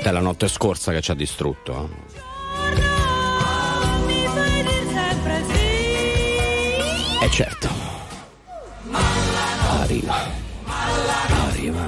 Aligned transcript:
notte 0.00 0.08
è 0.08 0.12
la 0.12 0.20
notte 0.20 0.48
scorsa 0.48 0.92
che 0.92 1.02
ci 1.02 1.10
ha 1.10 1.14
distrutto. 1.14 1.90
E 7.20 7.24
eh 7.24 7.30
certo. 7.30 7.68
Arriva. 9.68 10.16
Arriva. 11.48 11.86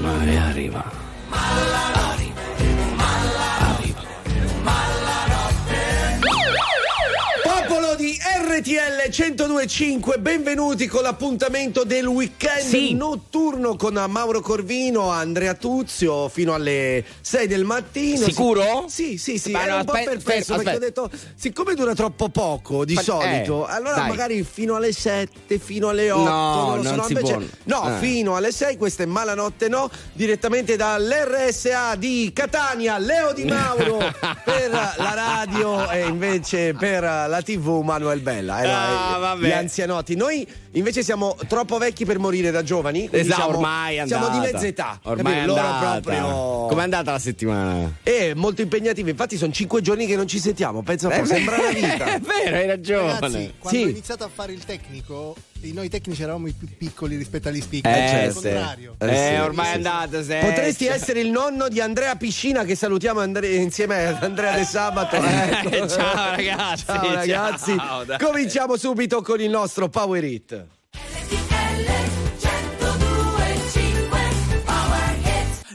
Ma 0.00 0.24
RTL 8.60 9.08
1025, 9.08 10.18
benvenuti 10.18 10.86
con 10.86 11.00
l'appuntamento 11.00 11.82
del 11.82 12.04
weekend 12.04 12.60
sì. 12.60 12.92
notturno 12.92 13.74
con 13.74 13.94
Mauro 14.06 14.42
Corvino, 14.42 15.08
Andrea 15.08 15.54
Tuzio 15.54 16.28
fino 16.28 16.52
alle 16.52 17.02
6 17.22 17.46
del 17.46 17.64
mattino. 17.64 18.26
Sicuro? 18.26 18.84
Sì, 18.86 19.16
sì, 19.16 19.38
sì, 19.38 19.52
Ma 19.52 19.64
no, 19.64 19.76
un 19.76 19.80
aspetta, 19.80 19.98
po' 19.98 20.10
perplesso 20.10 20.56
perché 20.56 20.76
ho 20.76 20.78
detto 20.78 21.10
siccome 21.36 21.72
dura 21.72 21.94
troppo 21.94 22.28
poco 22.28 22.84
di 22.84 22.92
Ma, 22.92 23.00
solito, 23.00 23.66
eh, 23.66 23.72
allora 23.72 23.94
dai. 23.94 24.08
magari 24.08 24.42
fino 24.44 24.74
alle 24.76 24.92
7, 24.92 25.58
fino 25.58 25.88
alle 25.88 26.10
8, 26.10 26.22
no, 26.22 26.66
non, 26.74 26.80
non 26.82 26.94
so, 26.96 27.02
si 27.04 27.12
invece, 27.12 27.32
può. 27.32 27.44
No, 27.64 27.96
eh. 27.96 27.98
fino 27.98 28.36
alle 28.36 28.52
6, 28.52 28.76
questa 28.76 29.04
è 29.04 29.06
Malanotte 29.06 29.68
no, 29.68 29.90
direttamente 30.12 30.76
dall'RSA 30.76 31.94
di 31.94 32.30
Catania, 32.34 32.98
Leo 32.98 33.32
Di 33.32 33.44
Mauro 33.44 33.96
per 34.44 34.70
la 34.70 35.14
radio 35.14 35.88
e 35.88 36.06
invece 36.06 36.74
per 36.74 37.02
la 37.02 37.40
TV 37.42 37.80
Manuel 37.82 38.20
Bella 38.20 38.48
bella, 38.58 39.18
eh, 39.20 39.26
ah, 39.26 39.36
gli 39.36 39.52
anzianotti. 39.52 40.14
Noi 40.16 40.46
invece 40.72 41.02
siamo 41.02 41.36
troppo 41.46 41.78
vecchi 41.78 42.04
per 42.04 42.18
morire 42.18 42.50
da 42.50 42.62
giovani. 42.62 43.08
Esatto, 43.10 43.40
siamo, 43.40 43.56
ormai 43.56 43.96
è 43.96 43.98
andata. 44.00 44.22
Siamo 44.22 44.40
di 44.40 44.52
mezza 44.52 44.66
età. 44.66 45.00
Ormai 45.04 45.38
è 45.38 45.46
Loro 45.46 45.60
andata. 45.60 46.00
proprio. 46.00 46.66
Com'è 46.68 46.82
andata 46.82 47.12
la 47.12 47.18
settimana? 47.18 47.94
È 48.02 48.32
molto 48.34 48.62
impegnativa. 48.62 49.10
Infatti, 49.10 49.36
sono 49.36 49.52
cinque 49.52 49.80
giorni 49.80 50.06
che 50.06 50.16
non 50.16 50.26
ci 50.26 50.38
sentiamo. 50.38 50.82
Pensa 50.82 51.08
un 51.08 51.18
po', 51.18 51.24
sembra 51.24 51.56
una 51.58 51.70
vita. 51.72 52.04
È 52.14 52.20
vero, 52.20 52.56
hai 52.56 52.66
ragione. 52.66 53.18
Ragazzi, 53.20 53.54
quando 53.58 53.78
sì. 53.78 53.84
ho 53.84 53.88
iniziato 53.88 54.24
a 54.24 54.30
fare 54.32 54.52
il 54.52 54.64
tecnico, 54.64 55.34
noi 55.72 55.88
tecnici 55.88 56.22
eravamo 56.22 56.46
i 56.46 56.52
più 56.52 56.68
piccoli 56.76 57.16
rispetto 57.16 57.48
agli 57.48 57.60
speaker. 57.60 57.92
Eh, 57.92 58.08
cioè, 58.08 58.30
sì. 58.30 58.46
il 58.46 58.52
contrario. 58.52 58.94
Eh, 58.98 59.06
eh 59.06 59.34
sì, 59.34 59.40
ormai 59.40 59.66
è 59.66 59.74
andata. 59.74 60.22
Sì. 60.22 60.36
Potresti 60.40 60.86
essere 60.86 61.20
il 61.20 61.30
nonno 61.30 61.68
di 61.68 61.80
Andrea 61.80 62.16
Piscina, 62.16 62.64
che 62.64 62.74
salutiamo 62.74 63.20
Andre- 63.20 63.54
insieme 63.54 64.06
ad 64.06 64.22
Andrea 64.22 64.56
De 64.56 64.64
Sabato. 64.64 65.16
Ecco. 65.16 65.86
ciao 65.88 66.30
ragazzi. 66.36 66.84
Ciao 66.84 67.14
ragazzi. 67.14 67.76
Ciao, 67.76 68.04
Cominciamo 68.18 68.76
subito 68.76 69.22
con 69.22 69.40
il 69.40 69.50
nostro 69.50 69.88
Power 69.88 70.24
Hit. 70.24 70.66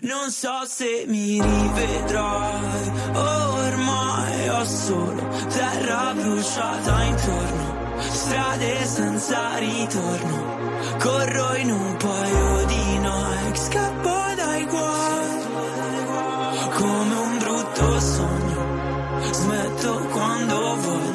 Non 0.01 0.29
so 0.29 0.65
se 0.67 1.05
mi 1.07 1.41
rivedrai, 1.41 2.91
ormai 3.13 4.49
ho 4.49 4.65
solo 4.65 5.27
terra 5.49 6.13
bruciata 6.13 7.03
intorno, 7.03 7.64
strade 8.15 8.85
senza 8.85 9.57
ritorno, 9.57 10.57
corro 10.99 11.55
in 11.57 11.69
un 11.69 11.97
paio 11.97 12.65
di 12.65 12.97
Nike, 12.97 13.59
scappo 13.59 14.15
dai 14.35 14.65
guai, 14.65 15.39
come 16.75 17.15
un 17.15 17.37
brutto 17.39 17.99
sogno, 17.99 19.31
smetto 19.31 20.07
quando 20.11 20.75
voglio. 20.77 21.14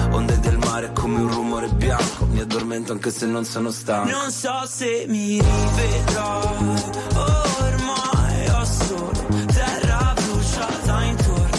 Onde 0.11 0.39
del 0.39 0.57
mare 0.57 0.91
come 0.93 1.19
un 1.21 1.31
rumore 1.31 1.67
bianco. 1.69 2.25
Mi 2.25 2.39
addormento 2.39 2.91
anche 2.91 3.11
se 3.11 3.25
non 3.25 3.45
sono 3.45 3.71
stanco. 3.71 4.09
Non 4.09 4.29
so 4.31 4.65
se 4.67 5.05
mi 5.07 5.39
rivedrai 5.41 6.81
Ormai 7.15 8.47
ho 8.49 8.65
solo 8.65 9.11
terra 9.53 10.13
bruciata 10.15 11.03
intorno. 11.03 11.57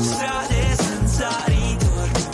Strade 0.00 0.74
senza 0.76 1.28
ritorno. 1.44 2.28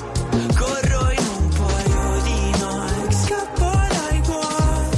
Corro 0.54 1.10
in 1.10 1.26
un 1.36 1.48
paio 1.48 2.22
di 2.22 2.40
Nike 2.50 3.12
Scappo 3.14 3.70
dai 3.88 4.20
guai 4.24 4.88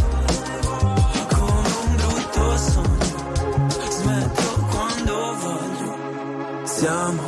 Come 1.34 1.68
un 1.82 1.96
brutto 1.96 2.56
sogno. 2.58 3.90
Smetto 3.90 4.66
quando 4.70 5.36
voglio. 5.40 5.96
Siamo 6.64 7.27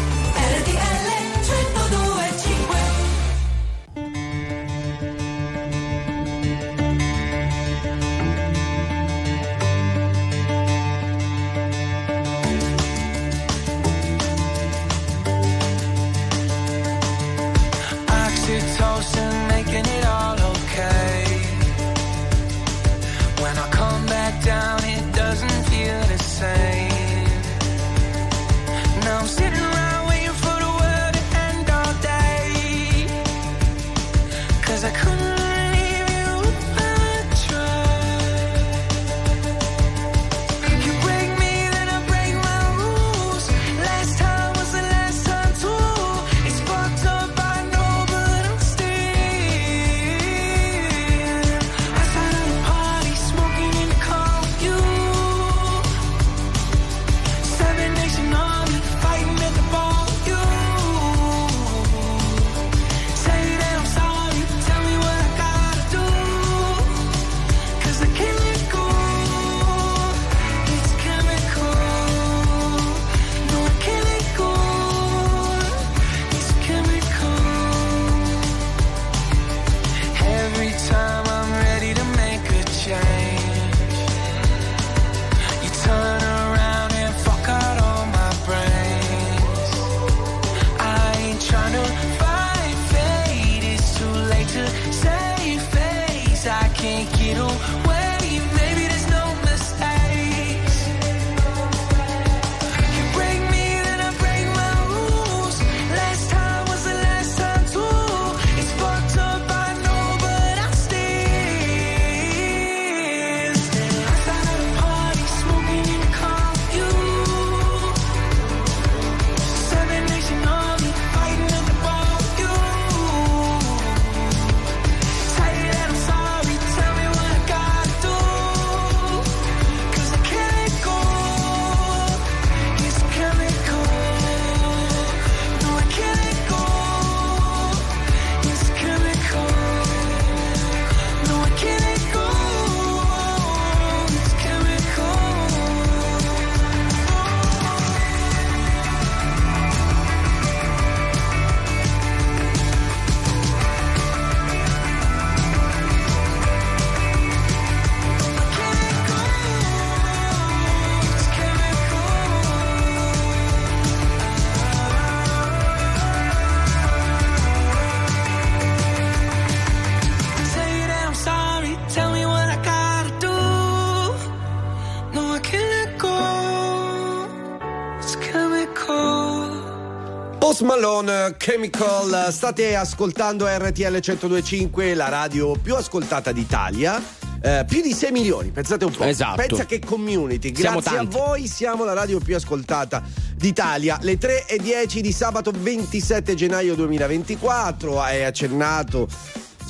Post 180.61 180.63
Malone 180.63 181.35
Chemical, 181.37 182.31
state 182.31 182.75
ascoltando 182.75 183.47
RTL 183.47 183.99
1025, 184.03 184.93
la 184.93 185.09
radio 185.09 185.53
più 185.53 185.75
ascoltata 185.75 186.31
d'Italia. 186.31 187.01
Eh, 187.41 187.65
più 187.67 187.81
di 187.81 187.91
6 187.93 188.11
milioni, 188.11 188.51
pensate 188.51 188.85
un 188.85 188.91
po'. 188.91 189.03
Esatto. 189.03 189.41
Pensa 189.41 189.65
che 189.65 189.79
community. 189.79 190.51
Grazie 190.51 190.97
a 190.97 191.03
voi 191.03 191.47
siamo 191.47 191.83
la 191.83 191.93
radio 191.93 192.19
più 192.19 192.35
ascoltata 192.35 193.01
d'Italia. 193.35 193.97
Le 194.01 194.19
3 194.19 194.45
e 194.45 194.59
10 194.59 195.01
di 195.01 195.11
sabato 195.11 195.51
27 195.51 196.35
gennaio 196.35 196.75
2024. 196.75 197.99
Hai 197.99 198.23
accennato 198.23 199.07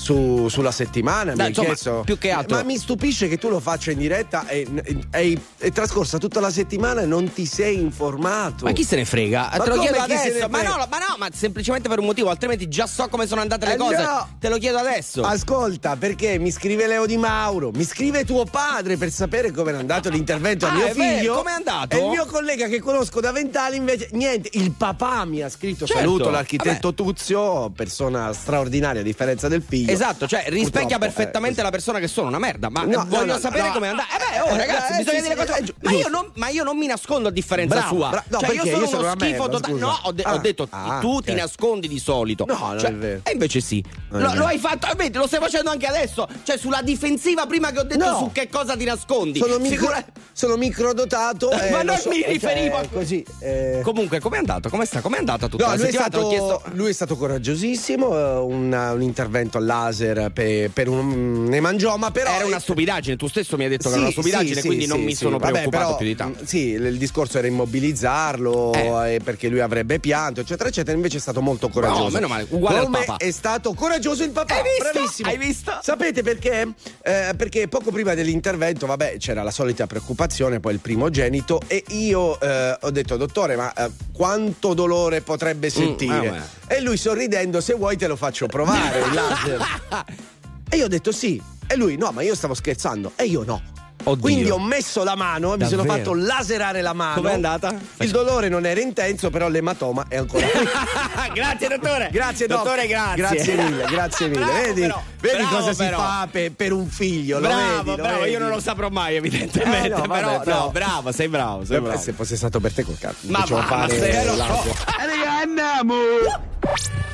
su- 0.01 0.48
sulla 0.50 0.71
settimana. 0.71 1.31
mi 1.31 1.38
Dai, 1.38 1.42
hai 1.45 1.48
insomma, 1.50 1.68
chiesto- 1.68 2.01
più 2.06 2.18
che 2.18 2.31
altro- 2.31 2.57
Ma 2.57 2.63
mi 2.63 2.77
stupisce 2.77 3.27
che 3.27 3.38
tu 3.38 3.50
lo 3.50 3.59
faccia 3.59 3.92
in 3.92 4.00
diretta 4.00 4.48
e 4.48 4.68
e- 5.12 5.39
è 5.57 5.71
trascorsa 5.71 6.18
tutta 6.18 6.39
la 6.39 6.50
settimana 6.50 7.01
e 7.01 7.06
non 7.06 7.31
ti 7.31 7.45
sei 7.45 7.80
informato. 7.80 8.65
Ma 8.65 8.71
chi 8.71 8.83
se 8.83 8.95
ne 8.95 9.06
frega? 9.06 9.50
Ma 9.51 9.63
Te 9.63 9.69
lo 9.69 9.75
come 9.75 9.81
chiedo 9.89 10.00
adesso. 10.03 10.48
Ma 10.50 10.62
no, 10.63 10.75
ma 10.89 10.98
no, 10.98 11.15
ma 11.18 11.27
semplicemente 11.33 11.88
per 11.88 12.00
un 12.00 12.06
motivo, 12.06 12.30
altrimenti 12.30 12.68
già 12.68 12.88
so 12.88 13.07
come 13.09 13.27
sono 13.27 13.42
andate 13.42 13.65
le 13.68 13.74
Eh, 13.74 13.77
cose. 13.77 14.01
no. 14.01 14.27
Te 14.39 14.50
lo 14.50 14.57
chiedo 14.57 14.77
adesso. 14.80 15.21
Ascolta, 15.24 15.95
perché 15.95 16.39
mi 16.39 16.51
scrive 16.51 16.88
Leo 16.88 17.06
Di 17.06 17.18
Mauro, 17.18 17.71
mi 17.71 17.83
scrive 17.83 18.25
tuo 18.25 18.45
padre 18.45 18.97
per 18.97 19.12
sapere 19.12 19.51
come 19.51 19.71
è 19.71 19.75
andato 19.75 20.09
l'intervento 20.09 20.65
a 20.65 20.69
Ah, 20.69 20.74
mio 20.74 20.86
è 20.88 20.94
vero, 20.94 21.18
figlio. 21.18 21.33
com'è 21.36 21.51
andato? 21.51 21.95
E 21.95 22.00
il 22.00 22.09
mio 22.09 22.25
collega 22.25 22.68
che 22.68 22.80
conosco 22.80 23.19
da 23.19 23.31
vent'anni 23.31 23.75
invece, 23.77 24.09
niente, 24.13 24.50
il 24.54 24.71
papà 24.71 25.25
mi 25.25 25.42
ha 25.42 25.50
scritto, 25.50 25.86
Certo, 25.86 26.01
saluto 26.01 26.30
l'architetto 26.30 26.94
Tuzio, 26.94 27.69
persona 27.75 28.33
straordinaria 28.33 29.01
a 29.01 29.04
differenza 29.04 29.47
del 29.47 29.63
figlio. 29.68 29.91
Esatto, 29.92 30.28
cioè 30.28 30.44
rispecchia 30.48 30.98
Purtroppo, 30.98 31.06
perfettamente 31.06 31.60
eh, 31.60 31.64
la 31.64 31.70
persona 31.70 32.00
che 32.00 32.08
sono, 32.08 32.28
una 32.28 32.40
merda. 32.40 32.70
Ma 32.70 32.84
No, 32.84 33.02
eh, 33.04 33.06
voglio 33.08 33.26
no, 33.26 33.34
no, 33.34 33.40
sapere 33.40 33.72
come 33.72 33.88
è 33.88 33.90
andata. 33.90 34.08
Eh 34.16 34.18
beh, 34.18 34.40
oh, 34.42 34.54
Eh, 34.54 34.58
ragazzi, 34.58 34.94
eh, 34.94 34.98
bisogna 34.98 35.18
sì, 35.18 35.22
dire 35.24 35.34
sì, 35.40 35.46
cosa. 35.46 35.58
eh, 35.58 35.64
gi- 35.64 35.74
ma, 35.82 35.92
io 35.92 36.08
non, 36.08 36.32
ma 36.36 36.48
io 36.50 36.64
non 36.64 36.78
mi 36.78 36.86
nascondo 36.88 37.28
a 37.28 37.32
differenza 37.32 37.76
Bravo, 37.76 37.96
sua. 37.96 38.10
bra- 38.10 38.24
no, 38.28 38.40
cioè, 38.40 38.52
io 38.54 38.66
sono 38.66 38.78
Io 38.82 38.88
sono 38.88 39.02
uno 39.02 39.16
schifo 39.20 39.50
totale. 39.50 39.80
No, 39.80 40.00
ho, 40.04 40.12
de- 40.12 40.24
ho 40.26 40.30
Ah, 40.30 40.38
detto 40.40 40.68
ah, 40.70 40.98
tu 41.02 41.16
ok. 41.18 41.24
ti 41.26 41.34
nascondi 41.34 41.88
di 41.88 42.00
solito. 42.00 42.45
No, 42.48 42.57
non 42.57 42.80
Cioè, 42.80 42.90
è 42.90 42.94
vero. 42.95 43.19
E 43.24 43.31
invece 43.31 43.60
sì. 43.62 43.83
Lo, 44.10 44.33
lo 44.33 44.45
hai 44.45 44.57
fatto, 44.57 44.88
eh, 44.88 44.95
vedi, 44.95 45.18
lo 45.18 45.28
stai 45.28 45.40
facendo 45.40 45.69
anche 45.69 45.86
adesso. 45.88 46.28
Cioè, 46.44 46.57
sulla 46.57 46.81
difensiva, 46.81 47.45
prima 47.45 47.71
che 47.71 47.80
ho 47.80 47.83
detto 47.83 48.18
su 48.18 48.30
che 48.31 48.50
cosa 48.50 48.76
ti 48.76 48.83
nascondi. 48.86 49.40
Sono, 49.40 49.57
micro, 49.60 49.94
sono 50.33 50.56
microdotato. 50.57 51.50
Ma 51.71 51.81
non 51.83 51.98
mi 52.07 52.19
cioè, 52.21 52.30
riferivo 52.30 52.78
a- 52.78 52.88
così. 52.92 53.26
eh. 53.40 53.81
Comunque, 53.83 54.19
com'è 54.19 54.38
andato? 54.38 54.69
Come 54.69 54.86
sta? 54.86 55.02
Com'è 55.02 55.18
andata 55.18 55.48
tutta 55.48 55.64
No, 55.66 55.71
la 55.71 55.76
lui 55.78 55.88
è, 55.88 55.92
settimana? 55.92 56.60
Lui 56.74 56.90
è 56.90 56.94
stato 56.94 57.16
coraggiosissimo, 57.16 58.18
eh, 58.18 58.33
un, 58.38 58.98
intervento 59.02 59.57
al 59.57 59.66
laser 59.81 60.31
per, 60.31 60.69
per 60.71 60.88
un 60.88 61.50
emangioma, 61.52 62.11
però... 62.11 62.31
Era 62.31 62.45
una 62.45 62.59
stupidaggine, 62.59 63.16
tu 63.16 63.28
stesso 63.28 63.57
mi 63.57 63.64
hai 63.64 63.69
detto 63.69 63.90
che 63.90 63.95
Sì, 63.95 63.95
era 63.95 64.04
una 64.04 64.11
stupidaggine, 64.11 64.61
sì, 64.61 64.68
quindi 64.68 64.83
sì, 64.85 64.90
non 64.90 65.02
mi 65.02 65.16
sono 65.16 65.38
Vabbè, 65.38 65.52
preoccupato 65.52 65.83
però, 65.85 65.97
più 65.97 66.06
di 66.06 66.16
tanto. 66.16 66.45
Sì, 66.45 66.69
il 66.69 66.97
discorso 66.97 67.38
era 67.38 67.47
immobilizzarlo 67.47 68.73
Eh. 68.73 69.16
eh, 69.16 69.19
perché 69.19 69.47
lui 69.47 69.59
avrebbe 69.59 70.00
pianto, 70.00 70.42
eccetera, 70.42 70.69
eccetera. 70.69 70.95
Invece 70.95 71.18
è 71.18 71.19
stato 71.21 71.42
molto 71.42 71.69
coraggioso. 71.69 72.04
No, 72.04 72.09
meno 72.09 72.28
male, 72.28 72.45
uguale 72.50 72.78
al 72.80 72.85
Come 72.85 73.06
è 73.18 73.31
stato 73.31 73.73
coraggioso 73.73 74.23
il 74.23 74.31
papà. 74.31 74.56
Hai 74.56 74.61
visto? 74.64 74.92
Bravissimo. 74.92 75.30
Hai 75.30 75.38
visto? 75.38 75.80
Sapete 75.81 76.23
perché? 76.23 76.68
Eh, 77.02 77.33
perché 77.35 77.68
poco 77.68 77.92
prima 77.92 78.14
dell'intervento, 78.14 78.85
vabbè, 78.85 79.18
c'era 79.18 79.44
la 79.44 79.52
solita 79.52 79.88
preoccupazione, 79.88 80.59
poi 80.59 80.73
il 80.73 80.80
primogenito, 80.80 81.59
e 81.68 81.83
io 81.90 82.40
eh, 82.40 82.78
ho 82.80 82.92
detto, 82.92 83.18
dottore, 83.18 83.56
ma 83.56 83.73
eh, 83.73 83.90
quanto 84.14 84.73
dolore 84.73 85.21
potrebbe 85.21 85.69
sentire? 85.69 86.30
vabbè. 86.30 86.76
e 86.76 86.81
lui 86.81 86.97
sorridendo, 86.97 87.61
se 87.61 87.73
vuoi 87.73 87.97
te 87.97 88.07
lo 88.07 88.16
faccio 88.16 88.47
provare 88.47 89.00
il 89.00 89.14
laser. 89.14 89.59
E 90.73 90.78
io 90.78 90.85
ho 90.85 90.87
detto 90.87 91.11
sì. 91.11 91.42
E 91.68 91.75
lui 91.75 91.97
no, 91.97 92.11
ma 92.11 92.21
io 92.21 92.33
stavo 92.33 92.54
scherzando. 92.54 93.11
E 93.18 93.25
io 93.25 93.44
no. 93.44 93.61
Oddio. 94.04 94.22
Quindi 94.22 94.50
ho 94.50 94.60
messo 94.60 95.04
la 95.04 95.16
mano, 95.16 95.56
mi 95.58 95.66
sono 95.66 95.84
Davvero? 95.84 95.98
fatto 95.98 96.14
laserare 96.14 96.81
la 96.81 96.94
mano. 96.94 97.22
Com'è 97.22 97.34
andata? 97.34 97.74
Il 98.00 98.12
dolore 98.12 98.50
non 98.50 98.66
era 98.66 98.80
intenso, 98.81 99.30
però 99.30 99.48
l'ematoma 99.48 100.06
è 100.08 100.18
ancora. 100.18 100.46
grazie, 101.34 101.68
dottore. 101.68 102.10
Grazie, 102.12 102.48
Doc. 102.48 102.64
dottore, 102.64 102.88
grazie. 102.88 103.16
Grazie 103.16 103.56
mille, 103.56 103.86
grazie 103.86 104.28
mille. 104.28 104.44
Bravo, 104.46 104.62
vedi 104.62 104.81
però. 104.81 105.04
vedi 105.20 105.38
Bravo, 105.38 105.56
cosa 105.58 105.74
però. 105.76 105.98
si 105.98 106.04
fa 106.04 106.28
per, 106.31 106.52
per 106.54 106.72
un 106.74 106.88
figlio? 106.88 107.40
Lo 107.40 107.48
Bravo, 107.48 107.62
vedi, 107.84 107.90
lo 107.90 107.96
bravo, 108.04 108.20
vedi? 108.20 108.31
io 108.31 108.40
non 108.40 108.50
lo 108.50 108.60
saprò 108.60 108.90
mai, 108.90 109.16
evidentemente. 109.16 109.86
Eh, 109.86 109.90
no, 109.90 109.96
vabbè, 110.06 110.08
però, 110.20 110.40
però- 110.40 110.60
no, 110.66 110.70
bravo, 110.72 111.12
sei 111.12 111.28
bravo, 111.28 111.66
sei 111.66 111.78
Eh, 111.78 111.81
bravo. 111.81 112.00
Se 112.00 112.14
fosse 112.14 112.36
stato 112.36 112.60
per 112.60 112.74
te 112.74 112.84
col 112.84 112.98
cazzo. 113.00 113.28
Ma 113.28 113.40
facciamo 113.40 113.62
va, 113.62 113.66
ma 113.68 113.88
fare 113.88 114.00
se 114.00 114.24
lo 114.26 114.31
so. 114.31 114.38
l'audio. 114.38 114.74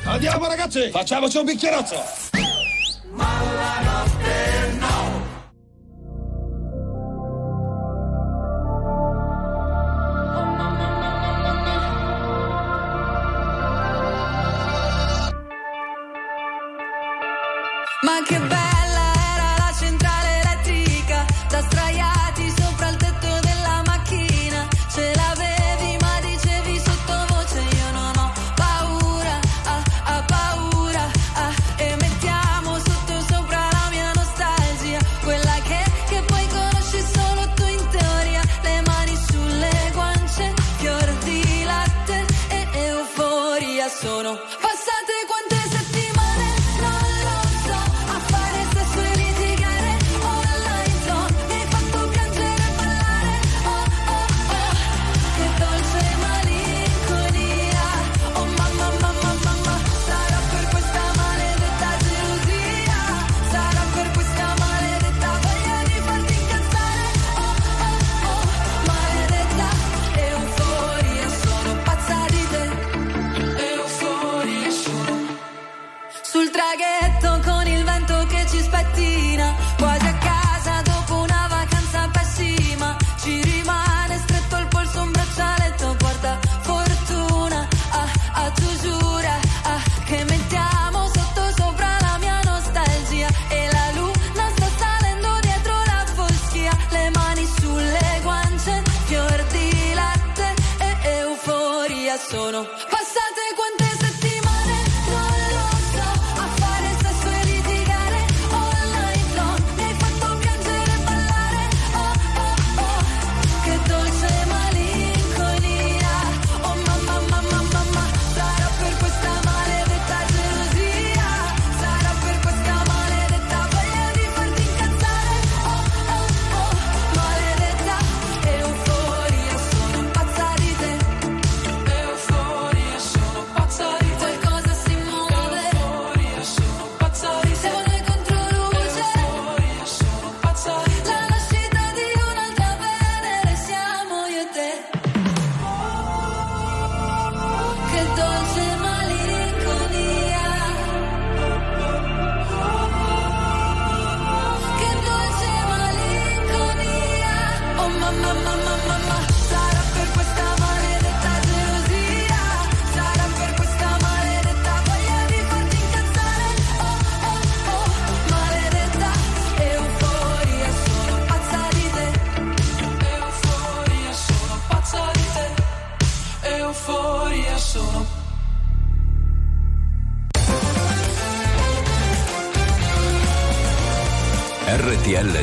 Andiamo 0.04 0.46
ragazzi, 0.46 0.90
facciamoci 0.90 1.36
un 1.36 1.44
bicchierozzo. 1.44 2.02
Ma 3.12 3.26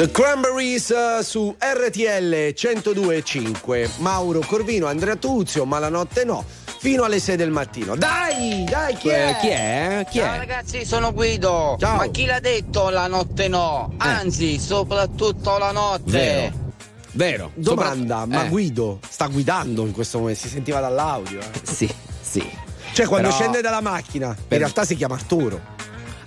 The 0.00 0.10
Cranberries 0.10 0.88
uh, 0.88 1.22
su 1.22 1.54
RTL 1.58 2.54
102.5. 2.54 3.90
Mauro 3.98 4.40
Corvino, 4.40 4.86
Andrea 4.86 5.14
Tuzio, 5.16 5.66
ma 5.66 5.78
la 5.78 5.90
notte 5.90 6.24
no. 6.24 6.42
Fino 6.78 7.02
alle 7.02 7.20
6 7.20 7.36
del 7.36 7.50
mattino. 7.50 7.96
Dai, 7.96 8.64
dai, 8.64 8.96
chi 8.96 9.08
eh, 9.08 9.28
è? 9.28 9.36
Chi 9.38 9.48
è? 9.48 10.06
Chi 10.08 10.18
Ciao 10.20 10.32
è? 10.32 10.38
ragazzi, 10.38 10.86
sono 10.86 11.12
Guido. 11.12 11.76
Ciao. 11.78 11.96
Ma 11.96 12.06
chi 12.06 12.24
l'ha 12.24 12.40
detto 12.40 12.88
la 12.88 13.08
notte 13.08 13.48
no? 13.48 13.92
Eh. 13.92 13.96
Anzi, 13.98 14.58
soprattutto 14.58 15.58
la 15.58 15.70
notte. 15.70 16.10
Vero. 16.10 16.52
Vero. 17.12 17.50
Domanda, 17.52 18.20
Sopra... 18.20 18.38
ma 18.38 18.46
eh. 18.46 18.48
Guido 18.48 19.00
sta 19.06 19.26
guidando 19.26 19.84
in 19.84 19.92
questo 19.92 20.20
momento? 20.20 20.40
Si 20.40 20.48
sentiva 20.48 20.80
dall'audio. 20.80 21.40
Eh? 21.40 21.60
Sì, 21.62 21.94
sì. 22.22 22.50
Cioè, 22.94 23.04
quando 23.04 23.28
Però... 23.28 23.38
scende 23.38 23.60
dalla 23.60 23.82
macchina, 23.82 24.28
per... 24.28 24.52
in 24.52 24.58
realtà 24.60 24.86
si 24.86 24.96
chiama 24.96 25.16
Arturo. 25.16 25.76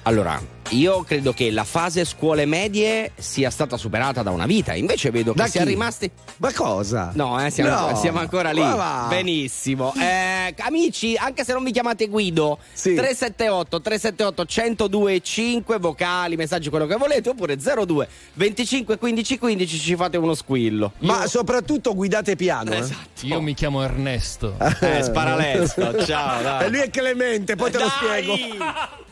Allora, 0.05 0.41
io 0.71 1.03
credo 1.03 1.31
che 1.31 1.49
la 1.49 1.63
fase 1.63 2.03
scuole 2.03 2.45
medie 2.45 3.11
sia 3.15 3.49
stata 3.49 3.77
superata 3.77 4.21
da 4.21 4.31
una 4.31 4.45
vita, 4.45 4.73
invece 4.73 5.11
vedo 5.11 5.31
da 5.31 5.45
che 5.45 5.51
siamo 5.51 5.67
rimasti. 5.67 6.11
Ma 6.37 6.51
cosa? 6.51 7.11
No, 7.15 7.41
eh, 7.43 7.49
siamo, 7.49 7.69
no. 7.69 7.75
Ancora, 7.77 7.95
siamo, 7.95 8.19
ancora 8.19 8.51
lì. 8.51 8.61
Benissimo. 9.07 9.93
Eh, 9.95 10.53
amici, 10.57 11.15
anche 11.15 11.45
se 11.45 11.53
non 11.53 11.63
vi 11.63 11.71
chiamate 11.71 12.07
Guido, 12.07 12.59
sì. 12.73 12.95
378 12.95 13.81
378 13.81 14.45
1025 14.89 15.79
vocali, 15.79 16.35
messaggi, 16.35 16.69
quello 16.69 16.85
che 16.85 16.95
volete, 16.95 17.29
oppure 17.29 17.55
02 17.57 18.07
25 18.33 18.97
15 18.97 19.37
15 19.37 19.79
ci 19.79 19.95
fate 19.95 20.17
uno 20.17 20.33
squillo. 20.35 20.91
Ma 20.99 21.27
soprattutto 21.27 21.95
guidate 21.95 22.35
piano. 22.35 22.71
Eh? 22.73 22.79
Esatto. 22.79 23.25
Io 23.25 23.39
mi 23.39 23.53
chiamo 23.53 23.81
Ernesto. 23.81 24.57
eh, 24.81 25.01
Sparalesto. 25.01 26.03
Ciao. 26.03 26.41
Dai. 26.43 26.65
E 26.65 26.69
lui 26.69 26.79
è 26.79 26.89
Clemente, 26.89 27.55
poi 27.55 27.71
te 27.71 27.77
dai! 27.77 27.87
lo 27.87 27.93
spiego. 28.35 28.63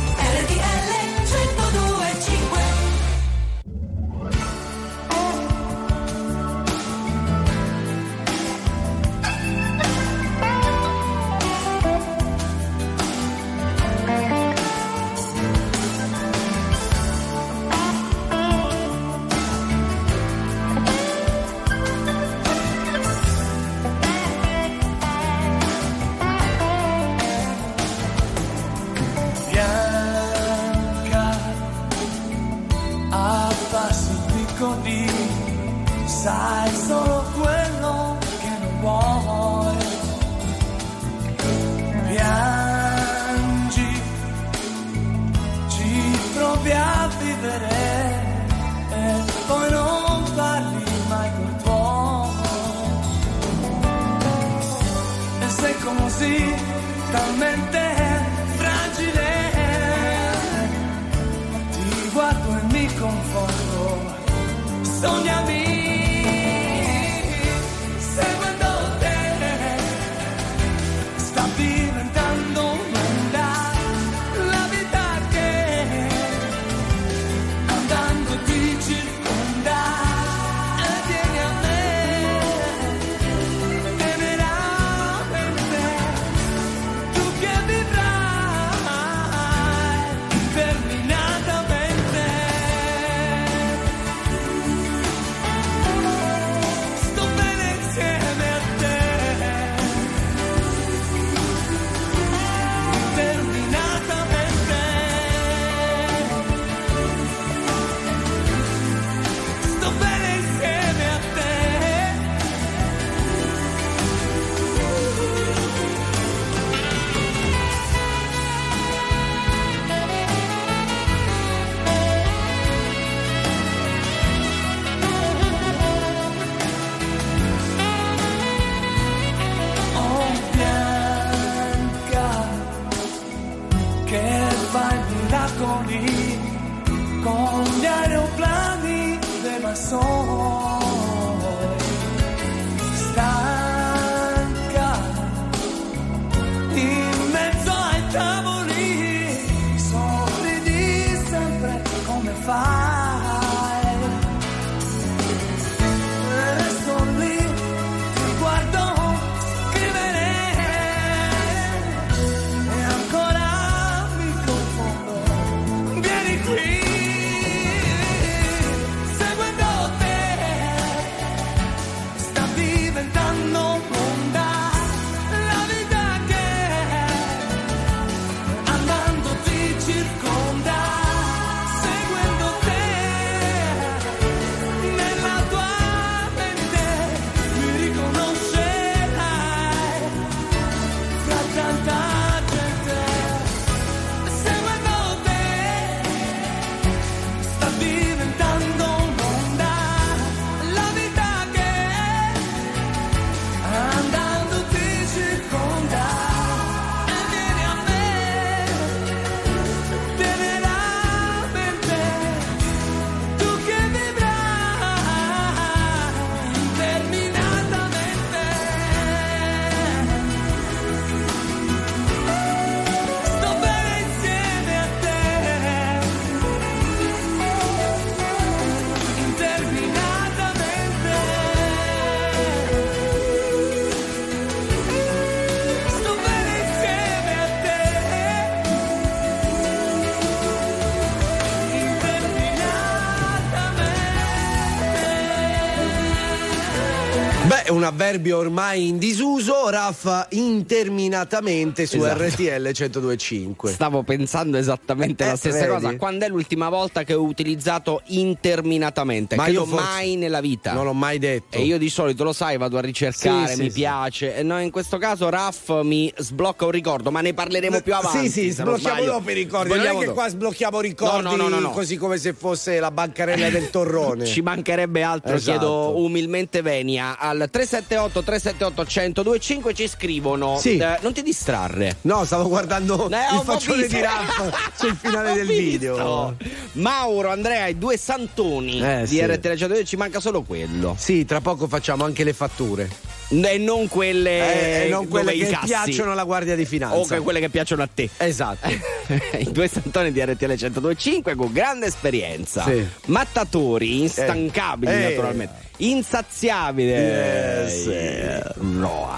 Avverbio 247.91 248.37
ormai 248.37 248.87
in 248.87 248.97
disuso, 248.97 249.69
Raffa 249.69 250.25
interminatamente 250.51 251.85
su 251.85 251.97
Esatto. 251.97 252.23
RTL 252.23 252.61
1025. 252.73 253.71
Stavo 253.71 254.03
pensando 254.03 254.57
esattamente 254.57 255.23
Eh, 255.23 255.27
la 255.27 255.35
stessa 255.35 255.59
vedi? 255.59 255.69
cosa. 255.71 255.95
Quando 255.95 256.25
è 256.25 256.29
l'ultima 256.29 256.69
volta 256.69 257.03
che 257.03 257.13
ho 257.13 257.21
utilizzato 257.23 258.01
interminatamente? 258.07 259.35
Ma 259.35 259.43
Credo 259.43 259.59
io 259.61 259.65
forse- 259.65 259.83
mai 259.85 260.15
nella 260.15 260.41
vita. 260.41 260.73
Non 260.73 260.85
l'ho 260.85 260.93
mai 260.93 261.17
detto. 261.19 261.57
E 261.57 261.63
io 261.63 261.77
di 261.77 261.89
solito 261.89 262.23
lo 262.23 262.33
sai, 262.33 262.57
vado 262.57 262.77
a 262.77 262.81
ricercare, 262.81 263.47
Sì, 263.49 263.53
sì, 263.55 263.61
mi 263.61 263.69
sì. 263.69 263.75
piace. 263.75 264.35
E 264.35 264.43
no, 264.43 264.59
in 264.61 264.71
questo 264.71 264.97
caso 264.97 265.29
Raff 265.29 265.69
mi 265.83 266.11
sblocca 266.15 266.65
un 266.65 266.71
ricordo, 266.71 267.11
ma 267.11 267.21
ne 267.21 267.33
parleremo 267.33 267.81
più 267.81 267.93
avanti. 267.95 268.29
Sì, 268.29 268.41
sì, 268.43 268.49
sblocchiamo 268.51 269.03
dopo 269.05 269.29
i 269.29 269.33
ricordi. 269.33 269.69
Non 269.69 269.79
è 269.85 269.89
che 269.89 270.05
dopo. 270.05 270.13
qua 270.13 270.29
sblocchiamo 270.29 270.79
ricordi 270.81 271.23
No, 271.23 271.35
no, 271.35 271.35
no, 271.35 271.47
no, 271.49 271.59
no. 271.59 271.69
così 271.71 271.97
come 271.97 272.17
se 272.17 272.33
fosse 272.33 272.79
la 272.79 272.91
bancarella 272.91 273.49
del 273.49 273.69
torrone. 273.71 274.25
Ci 274.25 274.41
mancherebbe 274.41 275.01
altro, 275.03 275.35
Esatto. 275.35 275.57
chiedo 275.57 275.97
umilmente 276.03 276.61
venia. 276.61 277.17
Al 277.17 277.47
378 277.51 278.21
378 278.23 278.81
1025 279.21 279.73
ci 279.73 279.87
scrivono. 279.87 280.50
Sì. 280.59 280.77
eh, 280.77 280.97
non 281.01 281.13
ti 281.13 281.21
distrarre. 281.21 281.97
No, 282.01 282.23
stavo 282.25 282.47
guardando 282.47 283.09
Eh, 283.09 283.35
il 283.35 283.41
faccione 283.43 283.87
di 283.87 283.99
Raffa 283.99 284.51
sul 284.75 284.95
finale 284.99 285.31
Ho 285.31 285.35
del 285.35 285.47
visto. 285.47 285.61
video. 285.61 286.35
Mauro, 286.73 287.29
Andrea, 287.29 287.67
i 287.67 287.77
due 287.77 287.97
santoni 287.97 288.81
Eh, 288.81 289.01
di 289.01 289.17
sì. 289.17 289.25
RTL 289.25 289.55
102, 289.55 289.83
ci 289.85 289.95
manca 289.97 290.19
solo 290.19 290.41
quello. 290.43 290.95
Sì, 290.97 291.25
tra 291.25 291.41
poco 291.41 291.67
facciamo 291.67 292.03
anche 292.05 292.23
le 292.23 292.33
fatture. 292.33 292.89
E 293.29 293.57
non 293.57 293.87
quelle, 293.87 294.85
Eh, 294.85 294.89
non 294.89 295.07
quelle 295.07 295.31
che 295.31 295.45
incassi. 295.45 295.65
piacciono 295.67 296.11
alla 296.11 296.23
Guardia 296.25 296.55
di 296.55 296.65
Finanza. 296.65 297.17
O 297.17 297.21
quelle 297.23 297.39
che 297.39 297.49
piacciono 297.49 297.81
a 297.81 297.89
te. 297.93 298.09
Esatto. 298.17 298.67
I 299.39 299.51
due 299.51 299.67
santoni 299.67 300.11
di 300.11 300.21
RTL 300.23 300.45
1025 300.45 301.35
con 301.35 301.51
grande 301.51 301.87
esperienza. 301.87 302.63
Sì. 302.63 302.85
Mattatori, 303.07 304.01
instancabili 304.01 304.91
Eh. 304.91 305.09
naturalmente. 305.09 305.69
Insaziabili. 305.77 306.89
Yes. 306.91 307.87
Eh, 307.87 308.43
no. 308.59 309.09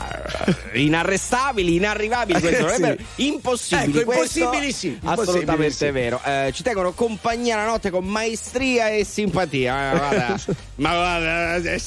Inarrestabili, 0.74 1.76
inarrivabili. 1.76 2.40
Questo 2.42 2.66
non 2.66 2.86
è 2.86 2.98
Sì. 3.16 3.28
Impossibili. 3.28 4.00
Ecco, 4.00 4.14
impossibili 4.14 4.72
sì, 4.72 4.98
Assolutamente 5.04 5.72
sì. 5.86 5.92
vero. 5.92 6.22
Eh, 6.24 6.52
ci 6.54 6.64
tengono 6.64 6.94
compagnia 6.94 7.58
la 7.58 7.66
notte 7.66 7.90
con 7.90 8.06
maestria 8.06 8.90
e 8.90 9.04
simpatia. 9.04 9.92
Eh, 9.94 9.98
guarda. 9.98 10.40
Ma 10.76 10.90
guarda, 10.94 11.56
eh, 11.56 11.82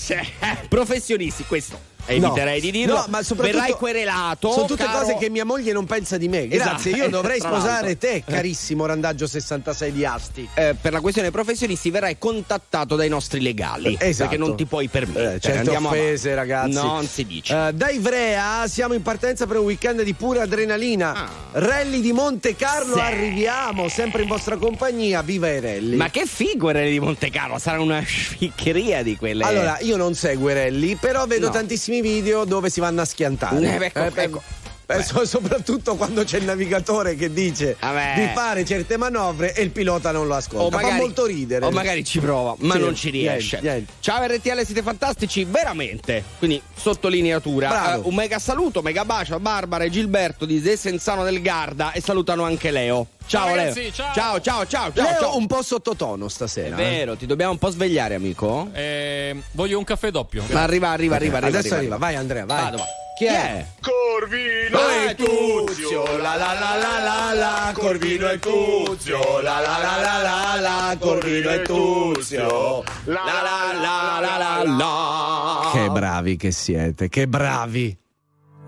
professionisti, 0.69 1.45
questo. 1.45 1.95
Eviterei 2.07 2.61
di 2.61 2.71
dirlo. 2.71 2.95
No, 2.95 3.05
ma 3.09 3.23
soprattutto 3.23 3.59
Verrai 3.59 3.77
querelato. 3.77 4.51
Sono 4.53 4.67
tutte 4.67 4.85
caro- 4.85 5.01
cose 5.01 5.17
che 5.17 5.29
mia 5.31 5.45
moglie 5.45 5.73
non 5.73 5.85
pensa 5.87 6.17
di 6.17 6.29
me. 6.29 6.47
Grazie, 6.49 6.91
Esatto. 6.93 7.05
io 7.05 7.09
dovrei 7.11 7.39
Tra 7.39 7.49
sposare 7.51 7.99
te, 7.99 8.23
carissimo 8.27 8.87
randaggio 8.87 9.27
66 9.27 9.93
di 9.93 10.05
Asti. 10.05 10.49
Eh, 10.55 10.75
per 10.81 10.93
la 10.93 11.01
questione 11.01 11.31
professionisti 11.31 11.91
verrai 11.91 12.17
contattato 12.19 12.97
dai 12.97 13.09
nostri 13.09 13.41
legali 13.41 13.97
Esatto. 13.99 14.29
perché 14.31 14.37
non 14.45 14.57
ti 14.57 14.65
puoi 14.67 14.89
permettere 14.89 15.35
Eh, 15.37 15.41
certe 15.41 15.59
Andiamo 15.59 15.89
offese, 15.89 16.33
avanti. 16.33 16.51
ragazzi. 16.53 16.75
non 16.87 17.07
si 17.07 17.27
dice 17.27 17.67
Eh, 17.69 17.73
da 17.73 17.89
Ivrea 17.91 18.67
siamo 18.69 18.95
in 18.95 19.03
partenza 19.03 19.47
per 19.47 19.59
un 19.59 19.65
weekend 19.65 20.03
di 20.03 20.15
pura 20.15 20.43
adrenalina. 20.43 21.13
Ah. 21.15 21.31
Rally 21.53 22.01
di 22.01 22.13
Monte 22.13 22.55
Carlo, 22.57 22.95
Sì. 22.95 23.01
arriviamo 23.01 23.89
sempre 23.89 24.23
in 24.23 24.29
vostra 24.29 24.57
compagnia. 24.57 25.23
Viva 25.23 25.49
i 25.51 25.61
rally! 25.61 25.97
ma 25.97 26.11
che 26.11 26.27
figo 26.27 26.71
era 26.71 26.83
di 26.83 27.01
Monte 27.01 27.31
Carlo 27.31 27.59
sarà 27.59 27.81
una 27.81 28.01
sciccheria 28.05 29.03
di 29.03 29.17
quelle 29.17 29.45
Allora, 29.45 29.79
io 29.81 29.97
non 29.97 30.15
seguo 30.15 30.51
i 30.51 30.55
rally, 30.55 30.95
però 30.97 31.27
vedo 31.27 31.47
No. 31.47 31.53
tantissimi 31.53 31.96
video 32.01 32.45
dove 32.45 32.71
si 32.71 32.81
vanno 32.81 33.01
a 33.03 33.05
schiantare. 33.05 33.77
Eh, 33.79 33.85
ecco, 33.87 33.99
Eh, 34.21 34.23
ecco. 34.23 34.43
eh, 34.87 35.03
so- 35.03 35.25
soprattutto 35.27 35.97
quando 35.97 36.23
c'è 36.25 36.39
il 36.39 36.45
navigatore 36.45 37.17
che 37.17 37.33
dice 37.33 37.77
Vabbè. 37.81 38.15
di 38.17 38.31
fare 38.35 38.65
certe 38.65 38.97
manovre 38.97 39.53
e 39.55 39.63
il 39.63 39.71
pilota 39.71 40.13
non 40.13 40.27
lo 40.29 40.35
ascolta. 40.37 40.79
Fa 40.79 40.93
molto 40.93 41.27
ridere. 41.27 41.65
o 41.65 41.71
magari 41.71 42.05
ci 42.05 42.21
prova 42.21 42.55
ma 42.59 42.75
Sì, 42.75 42.81
non 42.81 42.95
ci 42.95 43.11
riesce 43.11 43.59
niente, 43.61 43.69
niente. 43.79 43.93
ciao 44.01 44.25
RTL 44.25 44.65
siete 44.65 44.83
fantastici 44.83 45.45
veramente 45.45 46.23
quindi 46.39 46.61
sottolineatura. 46.77 47.95
Eh, 47.97 48.01
un 48.05 48.15
mega 48.15 48.39
saluto 48.39 48.83
mega 48.83 49.05
bacio 49.05 49.35
a 49.35 49.41
Barbara 49.41 49.85
e 49.85 49.91
Gilberto 49.91 50.45
di 50.45 50.61
Desenzano 50.61 51.25
del 51.25 51.41
Garda 51.43 51.93
e 51.93 52.01
salutano 52.01 52.45
anche 52.45 52.71
Leo 52.71 53.09
ciao, 53.27 53.45
Ciao, 53.47 53.47
Leo 53.47 53.57
ragazzi, 53.57 53.93
ciao. 53.93 54.13
ciao 54.15 54.41
ciao 54.41 54.67
ciao 54.67 54.93
ciao, 54.93 55.05
Leo 55.11 55.21
ciao. 55.21 55.37
un 55.37 55.47
po' 55.47 55.63
sottotono 55.63 56.27
è 56.27 56.29
stasera. 56.31 56.77
eh. 56.77 56.79
vero 56.79 57.17
ti 57.17 57.27
dobbiamo 57.27 57.53
un 57.53 57.59
po' 57.59 57.71
svegliare 57.71 58.15
amico 58.15 58.69
Eh, 58.73 59.35
voglio 59.53 59.79
un 59.79 59.85
caffè 59.85 60.11
doppio. 60.11 60.45
ma 60.51 60.63
arriva 60.63 60.91
arriva 60.91 61.17
arriva 61.17 61.39
arriva 61.39 61.59
Adesso 61.59 61.75
arriva, 61.75 61.97
vai 61.97 62.15
Andrea, 62.15 62.45
vai. 62.45 62.63
Vado, 62.65 62.77
va. 62.79 62.85
Chi 63.17 63.25
è? 63.25 63.65
Corvino 63.81 64.79
e 65.09 65.15
Tuzio, 65.15 66.19
la 66.19 66.35
la 66.37 66.53
la 66.53 66.77
la 66.77 66.99
la 67.03 67.33
la, 67.33 67.73
Corvino 67.73 68.29
e 68.29 68.39
Tuzio, 68.39 69.41
la 69.41 69.59
la 69.59 69.79
la 69.79 70.01
la 70.03 70.21
la 70.21 70.61
la, 70.61 70.97
Corvino 71.01 71.49
e 71.51 71.63
Tuzio, 71.63 72.83
la 73.05 73.23
la 73.25 73.73
la 73.73 74.21
la 74.21 74.21
la 74.21 74.63
la 74.65 75.71
Che 75.73 75.89
bravi 75.89 76.37
che 76.37 76.51
siete, 76.51 77.09
che 77.09 77.27
bravi. 77.27 77.97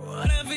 Whatever 0.00 0.56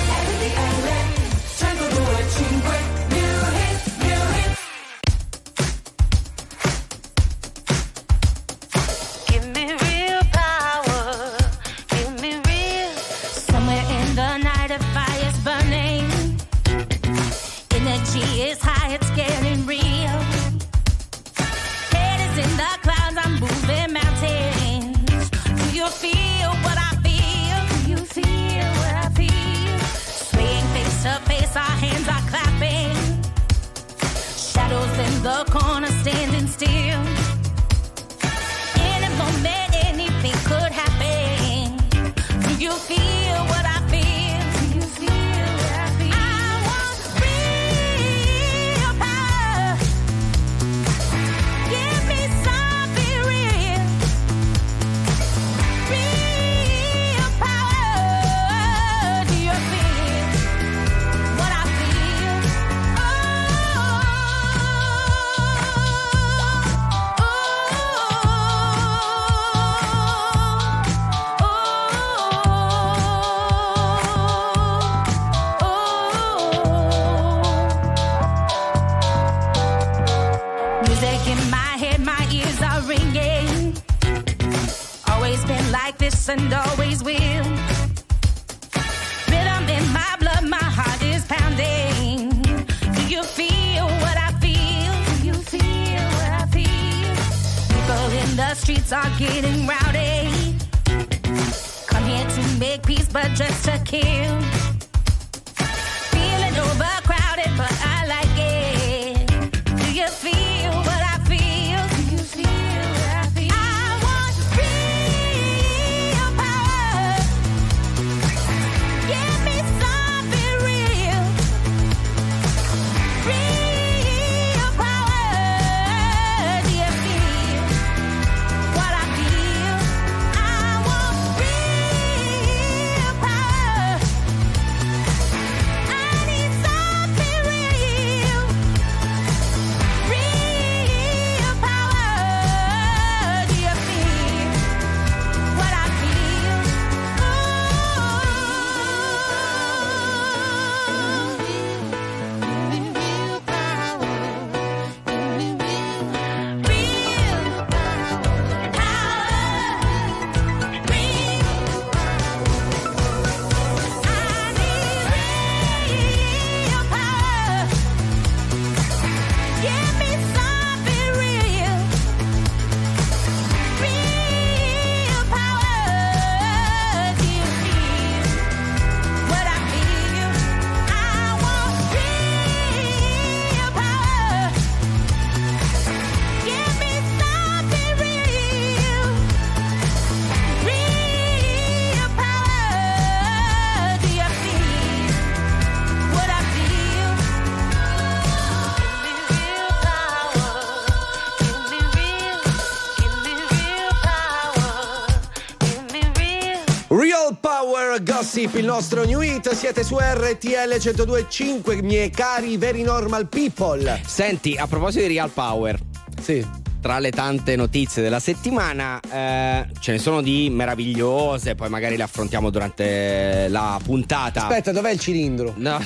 Gossip, 208.41 208.55
il 208.59 208.65
nostro 208.65 209.03
new 209.05 209.21
hit, 209.21 209.53
siete 209.53 209.83
su 209.83 209.97
RTL 209.99 210.73
102.5, 210.79 211.83
miei 211.83 212.09
cari 212.09 212.57
very 212.57 212.81
normal 212.81 213.27
people. 213.27 214.01
Senti, 214.05 214.55
a 214.57 214.65
proposito 214.65 215.05
di 215.05 215.13
Real 215.13 215.29
Power, 215.29 215.77
Sì. 216.19 216.43
tra 216.81 216.97
le 216.97 217.11
tante 217.11 217.55
notizie 217.55 218.01
della 218.01 218.19
settimana 218.19 218.99
eh, 218.99 219.67
ce 219.79 219.91
ne 219.91 219.97
sono 219.99 220.21
di 220.21 220.49
meravigliose, 220.49 221.53
poi 221.53 221.69
magari 221.69 221.97
le 221.97 222.03
affrontiamo 222.03 222.49
durante 222.49 223.45
la 223.49 223.79
puntata. 223.83 224.47
Aspetta, 224.47 224.71
dov'è 224.71 224.89
il 224.91 224.99
cilindro? 224.99 225.53
No. 225.57 225.79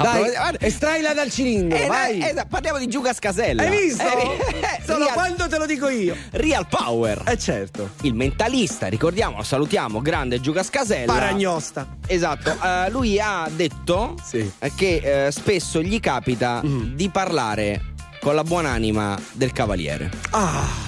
Dai, 0.00 0.30
guarda- 0.30 0.60
estraila 0.60 1.12
dal 1.12 1.28
cilindro, 1.30 1.76
Eh, 1.76 1.86
vai. 1.86 2.18
eh, 2.20 2.34
parliamo 2.48 2.78
di 2.78 2.86
Giuga 2.86 3.12
Scasella. 3.12 3.62
Hai 3.62 3.70
visto? 3.86 4.04
Eh, 4.04 4.57
Solo 4.92 5.04
Real- 5.04 5.14
quando 5.14 5.48
te 5.48 5.58
lo 5.58 5.66
dico 5.66 5.88
io. 5.88 6.16
Real 6.32 6.66
Power. 6.68 7.22
Eh 7.26 7.38
certo. 7.38 7.90
Il 8.02 8.14
mentalista, 8.14 8.86
ricordiamo, 8.88 9.42
salutiamo, 9.42 10.00
grande 10.00 10.40
Giuga 10.40 10.62
Scasella. 10.62 11.12
Paragnosta. 11.12 11.96
Esatto, 12.06 12.56
eh, 12.62 12.90
lui 12.90 13.20
ha 13.20 13.48
detto 13.54 14.14
Sì. 14.24 14.50
che 14.74 15.26
eh, 15.26 15.30
spesso 15.30 15.82
gli 15.82 16.00
capita 16.00 16.62
Mm. 16.64 16.94
di 16.94 17.08
parlare 17.10 17.82
con 18.20 18.34
la 18.34 18.42
buonanima 18.42 19.18
del 19.32 19.52
cavaliere. 19.52 20.10
Ah. 20.30 20.86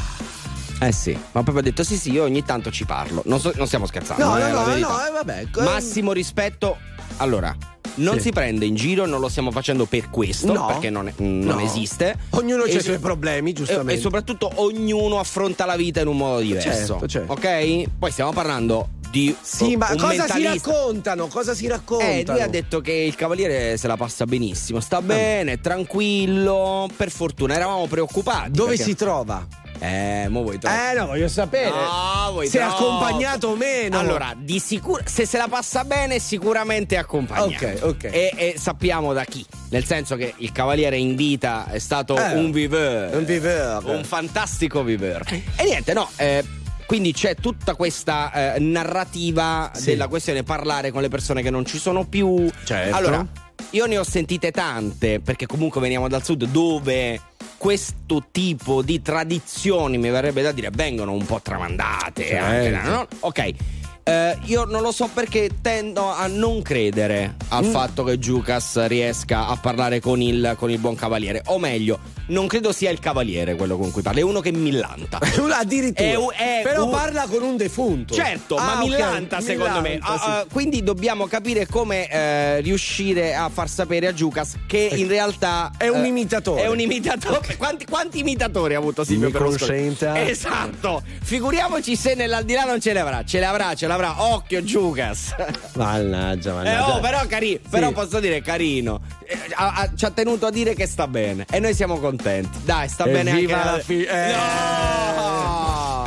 Eh 0.83 0.93
sì, 0.93 1.13
ma 1.13 1.43
proprio 1.43 1.59
ha 1.59 1.63
detto 1.63 1.85
sì 1.85 1.99
sì, 1.99 2.11
io 2.11 2.23
ogni 2.25 2.43
tanto 2.43 2.71
ci 2.71 2.87
parlo. 2.87 3.23
Non, 3.27 3.39
so- 3.39 3.53
non 3.55 3.67
stiamo 3.67 3.85
scherzando. 3.85 4.25
No, 4.25 4.39
eh, 4.39 4.51
no, 4.51 4.65
no, 4.65 4.77
no, 4.77 5.07
eh, 5.07 5.11
vabbè. 5.11 5.47
Massimo 5.63 6.13
rispetto. 6.13 6.79
Allora, 7.21 7.55
non 7.97 8.17
Sì. 8.17 8.21
si 8.23 8.31
prende 8.33 8.65
in 8.65 8.75
giro, 8.75 9.05
non 9.07 9.21
lo 9.21 9.29
stiamo 9.29 9.51
facendo 9.51 9.85
per 9.85 10.09
questo, 10.11 10.53
No. 10.53 10.67
perché 10.67 10.89
non, 10.91 11.09
è- 11.09 11.13
non 11.19 11.39
No. 11.57 11.61
esiste. 11.61 12.17
Ognuno 12.31 12.63
ha 12.63 12.67
E 12.67 12.75
i 12.77 12.81
suoi 12.81 12.99
problemi, 12.99 13.51
e, 13.51 13.53
giustamente. 13.53 13.95
e 13.95 13.99
soprattutto 13.99 14.51
ognuno 14.57 15.19
affronta 15.19 15.67
la 15.67 15.77
vita 15.77 16.01
in 16.01 16.07
un 16.09 16.17
modo 16.17 16.41
diverso. 16.41 16.71
Certo, 16.99 17.07
certo. 17.07 17.33
Ok? 17.33 17.85
Poi 17.99 18.11
stiamo 18.11 18.33
parlando 18.33 18.89
di 19.11 19.35
Sì, 19.43 19.77
ma 19.77 19.89
cosa 19.89 20.09
si 20.11 20.17
mentalista. 20.17 20.71
raccontano? 20.71 21.27
Cosa 21.27 21.53
si 21.55 21.67
raccontano? 21.67 22.11
Eh, 22.11 22.25
lui 22.27 22.41
ha 22.41 22.47
detto 22.49 22.81
che 22.81 22.93
il 22.93 23.15
cavaliere 23.17 23.77
se 23.77 23.87
la 23.89 23.97
passa 23.97 24.25
benissimo, 24.25 24.81
sta 24.81 25.03
bene, 25.03 25.61
tranquillo. 25.61 26.89
Per 26.97 27.11
fortuna 27.11 27.55
eravamo 27.55 27.87
preoccupati. 27.87 28.51
Dove 28.53 28.71
perché- 28.77 28.85
si 28.85 28.95
trova? 28.95 29.45
Eh, 29.83 30.27
mo 30.29 30.43
vuoi 30.43 30.59
troppo. 30.59 30.77
Eh 30.77 30.95
no, 30.95 31.07
voglio 31.07 31.27
sapere. 31.29 31.71
No, 31.71 32.33
vuoi 32.33 32.47
Se 32.49 32.59
è 32.59 32.63
accompagnato 32.63 33.49
o 33.49 33.57
meno. 33.57 33.99
Allora, 33.99 34.35
di 34.37 34.59
sicuro 34.59 35.03
se 35.07 35.25
se 35.25 35.39
la 35.39 35.49
passa 35.49 35.85
bene, 35.85 36.19
sicuramente 36.19 36.97
è 36.97 36.99
accompagnato. 36.99 37.49
Ok, 37.67 37.79
ok. 37.83 38.05
E, 38.05 38.33
e 38.37 38.55
sappiamo 38.59 39.13
da 39.15 39.25
chi. 39.25 39.45
Nel 39.71 39.85
senso 39.87 40.17
che 40.17 40.35
il 40.37 40.53
cavaliere 40.53 40.99
in 40.99 41.17
vita 41.17 41.67
è 41.71 41.79
stato 41.79 42.17
Eh, 42.17 42.35
un 42.35 42.51
viveur. 42.51 43.17
un 43.17 43.25
viveur. 43.25 43.85
Un 43.87 44.05
fantastico 44.05 44.83
viveur. 44.83 45.23
E 45.57 45.65
niente, 45.65 45.95
no. 45.95 46.11
eh, 46.17 46.45
quindi 46.85 47.13
c'è 47.13 47.37
tutta 47.37 47.75
questa 47.75 48.55
eh, 48.55 48.59
narrativa 48.61 49.71
Sì. 49.75 49.87
della 49.87 50.09
questione 50.09 50.43
parlare 50.43 50.91
con 50.91 51.01
le 51.03 51.09
persone 51.09 51.41
che 51.41 51.51
non 51.51 51.65
ci 51.65 51.79
sono 51.79 52.05
più. 52.05 52.51
Certo. 52.65 52.95
Allora, 52.97 53.25
io 53.71 53.87
ne 53.87 53.97
ho 53.97 54.03
sentite 54.05 54.51
tante, 54.51 55.21
perché 55.21 55.47
comunque 55.47 55.81
veniamo 55.81 56.09
dal 56.09 56.23
sud 56.25 56.45
dove 56.47 57.21
questo 57.61 58.25
tipo 58.31 58.81
di 58.81 59.03
tradizioni, 59.03 59.99
mi 59.99 60.09
verrebbe 60.09 60.41
da 60.41 60.51
dire, 60.51 60.71
vengono 60.73 61.13
un 61.13 61.27
po' 61.27 61.43
tramandate. 61.43 62.25
Certo. 62.25 62.43
anche 62.43 62.89
no? 62.89 63.07
Ok. 63.21 63.55
Eh, 64.03 64.37
io 64.45 64.65
non 64.65 64.83
lo 64.83 64.93
so 64.93 65.09
perché 65.13 65.51
tendo 65.61 66.11
a 66.11 66.27
non 66.27 66.63
credere 66.63 67.37
al 67.49 67.65
Mm. 67.67 67.71
fatto 67.71 68.03
che 68.03 68.19
Giucas 68.19 68.87
riesca 68.87 69.47
a 69.47 69.57
parlare 69.57 70.01
con 70.01 70.21
il, 70.23 70.55
con 70.59 70.71
il 70.71 70.79
buon 70.79 70.95
cavaliere. 70.95 71.43
O 71.47 71.59
meglio, 71.59 71.99
non 72.29 72.47
credo 72.47 72.73
sia 72.73 72.91
il 72.91 72.99
cavaliere 72.99 73.55
quello 73.57 73.77
con 73.77 73.91
cui 73.91 74.03
parla, 74.03 74.21
è 74.21 74.23
uno 74.23 74.41
che 74.41 74.53
millanta. 74.53 75.19
Addirittura. 75.53 76.33
È 76.35 76.61
è 76.61 76.63
Però 76.63 76.85
un- 76.87 76.91
parla 76.91 77.27
con 77.29 77.43
un 77.43 77.57
defunto. 77.57 78.15
Certo, 78.15 78.57
Ah, 78.57 78.65
ma 78.65 78.73
ok, 78.83 78.89
millanta 78.89 79.41
secondo 79.41 79.81
me. 79.81 79.89
millanta, 79.99 80.07
Ah, 80.13 80.19
sì. 80.19 80.25
ah, 80.31 80.47
quindi 80.51 80.83
dobbiamo 80.83 81.27
capire 81.27 81.67
come 81.67 82.09
eh, 82.11 82.61
riuscire 82.63 83.35
a 83.35 83.49
far 83.53 83.69
sapere 83.69 84.07
a 84.09 84.15
Giucas 84.15 84.55
che 84.67 84.79
in 84.93 85.09
realtà 85.09 85.73
È 85.77 85.89
un 85.89 86.05
eh, 86.05 86.09
imitatore. 86.09 86.63
È 86.63 86.69
un 86.69 86.81
imitatore. 86.81 87.57
Quanti, 87.57 87.85
quanti 87.85 88.19
imitatori 88.21 88.75
ha 88.75 88.79
avuto 88.79 89.05
Silvio 89.05 89.27
Mi 89.27 89.33
Berlusconi? 89.33 89.87
consenta? 89.87 90.27
Esatto. 90.29 91.03
Figuriamoci 91.23 91.95
se 91.97 92.15
nell'aldilà 92.15 92.65
non 92.65 92.81
ce 92.81 92.93
l'avrà. 92.93 93.25
Ce 93.25 93.39
l'avrà, 93.39 93.75
ce 93.75 93.87
l'avrà. 93.87 93.90
Occhio 93.99 94.63
Giucas. 94.65 95.35
Mannaggia, 95.75 96.51
Eh, 96.51 96.55
mannaggia. 96.55 96.97
oh, 96.97 97.01
però, 97.01 97.27
cari- 97.27 97.61
però 97.69 97.91
posso 97.93 98.21
dire 98.21 98.41
carino. 98.43 99.01
Eh, 99.27 99.39
ha- 99.55 99.73
ha- 99.75 99.91
ci 99.95 100.05
ha 100.05 100.11
tenuto 100.11 100.47
a 100.47 100.51
dire 100.51 100.75
che 100.75 100.87
sta 100.87 101.07
bene. 101.07 101.45
E 101.51 101.59
noi 101.59 101.75
siamo 101.75 101.99
contenti. 101.99 102.59
Dai, 102.65 102.89
sta 102.89 103.05
bene 103.05 103.31
anche 103.31 103.43
Evviva 103.43 103.65
la 103.65 103.79
fi- 103.81 104.05
eh. 104.05 104.33
No! 104.35 105.99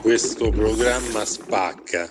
Questo 0.00 0.50
programma 0.50 1.24
spacca. 1.24 2.10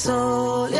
So. 0.00 0.79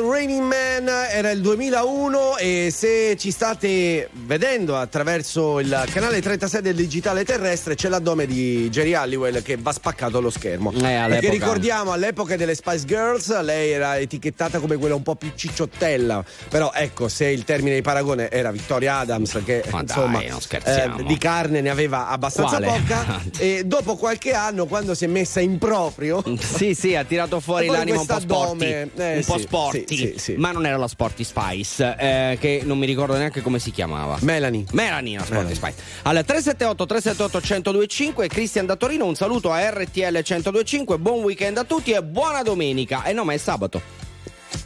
Raining 0.00 0.42
Man 0.42 0.88
era 0.88 1.30
il 1.30 1.40
2001 1.40 2.36
e 2.38 2.70
se 2.74 3.16
ci 3.16 3.30
state 3.30 4.08
vedendo 4.32 4.78
attraverso 4.78 5.60
il 5.60 5.84
canale 5.92 6.22
36 6.22 6.62
del 6.62 6.74
digitale 6.74 7.22
terrestre 7.22 7.74
c'è 7.74 7.90
l'addome 7.90 8.24
di 8.24 8.70
Jerry 8.70 8.94
Halliwell 8.94 9.42
che 9.42 9.58
va 9.60 9.72
spaccato 9.72 10.16
allo 10.16 10.30
schermo. 10.30 10.72
Eh. 10.72 10.78
Perché 10.80 11.28
ricordiamo 11.28 11.92
all'epoca 11.92 12.34
delle 12.36 12.54
Spice 12.54 12.86
Girls 12.86 13.38
lei 13.42 13.72
era 13.72 13.98
etichettata 13.98 14.58
come 14.58 14.76
quella 14.76 14.94
un 14.94 15.02
po' 15.02 15.16
più 15.16 15.32
cicciottella, 15.34 16.24
però 16.48 16.72
ecco 16.72 17.08
se 17.08 17.26
il 17.28 17.44
termine 17.44 17.74
di 17.74 17.82
paragone 17.82 18.30
era 18.30 18.50
Victoria 18.50 19.00
Adams 19.00 19.38
che 19.44 19.64
Ma 19.70 19.82
dai, 19.82 19.96
insomma 19.96 20.40
scherziamo. 20.40 20.98
eh, 21.00 21.04
di 21.04 21.18
carne 21.18 21.60
ne 21.60 21.68
aveva 21.68 22.08
abbastanza 22.08 22.56
Quale? 22.56 22.80
poca 22.80 23.20
e 23.36 23.64
dopo 23.66 23.96
qualche 23.96 24.32
anno 24.32 24.64
quando 24.64 24.94
si 24.94 25.04
è 25.04 25.08
messa 25.08 25.40
in 25.40 25.58
proprio 25.58 26.22
Sì, 26.40 26.74
sì, 26.74 26.94
ha 26.94 27.04
tirato 27.04 27.38
fuori 27.40 27.66
l'anima 27.66 28.00
un 28.00 28.06
po' 28.06 28.18
sporty. 28.20 28.64
eh, 28.64 28.90
un 28.94 29.24
po' 29.26 29.36
sì, 29.36 29.42
sporty. 29.42 29.84
sì, 29.86 29.96
sì, 29.96 30.14
sì. 30.16 30.34
Ma 30.36 30.52
non 30.52 30.64
era 30.64 30.78
la 30.78 30.88
Sporty 30.88 31.22
Spice, 31.22 31.96
eh, 31.98 32.38
che 32.40 32.62
non 32.64 32.78
mi 32.78 32.86
ricordo 32.86 33.14
neanche 33.16 33.42
come 33.42 33.58
si 33.58 33.70
chiamava. 33.70 34.20
Melanie. 34.22 34.64
Melanie, 34.72 35.18
Melanie. 35.28 35.54
Spice. 35.54 35.82
Al 36.02 36.24
378 36.24 36.86
378 36.86 37.40
1025 37.40 38.28
Cristian 38.28 38.66
da 38.66 38.76
Torino, 38.76 39.06
un 39.06 39.14
saluto 39.14 39.50
a 39.50 39.68
RTL 39.70 40.22
1025, 40.24 40.98
buon 40.98 41.22
weekend 41.22 41.58
a 41.58 41.64
tutti 41.64 41.92
e 41.92 42.02
buona 42.02 42.42
domenica. 42.42 43.04
E 43.04 43.12
no, 43.12 43.24
ma 43.24 43.32
è 43.32 43.38
sabato. 43.38 44.01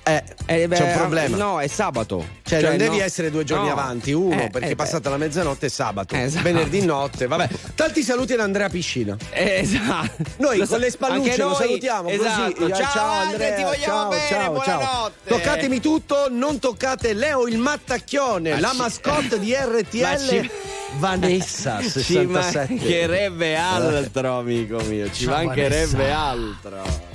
Eh, 0.04 0.22
Eh, 0.48 0.68
beh, 0.68 0.76
c'è 0.76 0.92
un 0.92 0.98
problema. 0.98 1.36
No, 1.36 1.60
è 1.60 1.66
sabato. 1.66 2.24
Cioè, 2.44 2.60
non 2.62 2.76
devi 2.76 2.98
no. 2.98 3.02
essere 3.02 3.30
due 3.30 3.42
giorni 3.44 3.66
No. 3.66 3.72
avanti, 3.72 4.12
uno 4.12 4.40
Eh, 4.40 4.48
perché 4.50 4.68
eh, 4.68 4.72
è 4.72 4.74
passata 4.76 5.10
la 5.10 5.16
mezzanotte 5.16 5.66
è 5.66 5.68
sabato, 5.68 6.14
Eh, 6.14 6.20
esatto. 6.22 6.42
venerdì 6.44 6.84
notte, 6.84 7.26
vabbè. 7.26 7.48
Tanti 7.74 8.02
saluti 8.02 8.34
ad 8.34 8.40
Andrea 8.40 8.68
Piscina. 8.68 9.16
Eh, 9.30 9.58
esatto. 9.62 10.22
Noi 10.36 10.58
Lo 10.58 10.66
con 10.66 10.78
le 10.78 10.90
spallucce 10.90 11.36
lo 11.38 11.54
salutiamo 11.54 12.08
esatto. 12.08 12.52
così. 12.52 12.72
Ciao, 12.72 12.90
ciao 12.92 13.10
Andre, 13.10 13.32
Andrea, 13.32 13.54
ti 13.56 13.62
vogliamo 13.62 13.84
ciao, 13.84 14.08
bene, 14.10 14.28
ciao, 14.28 14.38
ciao. 14.38 14.52
buonanotte. 14.76 15.28
Toccatemi 15.28 15.80
tutto, 15.80 16.26
non 16.30 16.58
toccate 16.60 17.12
Leo 17.12 17.46
il 17.48 17.58
mattacchione, 17.58 18.50
Ma 18.52 18.60
la 18.60 18.70
ci- 18.70 18.76
mascotte 18.76 19.38
di 19.40 19.52
RTL. 19.58 20.18
ci- 20.28 20.50
Vanessa 20.98 21.80
Ci 21.82 21.90
67. 21.90 22.66
mancherebbe 22.74 23.56
altro, 23.56 24.38
amico 24.38 24.78
mio. 24.84 25.10
Ci 25.10 25.24
Ciao, 25.24 25.44
mancherebbe 25.44 26.10
altro. 26.12 27.14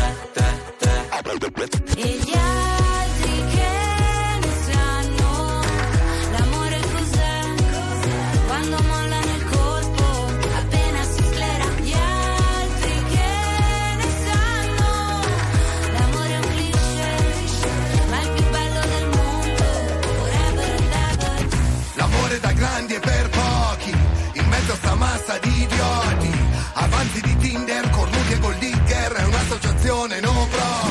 di 25.39 25.63
idioti. 25.63 26.31
Avanti 26.73 27.21
di 27.21 27.37
Tinder, 27.37 27.89
cornuti 27.89 28.33
e 28.33 28.39
gold 28.39 28.57
digger 28.59 29.11
È 29.11 29.23
un'associazione 29.23 30.19
no 30.19 30.47
Ci 30.51 30.90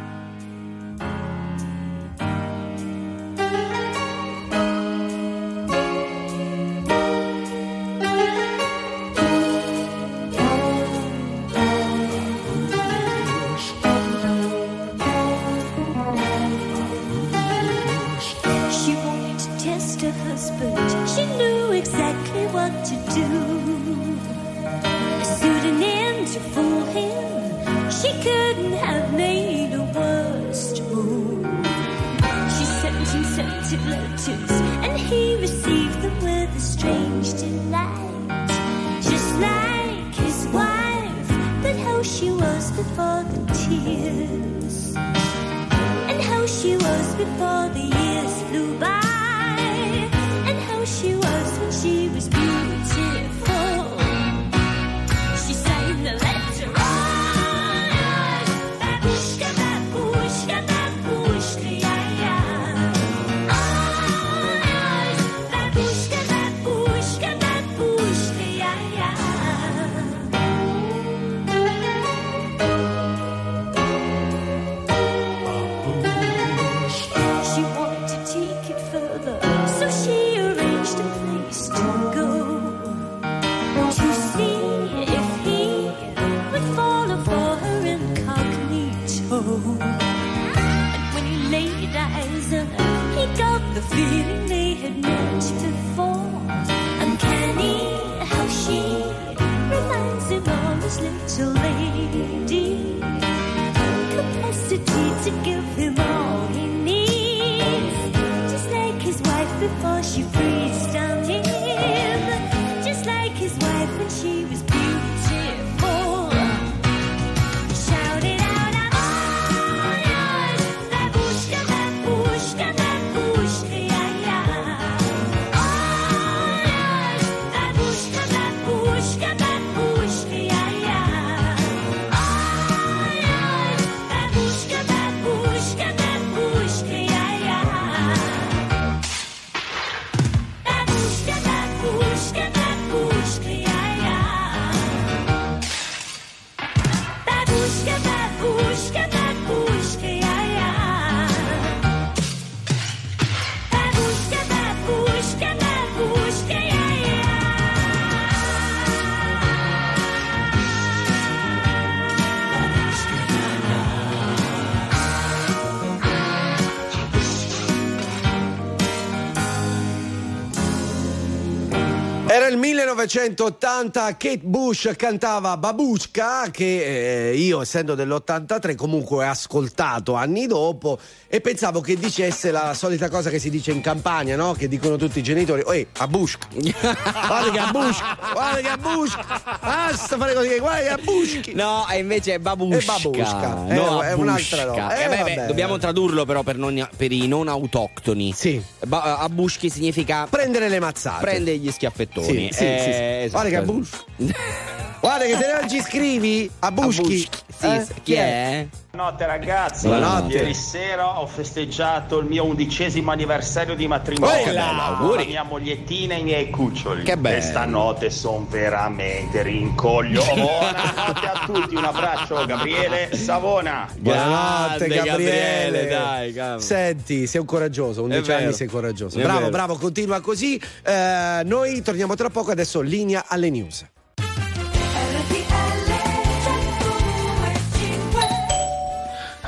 1980, 173.05 174.17
Kate 174.17 174.39
Bush 174.43 174.91
cantava 174.95 175.57
Babushka, 175.57 176.49
che 176.51 177.29
eh, 177.31 177.35
io 177.35 177.61
essendo 177.61 177.95
dell'83 177.95 178.75
comunque 178.75 179.25
ho 179.25 179.29
ascoltato 179.29 180.13
anni 180.13 180.45
dopo 180.47 180.99
e 181.27 181.41
pensavo 181.41 181.81
che 181.81 181.97
dicesse 181.97 182.51
la 182.51 182.73
solita 182.73 183.09
cosa 183.09 183.29
che 183.29 183.39
si 183.39 183.49
dice 183.49 183.71
in 183.71 183.81
campagna, 183.81 184.35
no? 184.35 184.53
Che 184.53 184.67
dicono 184.67 184.97
tutti 184.97 185.19
i 185.19 185.23
genitori, 185.23 185.63
oi, 185.65 185.85
a 185.97 186.07
Bushka. 186.07 186.47
Guarda 186.61 187.51
che 187.51 187.59
a 187.59 187.71
Bushka, 187.71 188.17
guarda 188.33 188.59
che 188.61 188.67
a 188.67 188.77
Bushka. 188.77 189.41
Basta 189.61 190.17
fare 190.17 190.33
così, 190.33 190.59
guarda 190.59 190.81
che 190.81 190.89
a 190.89 190.99
Bushki. 191.03 191.53
No, 191.55 191.87
e 191.89 191.97
invece 191.99 192.33
è 192.35 192.39
babushka. 192.39 192.77
È 192.77 192.85
babushka, 192.85 193.47
No, 193.73 194.01
è- 194.01 194.13
un'altra 194.13 194.63
roba. 194.63 194.95
Eh, 194.95 195.03
Eh, 195.03 195.07
beh, 195.23 195.35
beh, 195.35 195.45
dobbiamo 195.47 195.77
tradurlo 195.77 196.25
però 196.25 196.43
per, 196.43 196.57
non- 196.57 196.87
per 196.95 197.11
i 197.11 197.27
non 197.27 197.47
autoctoni. 197.47 198.31
Sì. 198.33 198.61
Ba- 198.85 199.17
abushki 199.19 199.69
significa 199.69 200.27
Prendere 200.29 200.69
le 200.69 200.79
mazzate. 200.79 201.21
prende 201.21 201.57
gli 201.57 201.71
schiaffettoni. 201.71 202.49
Sì, 202.51 202.53
sì, 202.53 202.63
Eh, 202.63 202.81
sì, 202.83 202.90
sì. 202.93 203.25
esatto. 203.25 203.29
Guarda 203.31 203.49
che 203.49 203.55
a 203.55 203.61
Bush. 203.61 204.89
Guarda 205.01 205.25
che 205.25 205.35
se 205.35 205.51
non 205.59 205.67
ci 205.67 205.81
scrivi 205.81 206.49
a 206.59 206.71
Bushki. 206.71 207.27
Sì, 207.57 207.65
eh, 207.65 207.85
chi 208.03 208.13
è? 208.13 208.67
Buonanotte 208.91 209.25
ragazzi, 209.25 209.87
Buonanotte. 209.87 210.33
ieri 210.33 210.53
sera 210.53 211.19
ho 211.19 211.25
festeggiato 211.25 212.19
il 212.19 212.27
mio 212.27 212.45
undicesimo 212.45 213.09
anniversario 213.09 213.73
di 213.75 213.87
matrimonio 213.87 214.43
Bella, 214.43 214.67
con 214.67 214.79
auguri. 214.79 215.17
la 215.23 215.29
mia 215.29 215.43
mogliettina 215.43 216.13
e 216.13 216.19
i 216.19 216.23
miei 216.23 216.49
cuccioli. 216.51 217.01
Che 217.03 217.17
bello. 217.17 217.37
E 217.37 217.41
stanotte 217.41 218.09
sono 218.11 218.45
veramente 218.47 219.41
rincoglio. 219.41 220.23
Buonanotte 220.35 221.27
a 221.27 221.43
tutti, 221.45 221.75
un 221.75 221.83
abbraccio 221.83 222.45
Gabriele 222.45 223.15
Savona. 223.15 223.87
Buonanotte 223.97 224.85
Grande 224.87 224.95
Gabriele. 224.95 225.87
Gabriele, 225.87 225.87
dai, 225.87 226.33
cavolo. 226.33 226.59
Senti, 226.59 227.25
sei 227.25 227.39
un 227.41 227.47
coraggioso, 227.47 228.03
11 228.03 228.27
vero. 228.27 228.43
anni 228.43 228.53
sei 228.53 228.67
coraggioso. 228.67 229.17
È 229.17 229.23
bravo, 229.23 229.39
vero. 229.39 229.51
bravo, 229.51 229.77
continua 229.77 230.19
così. 230.21 230.61
Eh, 230.83 231.41
noi 231.43 231.81
torniamo 231.81 232.13
tra 232.13 232.29
poco, 232.29 232.51
adesso 232.51 232.81
linea 232.81 233.25
alle 233.27 233.49
news. 233.49 233.83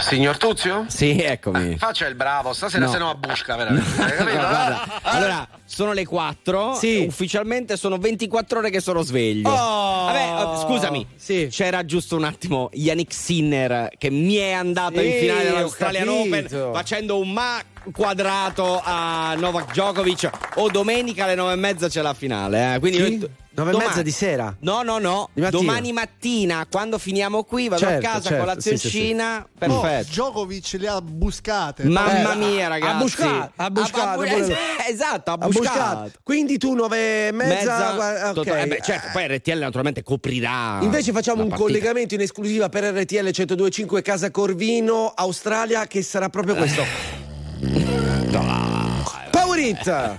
Signor 0.03 0.37
Tuzio? 0.37 0.85
Sì, 0.87 1.19
eccomi. 1.21 1.77
Faccia 1.77 2.05
il 2.07 2.15
bravo, 2.15 2.53
stasera 2.53 2.85
No. 2.85 2.91
se 2.91 2.97
no 2.97 3.09
a 3.09 3.15
busca 3.15 3.55
veramente. 3.55 3.89
No, 3.97 4.31
guarda, 4.31 4.99
Ah, 5.01 5.11
allora, 5.11 5.47
sono 5.65 5.93
le 5.93 6.05
4. 6.05 6.75
Sì. 6.75 7.05
Ufficialmente 7.07 7.77
sono 7.77 7.97
24 7.97 8.59
ore 8.59 8.69
che 8.69 8.79
sono 8.81 9.01
sveglio. 9.01 9.49
Oh! 9.49 10.05
Vabbè, 10.05 10.53
eh, 10.55 10.59
scusami. 10.61 11.07
Sì. 11.15 11.47
C'era 11.49 11.85
giusto 11.85 12.15
un 12.15 12.23
attimo 12.25 12.69
Yannick 12.73 13.13
Sinner 13.13 13.89
che 13.97 14.09
mi 14.09 14.35
è 14.35 14.51
andato 14.51 14.99
Sì, 14.99 15.05
in 15.05 15.19
finale 15.19 15.43
dell'Australian. 15.43 16.07
Open 16.07 16.47
facendo 16.73 17.17
un 17.19 17.31
ma 17.31 17.59
quadrato 17.91 18.81
a 18.83 19.33
Novak 19.37 19.71
Djokovic. 19.71 20.29
O 20.55 20.69
domenica 20.69 21.23
alle 21.25 21.35
9 21.35 21.53
e 21.53 21.55
mezza 21.55 21.87
c'è 21.87 22.01
la 22.01 22.13
finale. 22.13 22.75
eh. 22.75 22.79
Quindi 22.79 22.97
Chi? 23.19 23.29
Noi- 23.55 23.55
Nove 23.55 23.69
e 23.69 23.71
domani- 23.73 23.89
mezza 23.89 24.01
di 24.01 24.11
sera? 24.11 24.55
No, 24.61 24.81
no, 24.81 24.97
no. 24.97 25.29
Mattina? 25.33 25.49
Domani 25.49 25.91
mattina, 25.93 26.65
quando 26.69 26.97
finiamo 26.97 27.43
qui, 27.43 27.67
vado 27.67 27.81
Certo, 27.83 28.07
a 28.07 28.09
casa 28.09 28.21
certo, 28.29 28.37
con 28.37 28.45
la 28.55 28.59
sì, 28.59 28.69
sì, 28.69 28.77
sì. 28.77 28.89
zioncina. 28.89 29.45
Oh, 29.45 29.49
Perfetto. 29.57 30.07
Djokovic 30.09 30.75
le 30.79 30.87
ha 30.87 31.01
buscate. 31.01 31.83
Mamma 31.83 32.33
Eh, 32.33 32.35
mia, 32.35 32.67
ragazzi. 32.67 32.95
a 32.95 32.97
buscato, 32.97 33.51
a 33.55 33.69
buscato, 33.69 34.17
bu- 34.19 34.23
pure 34.25 34.39
lui. 34.41 34.55
esatto, 34.89 35.29
a 35.29 35.33
Ha 35.33 35.37
buscato. 35.37 35.59
buscato. 35.69 36.11
Quindi 36.23 36.57
tu 36.57 36.73
nove 36.73 37.27
e 37.27 37.31
mezza. 37.31 37.91
guarda- 37.93 38.27
ok. 38.29 38.33
totale. 38.33 38.61
Eh 38.63 38.67
beh, 38.67 38.79
certo, 38.81 39.07
poi 39.13 39.27
RTL 39.27 39.59
naturalmente 39.59 40.01
coprirà. 40.03 40.79
Invece 40.81 41.11
facciamo 41.11 41.43
un 41.43 41.49
partita. 41.49 41.67
collegamento 41.69 42.15
in 42.15 42.21
esclusiva 42.21 42.69
per 42.69 42.83
RTL 42.85 43.29
1025 43.31 44.01
Casa 44.01 44.31
Corvino, 44.31 45.11
Australia, 45.15 45.85
che 45.85 46.01
sarà 46.01 46.29
proprio 46.29 46.55
questo. 46.55 46.83
Power 49.31 49.59
It! 49.59 50.17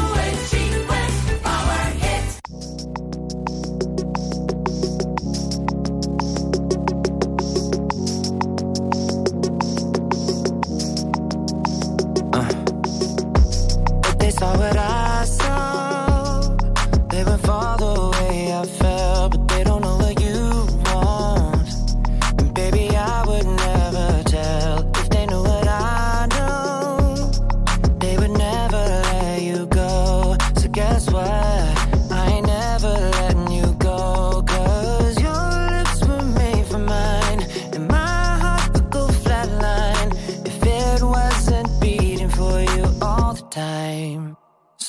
saw 14.41 14.57
what 14.57 14.75
I 14.75 15.00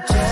good. 0.00 0.31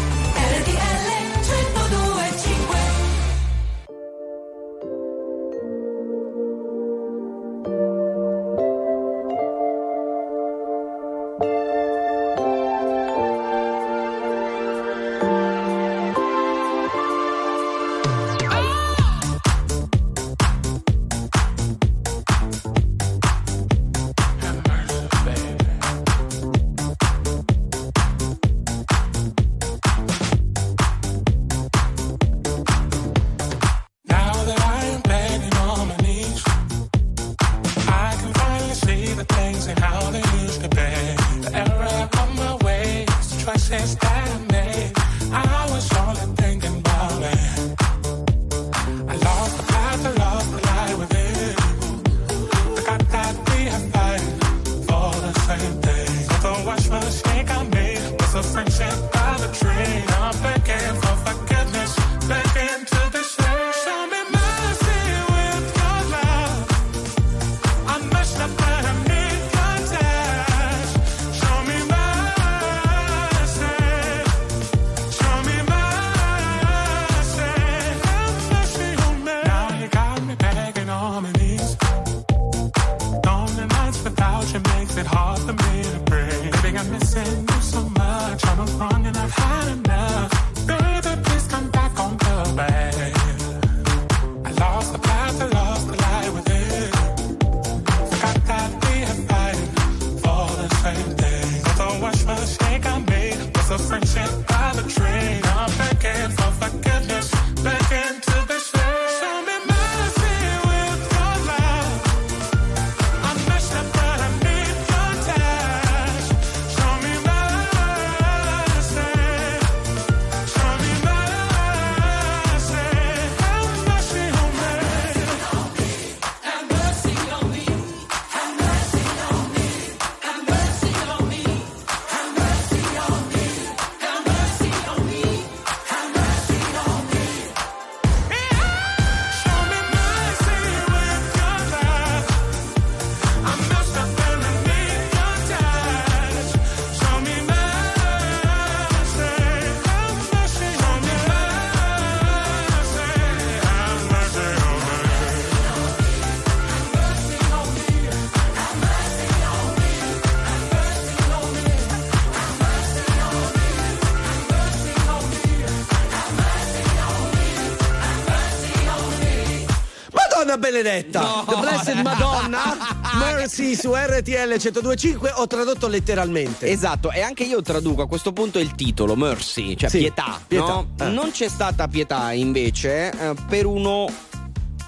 Benedetta. 170.81 171.21
No. 171.21 171.45
The 171.47 171.55
Blessed 171.59 171.95
Madonna. 172.01 172.75
Mercy 173.19 173.75
su 173.75 173.93
RTL 173.93 174.47
1025. 174.57 175.31
Ho 175.35 175.45
tradotto 175.47 175.87
letteralmente. 175.87 176.67
Esatto, 176.67 177.11
e 177.11 177.21
anche 177.21 177.43
io 177.43 177.61
traduco 177.61 178.01
a 178.01 178.07
questo 178.07 178.33
punto 178.33 178.57
il 178.59 178.73
titolo, 178.73 179.15
mercy, 179.15 179.75
cioè 179.75 179.89
Sì, 179.89 179.99
pietà. 179.99 180.39
pietà, 180.47 180.65
no? 180.65 180.87
eh. 180.99 181.05
Non 181.09 181.31
c'è 181.31 181.47
stata 181.47 181.87
pietà 181.87 182.31
invece 182.31 183.11
eh, 183.11 183.33
per 183.47 183.65
uno 183.65 184.07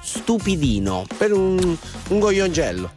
stupidino. 0.01 1.05
Per 1.17 1.31
un, 1.31 1.77
un 2.09 2.19
gogliongello. 2.19 2.91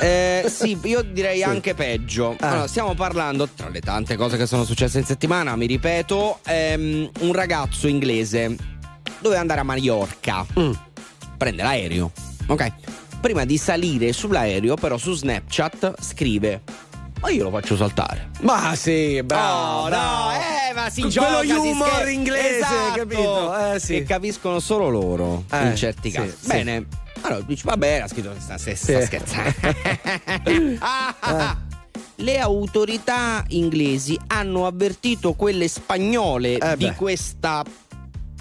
Eh, 0.00 0.44
sì, 0.48 0.78
io 0.84 1.02
direi 1.02 1.38
Sì. 1.38 1.42
anche 1.42 1.74
peggio. 1.74 2.36
Ah. 2.38 2.50
Allora, 2.50 2.66
stiamo 2.68 2.94
parlando, 2.94 3.48
tra 3.48 3.68
le 3.68 3.80
tante 3.80 4.16
cose 4.16 4.36
che 4.36 4.46
sono 4.46 4.64
successe 4.64 4.98
in 4.98 5.04
settimana, 5.04 5.56
mi 5.56 5.66
ripeto, 5.66 6.38
ehm, 6.44 7.10
un 7.20 7.32
ragazzo 7.32 7.88
inglese 7.88 8.54
doveva 9.20 9.40
andare 9.40 9.60
a 9.60 9.64
Mallorca. 9.64 10.46
Mm. 10.58 10.72
Prende 11.36 11.62
l'aereo, 11.62 12.10
ok? 12.46 12.72
Prima 13.20 13.44
di 13.44 13.56
salire 13.58 14.12
sull'aereo, 14.12 14.74
però 14.76 14.96
su 14.98 15.12
Snapchat 15.14 15.94
scrive: 16.00 16.62
Ma 17.20 17.30
io 17.30 17.44
lo 17.44 17.50
faccio 17.50 17.76
saltare. 17.76 18.30
Ma 18.40 18.74
sì, 18.76 19.22
bravo. 19.22 19.78
Oh, 19.78 19.82
no, 19.84 19.88
bravo. 19.88 20.30
eh, 20.32 20.74
ma 20.74 20.90
si 20.90 21.00
Que- 21.00 21.10
gioca, 21.10 21.34
Quello 21.36 21.60
humor 21.62 21.88
scher- 21.88 22.08
inglese, 22.10 22.56
Esatto, 22.58 22.98
capito? 22.98 23.72
Eh, 23.72 23.80
sì. 23.80 23.94
Che 23.94 24.02
capiscono 24.04 24.60
solo 24.60 24.88
loro 24.90 25.44
Eh, 25.50 25.66
in 25.68 25.76
certi 25.76 26.10
sì, 26.10 26.16
casi. 26.16 26.34
sì. 26.40 26.46
Bene. 26.48 26.86
Allora 27.22 27.40
dici, 27.40 27.62
vabbè, 27.64 27.86
era 27.94 28.06
scritto 28.06 28.32
sta, 28.38 28.58
sta, 28.58 28.74
sta 28.76 29.00
Sì. 29.00 29.06
scherzando. 29.06 29.54
Ah. 30.80 31.56
Le 32.18 32.38
autorità 32.38 33.44
inglesi 33.48 34.18
hanno 34.28 34.66
avvertito 34.66 35.34
quelle 35.34 35.68
spagnole 35.68 36.56
Eh 36.58 36.76
di 36.76 36.90
questa 36.94 37.62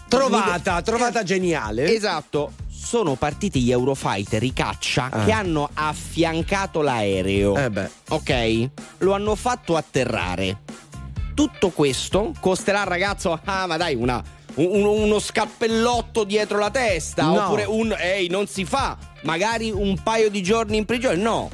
Trovata, 0.08 0.82
trovata 0.82 1.24
geniale. 1.24 1.94
Esatto. 1.94 2.52
Sono 2.86 3.16
partiti 3.16 3.62
gli 3.64 3.72
Eurofighter, 3.72 4.44
i 4.44 4.54
caccia, 4.54 5.10
Ah. 5.12 5.26
che 5.26 5.32
hanno 5.32 5.68
affiancato 5.74 6.82
l'aereo. 6.82 7.56
Eh 7.58 7.70
beh. 7.72 7.90
Ok? 8.10 8.70
Lo 9.00 9.14
hanno 9.14 9.34
fatto 9.36 9.76
atterrare. 9.76 10.60
Tutto 11.34 11.72
questo 11.72 12.32
costerà 12.40 12.82
al 12.82 12.88
ragazzo, 12.88 13.38
ah 13.44 13.66
ma 13.66 13.76
dai, 13.76 13.96
una, 13.96 14.24
un- 14.56 14.86
uno 14.86 15.18
scappellotto 15.20 16.24
dietro 16.26 16.60
la 16.60 16.70
testa. 16.70 17.24
No. 17.24 17.44
Oppure 17.46 17.66
un, 17.66 17.94
ehi, 17.98 18.30
non 18.30 18.46
si 18.48 18.64
fa. 18.66 18.96
Magari 19.24 19.72
un 19.72 20.02
paio 20.04 20.30
di 20.30 20.44
giorni 20.44 20.78
in 20.78 20.86
prigione. 20.86 21.16
No. 21.18 21.50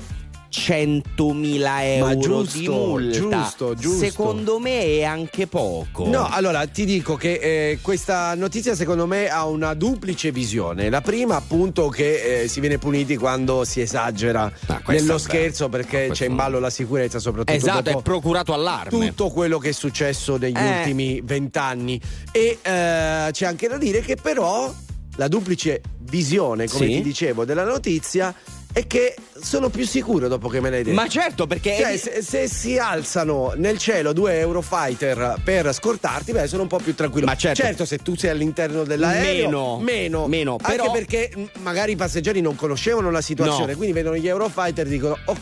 100.000 0.52 1.82
euro 1.84 2.18
giusto, 2.20 2.58
di 2.60 2.68
multa. 2.68 3.18
giusto, 3.20 3.74
giusto. 3.76 3.98
Secondo 4.06 4.60
me 4.60 4.82
è 4.98 5.04
anche 5.04 5.48
poco. 5.48 6.08
No, 6.08 6.28
allora 6.30 6.66
ti 6.68 6.84
dico 6.86 7.16
che 7.16 7.34
eh, 7.36 7.80
questa 7.82 8.36
notizia 8.36 8.76
secondo 8.76 9.08
me 9.08 9.30
ha 9.30 9.46
una 9.46 9.74
duplice 9.74 10.32
visione. 10.32 10.90
La 10.90 11.02
prima, 11.02 11.38
appunto, 11.38 11.88
che 11.88 12.42
eh, 12.44 12.48
si 12.48 12.60
viene 12.60 12.78
puniti 12.78 13.16
quando 13.18 13.64
si 13.64 13.80
esagera 13.82 14.52
Ah, 14.68 14.82
nello 14.88 15.18
scherzo 15.18 15.70
perché 15.70 16.08
questo 16.08 16.26
c'è 16.26 16.30
in 16.30 16.36
ballo 16.36 16.60
la 16.60 16.70
sicurezza, 16.70 17.20
soprattutto 17.20 17.54
Esatto, 17.58 17.90
è 17.90 18.02
procurato 18.02 18.54
allarme. 18.54 18.90
tutto 19.08 19.30
quello 19.30 19.58
che 19.58 19.70
è 19.70 19.74
successo 19.74 20.38
negli 20.38 20.58
Eh. 20.58 20.78
ultimi 20.80 21.22
vent'anni. 21.24 22.00
E 22.32 22.58
eh, 22.62 23.30
c'è 23.32 23.46
anche 23.46 23.68
da 23.68 23.78
dire 23.78 24.02
che 24.02 24.16
però 24.16 24.72
la 25.16 25.28
duplice 25.28 25.82
visione, 26.00 26.68
come 26.68 26.86
Sì. 26.88 26.92
ti 26.96 27.02
dicevo, 27.02 27.46
della 27.46 27.64
notizia 27.64 28.34
è 28.74 28.88
che 28.88 29.16
sono 29.42 29.70
più 29.70 29.86
sicuro 29.86 30.28
dopo 30.28 30.48
che 30.48 30.60
me 30.62 30.70
l'hai 30.70 30.84
detto. 30.84 30.96
Ma 30.96 31.08
certo, 31.08 31.48
perché 31.48 31.76
Cioè, 31.78 31.98
se, 31.98 32.22
se 32.22 32.48
si 32.48 32.78
alzano 32.78 33.54
nel 33.56 33.78
cielo 33.78 34.14
due 34.14 34.40
Eurofighter 34.40 35.36
per 35.44 35.74
scortarti, 35.74 36.32
beh, 36.32 36.48
sono 36.48 36.62
un 36.64 36.68
po' 36.68 36.78
più 36.78 36.94
tranquillo. 36.96 37.26
Ma 37.26 37.36
certo. 37.36 37.86
se 37.86 37.98
tu 37.98 38.16
sei 38.16 38.30
all'interno 38.30 38.84
dell'aereo, 38.84 39.46
Meno. 39.46 39.80
meno, 39.80 40.28
Meno, 40.28 40.52
Anche 40.62 40.78
però- 40.78 40.92
perché 40.92 41.32
mh, 41.36 41.44
magari 41.62 41.94
i 41.94 41.96
passeggeri 41.96 42.40
non 42.42 42.56
conoscevano 42.56 43.12
la 43.12 43.22
situazione, 43.22 43.72
No. 43.72 43.78
quindi 43.78 43.94
vedono 43.94 44.16
gli 44.16 44.28
Eurofighter 44.28 44.86
e 44.86 44.90
dicono: 44.90 45.18
"Oh, 45.26 45.38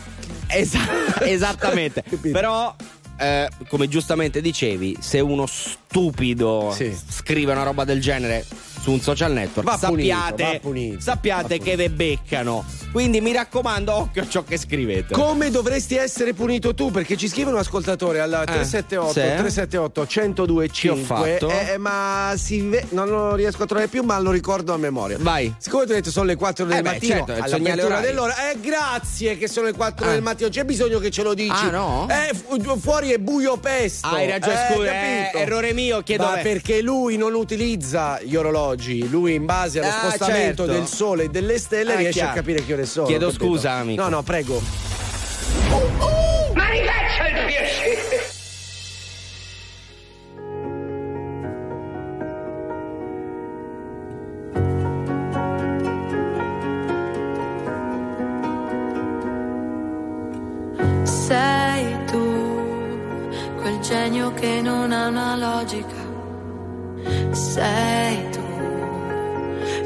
Esa- 0.47 0.80
esattamente. 1.21 2.03
Però, 2.32 2.75
eh, 3.19 3.47
come 3.67 3.88
giustamente 3.88 4.41
dicevi, 4.41 4.97
se 4.99 5.19
uno 5.19 5.45
stupido 5.45 6.73
Sì. 6.75 6.95
scrive 7.09 7.51
una 7.51 7.63
roba 7.63 7.84
del 7.84 8.01
genere 8.01 8.43
su 8.89 8.95
un 8.95 9.01
social 9.01 9.31
network, 9.31 9.67
Va 9.69 9.77
punito, 9.77 10.09
sappiate, 10.15 10.43
va 10.43 10.59
punito, 10.59 10.99
sappiate 11.01 11.57
va 11.57 11.63
che 11.63 11.75
ve 11.75 11.89
beccano. 11.91 12.65
Quindi 12.91 13.21
mi 13.21 13.31
raccomando, 13.31 13.93
occhio 13.93 14.23
a 14.23 14.27
ciò 14.27 14.43
che 14.43 14.57
scrivete. 14.57 15.13
Come 15.13 15.51
dovresti 15.51 15.95
essere 15.95 16.33
punito 16.33 16.73
tu? 16.73 16.89
Perché 16.89 17.15
ci 17.17 17.27
scrive 17.27 17.51
un 17.51 17.57
ascoltatore 17.57 18.19
al 18.19 18.31
378 18.45 19.07
sì. 19.11 19.19
378 19.19 20.07
1025 20.09 21.37
Che 21.37 21.45
ho 21.45 21.49
fatto? 21.49 21.71
eh, 21.71 21.77
ma 21.77 22.33
si 22.35 22.61
ve- 22.61 22.85
non 22.89 23.07
lo 23.09 23.35
riesco 23.35 23.61
a 23.63 23.65
trovare 23.67 23.87
più, 23.89 24.01
ma 24.01 24.17
lo 24.19 24.31
ricordo 24.31 24.73
a 24.73 24.77
memoria. 24.77 25.17
Vai. 25.19 25.53
Siccome 25.59 25.83
tu 25.85 25.91
hai 25.91 25.97
detto 25.97 26.09
sono 26.09 26.25
le 26.25 26.35
4 26.35 26.65
del 26.65 26.77
Eh 26.77 26.81
beh, 26.81 26.89
mattino, 26.89 27.13
certo, 27.13 27.31
orario. 27.85 28.07
dell'ora, 28.07 28.49
eh, 28.49 28.57
grazie 28.59 29.37
che 29.37 29.47
sono 29.47 29.67
le 29.67 29.73
4 29.73 30.07
Ah. 30.07 30.11
del 30.11 30.21
mattino, 30.23 30.49
c'è 30.49 30.63
bisogno 30.63 30.97
che 30.97 31.11
ce 31.11 31.21
lo 31.21 31.35
dici. 31.35 31.51
Ah, 31.65 31.69
no? 31.69 32.07
Eh, 32.09 32.33
fu- 32.35 32.77
fuori 32.79 33.11
è 33.11 33.19
buio 33.19 33.57
pesto. 33.57 34.07
Hai 34.07 34.27
ragione, 34.27 34.67
Eh, 34.67 34.73
scusa, 34.73 34.91
eh, 34.91 35.31
errore 35.41 35.73
mio, 35.73 36.01
chiedo 36.01 36.23
Ma 36.23 36.35
me. 36.37 36.41
perché 36.41 36.81
lui 36.81 37.17
non 37.17 37.35
utilizza 37.35 38.19
gli 38.23 38.35
orologi, 38.35 38.78
lui 39.09 39.34
in 39.36 39.45
base 39.45 39.80
allo 39.80 39.89
Ah, 39.89 40.07
spostamento 40.07 40.65
certo. 40.65 40.80
del 40.80 40.88
sole 40.88 41.23
e 41.25 41.30
delle 41.30 41.57
stelle 41.59 41.93
Ah, 41.93 41.97
riesce 41.97 42.19
chiaro. 42.19 42.32
a 42.32 42.36
capire 42.36 42.63
che 42.65 42.73
ore 42.73 42.86
sono. 42.86 43.07
Chiedo 43.07 43.27
capito? 43.27 43.43
scusa, 43.45 43.71
amico. 43.73 44.01
No, 44.01 44.09
no, 44.09 44.23
prego. 44.23 44.61
Ma 46.53 46.69
ricaccia 46.69 47.27
il 47.27 47.45
piacere! 47.45 48.27
Sei 61.03 61.97
tu, 62.05 62.25
quel 63.61 63.80
genio 63.80 64.32
che 64.34 64.61
non 64.61 64.91
ha 64.91 65.07
una 65.07 65.36
logica. 65.36 66.07
Sei 67.32 68.30
tu, 68.32 68.38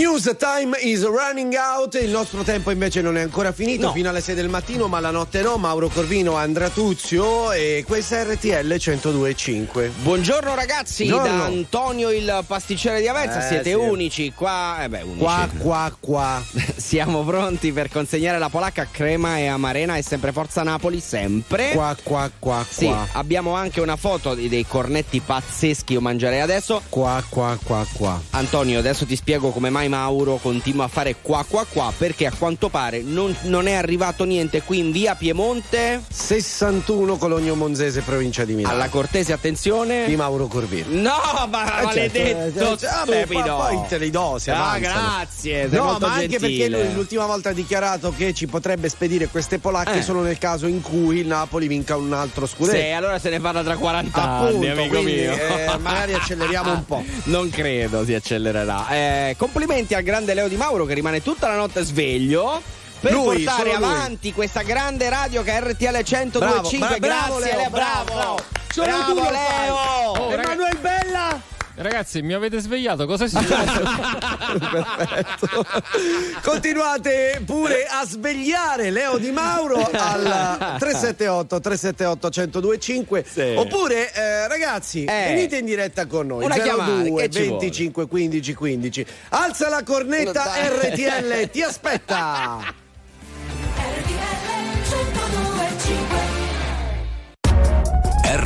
News 0.00 0.34
time 0.38 0.74
is 0.80 1.04
running 1.04 1.54
out, 1.56 1.92
il 1.96 2.08
nostro 2.08 2.42
tempo 2.42 2.70
invece 2.70 3.02
non 3.02 3.18
è 3.18 3.20
ancora 3.20 3.52
finito, 3.52 3.88
no. 3.88 3.92
fino 3.92 4.08
alle 4.08 4.22
6 4.22 4.34
del 4.34 4.48
mattino, 4.48 4.86
ma 4.86 4.98
la 4.98 5.10
notte 5.10 5.42
no, 5.42 5.58
Mauro 5.58 5.88
Corvino, 5.88 6.36
Andra 6.36 6.70
Tuzio 6.70 7.52
e 7.52 7.84
questa 7.86 8.22
RTL 8.22 8.66
102.5. 8.66 9.90
Buongiorno 10.00 10.54
ragazzi, 10.54 11.06
Buongiorno. 11.06 11.36
da 11.36 11.44
Antonio 11.44 12.10
il 12.10 12.44
pasticcere 12.46 13.02
di 13.02 13.08
Avezza, 13.08 13.44
eh, 13.44 13.48
siete 13.48 13.70
sì. 13.72 13.74
unici 13.74 14.32
qua, 14.34 14.82
eh 14.84 14.88
beh, 14.88 15.02
unici. 15.02 15.18
Qua, 15.18 15.48
qua, 15.58 15.96
qua. 16.00 16.42
Siamo 16.76 17.22
pronti 17.22 17.70
per 17.70 17.90
consegnare 17.90 18.38
la 18.38 18.48
polacca 18.48 18.80
a 18.80 18.88
crema 18.90 19.36
e 19.36 19.48
amarena 19.48 19.98
e 19.98 20.02
sempre 20.02 20.32
forza 20.32 20.62
Napoli, 20.62 21.00
sempre. 21.00 21.72
Qua, 21.72 21.94
qua, 22.02 22.30
qua, 22.38 22.64
sì, 22.66 22.90
abbiamo 23.12 23.52
anche 23.52 23.82
una 23.82 23.96
foto 23.96 24.34
dei 24.34 24.64
cornetti 24.66 25.20
pazzeschi, 25.20 25.92
io 25.92 26.00
mangerei 26.00 26.40
adesso. 26.40 26.80
Qua, 26.88 27.22
qua, 27.28 27.58
qua, 27.62 27.86
qua. 27.92 28.18
Antonio, 28.30 28.78
adesso 28.78 29.04
ti 29.04 29.14
spiego 29.14 29.50
come 29.50 29.68
mai 29.68 29.88
continua 30.40 30.84
a 30.84 30.88
fare 30.88 31.16
qua 31.20 31.44
qua 31.48 31.64
qua 31.68 31.92
perché 31.96 32.26
a 32.26 32.32
quanto 32.36 32.68
pare 32.68 33.02
non, 33.02 33.34
non 33.42 33.66
è 33.66 33.72
arrivato 33.74 34.24
niente 34.24 34.62
qui 34.62 34.78
in 34.78 34.90
via 34.92 35.14
Piemonte 35.14 36.02
61 36.08 37.16
Cologno 37.16 37.54
Monzese, 37.54 38.02
provincia 38.02 38.44
di 38.44 38.54
Milano. 38.54 38.74
alla 38.74 38.88
cortese 38.88 39.32
attenzione 39.32 40.06
Di 40.06 40.16
Mauro 40.16 40.46
Corbino. 40.46 40.86
No, 40.90 41.46
ma 41.48 41.80
Eh, 41.80 41.84
maledetto 41.84 42.76
certo, 42.78 42.84
eh, 42.86 42.88
vabbè, 42.88 43.24
stupido. 43.26 43.56
poi, 43.56 43.80
te 43.88 43.98
li 43.98 44.10
do, 44.10 44.36
se 44.38 44.50
Ah, 44.50 44.78
grazie, 44.78 45.66
No, 45.68 45.96
ma 46.00 46.12
anche 46.14 46.28
gentile. 46.38 46.38
perché 46.68 46.68
lui 46.86 46.94
l'ultima 46.94 47.26
volta 47.26 47.50
ha 47.50 47.52
dichiarato 47.52 48.12
che 48.16 48.32
ci 48.34 48.46
potrebbe 48.46 48.88
spedire 48.88 49.28
queste 49.28 49.58
polacche 49.58 49.98
Eh. 49.98 50.02
solo 50.02 50.20
nel 50.22 50.38
caso 50.38 50.66
in 50.66 50.80
cui 50.82 51.18
il 51.18 51.26
Napoli 51.26 51.66
vinca 51.66 51.96
un 51.96 52.12
altro 52.12 52.46
scudetto. 52.46 52.76
Sì, 52.76 52.90
allora 52.90 53.18
se 53.18 53.30
ne 53.30 53.40
parla 53.40 53.62
tra 53.62 53.76
40 53.76 54.22
Appunto, 54.22 54.56
anni, 54.56 54.68
amico 54.68 54.88
quindi, 55.00 55.12
mio. 55.22 55.32
eh, 55.32 55.78
magari 55.80 56.14
acceleriamo 56.14 56.72
un 56.72 56.84
po'. 56.84 57.02
Non 57.24 57.48
credo 57.50 58.04
si 58.04 58.14
accelererà. 58.14 58.88
Eh, 58.88 59.34
complimenti 59.38 59.78
al 59.94 60.02
grande 60.02 60.34
Leo 60.34 60.48
Di 60.48 60.56
Mauro 60.56 60.84
che 60.84 60.94
rimane 60.94 61.22
tutta 61.22 61.48
la 61.48 61.56
notte 61.56 61.82
sveglio. 61.84 62.62
Per 63.00 63.12
Lui, 63.12 63.42
portare 63.44 63.70
solo 63.70 63.86
lui. 63.86 63.94
avanti 63.94 64.32
questa 64.34 64.60
grande 64.60 65.08
radio 65.08 65.42
che 65.42 65.52
è 65.52 65.60
RTL 65.62 65.84
102.5 65.96 66.38
Bravo, 66.38 66.68
bra- 66.68 66.98
bravo, 66.98 67.36
grazie 67.38 67.56
Leo, 67.56 67.70
bravo, 67.70 67.70
bravo, 67.70 68.04
bravo. 68.12 68.36
Solo 68.72 68.86
Bravo, 68.86 69.04
tu 69.14 69.14
lo. 69.14 69.30
Leo 69.30 69.74
Oh, 69.74 70.32
Emanuele 70.32 70.76
Bella! 70.80 71.40
Ragazzi, 71.76 72.20
mi 72.20 72.34
avete 72.34 72.58
svegliato? 72.58 73.06
Cosa 73.06 73.24
è 73.24 73.28
successo? 73.28 73.80
Perfetto. 74.58 75.64
Continuate 76.42 77.40
pure 77.46 77.86
a 77.88 78.04
svegliare 78.04 78.90
Leo 78.90 79.16
Di 79.18 79.30
Mauro 79.30 79.88
al 79.90 80.76
378 80.78 81.60
378 81.60 82.28
1025 82.30 83.24
Sì. 83.26 83.54
oppure 83.56 84.12
eh, 84.12 84.48
ragazzi 84.48 85.04
Eh. 85.04 85.24
venite 85.28 85.56
in 85.58 85.64
diretta 85.64 86.06
con 86.06 86.26
noi 86.26 86.44
Una 86.44 86.56
chiamata, 86.58 87.02
02 87.02 87.22
che 87.22 87.30
ci 87.30 87.48
25 87.48 88.06
15 88.08 88.54
15 88.54 89.06
alza 89.30 89.68
la 89.70 89.82
cornetta. 89.82 90.52
RTL 90.66 91.48
ti 91.50 91.62
aspetta 91.62 92.58
RTL 93.80 94.49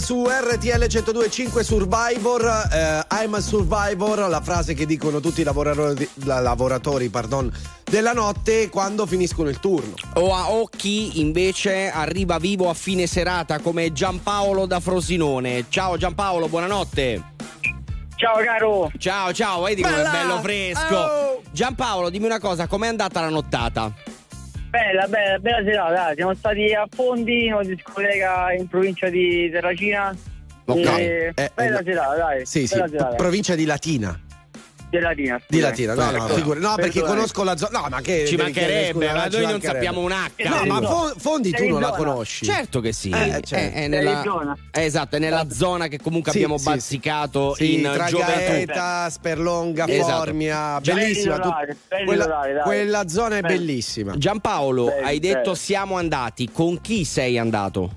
Su 0.00 0.26
RTL 0.26 0.86
1025 0.88 1.62
Survivor, 1.62 2.68
eh, 2.72 3.06
I'm 3.10 3.34
a 3.34 3.40
Survivor, 3.40 4.28
la 4.28 4.40
frase 4.40 4.74
che 4.74 4.84
dicono 4.86 5.20
tutti 5.20 5.42
i 5.42 5.44
lavoratori, 5.44 6.08
la- 6.24 6.40
lavoratori 6.40 7.08
pardon, 7.08 7.50
della 7.84 8.12
notte 8.12 8.68
quando 8.68 9.06
finiscono 9.06 9.48
il 9.48 9.60
turno. 9.60 9.94
O, 10.14 10.34
a- 10.34 10.50
o 10.50 10.66
chi 10.66 11.20
invece 11.20 11.90
arriva 11.90 12.38
vivo 12.38 12.68
a 12.68 12.74
fine 12.74 13.06
serata 13.06 13.60
come 13.60 13.92
Giampaolo 13.92 14.66
da 14.66 14.80
Frosinone. 14.80 15.66
Ciao 15.68 15.96
Giampaolo, 15.96 16.48
buonanotte. 16.48 17.22
Ciao 18.16 18.36
caro. 18.44 18.90
Ciao, 18.98 19.32
ciao, 19.32 19.62
vedi 19.62 19.82
com'è 19.82 19.94
Bella. 19.94 20.10
bello 20.10 20.40
fresco. 20.40 20.96
Oh. 20.96 21.42
Giampaolo, 21.50 22.08
dimmi 22.08 22.26
una 22.26 22.38
cosa, 22.40 22.66
com'è 22.66 22.86
andata 22.88 23.20
la 23.20 23.28
nottata? 23.28 23.92
Bella, 24.72 25.06
bella, 25.06 25.38
bella 25.38 25.62
serata. 25.62 26.14
Siamo 26.14 26.32
stati 26.32 26.72
a 26.72 26.86
Fondi, 26.88 27.50
una 27.52 27.62
discoteca 27.62 28.52
in 28.54 28.66
provincia 28.68 29.10
di 29.10 29.50
Terracina. 29.50 30.16
E 30.64 31.30
Eh, 31.34 31.50
bella 31.54 31.80
eh, 31.80 31.84
serata, 31.84 32.16
dai. 32.16 32.46
Sì, 32.46 32.66
sì, 32.66 32.76
bella 32.76 32.88
serata. 32.88 33.16
provincia 33.16 33.54
di 33.54 33.66
Latina. 33.66 34.18
Di 34.92 34.98
Latina. 34.98 35.40
Di 35.48 35.58
Latina, 35.58 35.94
no, 35.94 36.10
no, 36.10 36.26
figura- 36.28 36.60
no, 36.60 36.74
perché 36.74 37.00
Perdonami. 37.00 37.14
conosco 37.16 37.44
la 37.44 37.56
zona. 37.56 37.78
No, 37.80 37.86
ma 37.88 38.00
che 38.02 38.26
Ci 38.26 38.36
mancherebbe, 38.36 38.92
scusa, 39.06 39.14
ma 39.14 39.26
noi 39.26 39.46
non 39.46 39.60
sappiamo 39.62 40.00
un 40.00 40.12
H. 40.12 40.30
No, 40.46 40.64
ma 40.66 40.86
Fo- 40.86 41.14
Fondi 41.16 41.50
tu 41.50 41.66
non 41.66 41.80
la 41.80 41.94
zona. 41.94 41.96
conosci. 41.96 42.44
Certo 42.44 42.80
che 42.80 42.92
sì, 42.92 43.08
Eh, 43.08 43.36
è, 43.36 43.40
certo. 43.40 43.74
è 43.78 43.88
nella, 43.88 44.54
eh, 44.70 44.84
esatto, 44.84 45.16
è 45.16 45.18
nella 45.18 45.46
zona 45.50 45.86
che 45.88 45.98
comunque 45.98 46.30
Sì, 46.32 46.36
abbiamo 46.36 46.58
sì, 46.58 46.64
bazzicato 46.64 47.54
Sì, 47.54 47.76
in 47.76 47.90
tra 47.90 48.04
gioventù. 48.04 48.34
Gaeta, 48.34 49.08
Sperlonga, 49.08 49.88
Esatto. 49.88 50.24
Formia, 50.24 50.78
bellissima. 50.82 51.36
Belli 51.38 51.46
orari, 51.48 51.76
belli 51.88 52.04
quella, 52.04 52.24
orari, 52.26 52.52
dai. 52.52 52.62
quella 52.62 53.08
zona 53.08 53.36
è 53.38 53.40
Belli. 53.40 53.56
bellissima. 53.56 54.12
Giampaolo, 54.18 54.92
hai 55.02 55.18
detto 55.20 55.54
siamo 55.54 55.96
andati, 55.96 56.50
con 56.52 56.82
chi 56.82 57.06
sei 57.06 57.38
andato? 57.38 57.90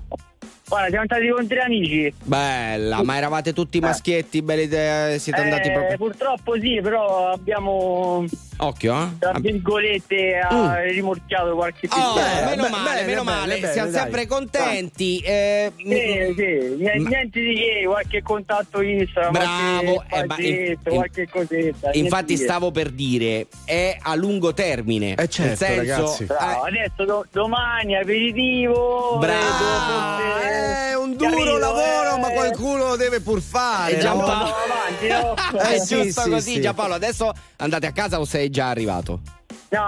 Guarda, 0.68 0.88
siamo 0.88 1.04
andati 1.08 1.28
con 1.28 1.46
tre 1.46 1.60
amici. 1.60 2.12
Bella, 2.24 3.02
ma 3.04 3.16
eravate 3.16 3.52
tutti 3.52 3.78
maschietti, 3.78 4.42
belli 4.42 4.62
idee, 4.62 5.18
siete 5.20 5.40
andati 5.40 5.68
Eh, 5.68 5.72
proprio... 5.72 5.96
Purtroppo 5.96 6.58
sì, 6.58 6.80
però 6.82 7.30
abbiamo, 7.30 8.24
Occhio, 8.58 8.94
eh? 9.02 9.06
tra 9.18 9.38
virgolette, 9.38 10.38
ha 10.38 10.80
rimorchiato 10.82 11.54
qualche 11.54 11.86
Oh, 11.90 12.14
pizzeria. 12.14 12.48
meno 12.48 12.68
male, 12.68 13.04
meno 13.04 13.22
male, 13.22 13.72
siamo 13.72 13.90
sempre 13.90 14.26
contenti. 14.26 15.18
eh, 15.18 15.72
Sì, 15.76 15.82
sì, 15.84 15.90
niente, 15.94 16.74
niente 16.98 17.40
di 17.40 17.54
che, 17.54 17.82
qualche 17.86 18.22
contatto 18.22 18.80
Instagram, 18.80 19.32
Bravo, 19.32 20.04
qualche 20.08 20.42
eh, 20.46 20.78
ma 20.84 20.90
qualche 20.90 21.28
cosetta. 21.28 21.90
Infatti 21.92 22.36
stavo 22.36 22.70
per 22.70 22.90
dire, 22.90 23.46
è 23.64 23.96
a 24.00 24.14
lungo 24.14 24.54
termine. 24.54 25.14
Eh 25.14 25.28
certo, 25.28 25.42
Nel 25.42 25.56
senso, 25.56 25.92
ragazzi. 25.92 26.24
Bravo, 26.24 26.62
adesso 26.62 27.04
do- 27.04 27.26
domani 27.30 27.96
aperitivo. 27.96 29.18
Bravo. 29.18 29.42
forse- 29.42 30.44
È 30.90 30.94
un 30.96 31.14
duro 31.16 31.30
Carino, 31.30 31.58
lavoro, 31.58 32.16
eh. 32.16 32.20
ma 32.20 32.28
qualcuno 32.30 32.86
lo 32.88 32.96
deve 32.96 33.20
pur 33.20 33.40
fare. 33.40 33.92
Eh, 33.92 33.96
no? 33.96 34.00
Giampaolo- 34.02 34.54
Andiamo 34.54 35.34
avanti, 35.34 35.56
no? 35.56 35.58
è 35.60 35.72
Eh, 35.76 35.78
sì, 35.80 36.02
giusto 36.02 36.20
sì, 36.22 36.30
così, 36.30 36.52
sì. 36.54 36.60
Giampaolo. 36.60 36.94
Adesso 36.94 37.32
andate 37.56 37.86
a 37.86 37.92
casa 37.92 38.18
o 38.20 38.24
sei 38.24 38.45
già 38.50 38.68
arrivato? 38.68 39.20
No, 39.68 39.80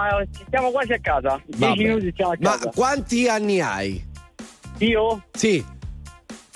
siamo 0.49 0.71
quasi 0.71 0.93
a 0.93 0.99
casa. 0.99 1.41
10 1.45 1.59
Vabbè. 1.59 1.77
minuti 1.83 2.13
siamo 2.15 2.31
a 2.31 2.37
Ma 2.39 2.49
casa. 2.51 2.69
quanti 2.69 3.27
anni 3.27 3.61
hai? 3.61 4.07
Io? 4.79 5.23
Sì, 5.31 5.63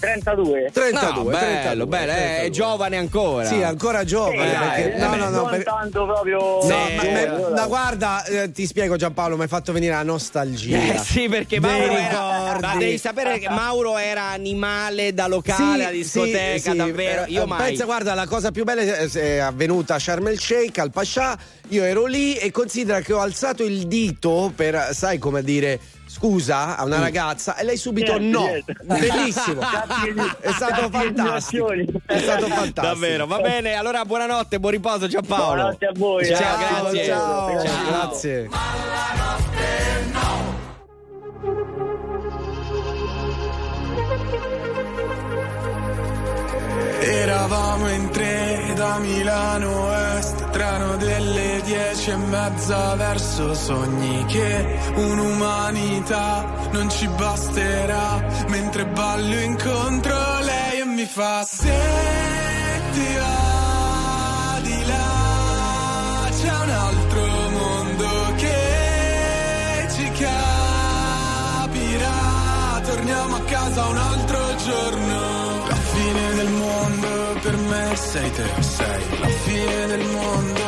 32. 0.07 0.69
32. 0.73 1.23
No, 1.23 1.23
bello, 1.29 1.85
32, 1.85 1.85
bello, 1.85 2.11
è 2.11 2.15
32. 2.15 2.49
giovane 2.49 2.97
ancora. 2.97 3.45
Sì, 3.45 3.63
ancora 3.63 4.03
giovane. 4.03 4.47
Sì, 4.49 4.53
dai, 4.57 4.81
perché- 4.83 4.97
no, 4.97 5.13
eh, 5.13 5.17
no, 5.17 5.29
no. 5.29 5.29
non 5.41 5.49
per- 5.49 5.63
tanto 5.63 6.05
proprio. 6.05 6.39
No, 6.39 6.61
Sì. 6.61 6.95
ma, 6.95 7.01
Eh, 7.03 7.27
ma- 7.27 7.49
ma 7.49 7.67
guarda, 7.67 8.23
eh, 8.25 8.51
ti 8.51 8.65
spiego 8.65 8.97
Giampaolo, 8.97 9.37
mi 9.37 9.43
hai 9.43 9.47
fatto 9.47 9.71
venire 9.71 9.93
la 9.93 10.03
nostalgia. 10.03 10.77
Eh 10.77 10.97
sì, 10.99 11.29
perché 11.29 11.59
Mauro 11.61 11.93
era, 11.95 12.57
ma 12.59 12.75
devi 12.77 12.97
sapere 12.97 13.39
che 13.39 13.47
Mauro 13.49 13.97
era 13.97 14.23
animale 14.31 15.13
da 15.13 15.27
locale 15.27 15.85
a 15.85 15.89
discoteca, 15.91 16.57
sì, 16.59 16.69
sì, 16.71 16.75
davvero. 16.75 17.23
eh, 17.23 17.29
Io 17.31 17.43
eh, 17.43 17.45
mai. 17.45 17.67
Pensa, 17.69 17.85
guarda, 17.85 18.13
la 18.13 18.27
cosa 18.27 18.51
più 18.51 18.65
bella 18.65 18.81
è, 18.81 19.09
è 19.09 19.37
avvenuta 19.37 19.95
a 19.95 19.99
Sharm 19.99 20.27
el 20.27 20.39
Sheikh, 20.39 20.79
al 20.79 20.91
Pascià. 20.91 21.37
Io 21.69 21.83
ero 21.85 22.05
lì 22.05 22.35
e 22.35 22.51
considera 22.51 22.99
che 22.99 23.13
ho 23.13 23.19
alzato 23.21 23.63
il 23.63 23.87
dito 23.87 24.51
per, 24.53 24.89
sai 24.91 25.17
come 25.17 25.41
dire, 25.43 25.79
scusa 26.13 26.77
a 26.77 26.83
una 26.83 26.99
ragazza 26.99 27.57
e 27.57 27.63
lei 27.63 27.75
subito 27.75 28.11
Certo, 28.11 28.23
no. 28.23 28.45
certo. 28.45 28.73
Bellissimo. 28.85 29.61
è 30.39 30.51
stato 30.51 30.89
fantastico. 30.89 31.71
È 32.05 32.17
stato 32.19 32.47
fantastico. 32.47 32.81
Davvero, 32.81 33.25
va 33.25 33.39
bene. 33.39 33.73
Allora, 33.73 34.05
buonanotte, 34.05 34.59
buon 34.59 34.73
riposo, 34.73 35.07
Giampaolo. 35.07 35.45
Buonanotte 35.45 35.85
a 35.85 35.91
voi. 35.95 36.25
Ciao, 36.25 36.37
eh. 36.37 36.91
grazie. 36.91 37.05
Ciao, 37.05 37.63
Ciao. 37.63 37.85
grazie. 37.87 38.49
Eravamo 47.01 47.89
in 47.89 48.09
tre 48.11 48.52
da 48.83 48.99
Milano 48.99 49.93
Est, 50.17 50.49
treno 50.49 50.97
delle 50.97 51.61
dieci 51.63 52.09
e 52.09 52.17
mezza 52.17 52.95
verso 52.95 53.53
sogni 53.53 54.25
che 54.25 54.77
un'umanità 54.95 56.45
non 56.71 56.89
ci 56.89 57.07
basterà, 57.07 58.21
mentre 58.49 58.85
ballo 58.87 59.39
incontro 59.39 60.17
lei 60.41 60.81
e 60.81 60.85
mi 60.85 61.05
fa 61.05 61.43
se 61.43 61.79
ti 62.91 63.15
va 63.15 63.42
sei 78.13 78.29
te, 78.29 78.45
sei 78.61 79.19
la 79.21 79.27
fine 79.27 79.87
del 79.87 80.05
mondo. 80.05 80.65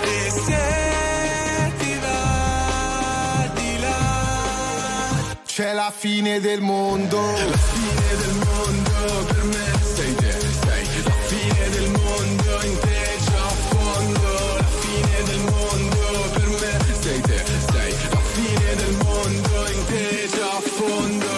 E 0.00 0.30
se 0.46 1.72
ti 1.78 1.98
va 2.04 3.50
di 3.54 3.78
là, 3.80 5.36
C'è 5.44 5.74
la 5.74 5.92
fine 5.94 6.40
del 6.40 6.62
mondo. 6.62 7.20
la 7.20 7.58
fine 7.74 8.08
del 8.22 8.34
mondo 8.46 9.24
per 9.26 9.44
me 9.44 9.66
sei 9.94 10.14
te, 10.14 10.32
sei 10.64 10.86
la 11.04 11.16
fine 11.30 11.68
del 11.76 11.90
mondo 11.90 12.50
in 12.70 12.78
te 12.78 13.02
già 13.26 13.46
fondo. 13.68 14.30
La 14.56 14.70
fine 14.84 15.22
del 15.30 15.42
mondo 15.52 16.00
per 16.32 16.48
me 16.60 16.72
sei 17.02 17.20
te, 17.20 17.44
sei 17.72 17.92
la 18.14 18.22
fine 18.32 18.74
del 18.82 18.96
mondo 19.04 19.52
in 19.74 19.84
te 19.90 20.28
già 20.34 20.60
fondo. 20.78 21.32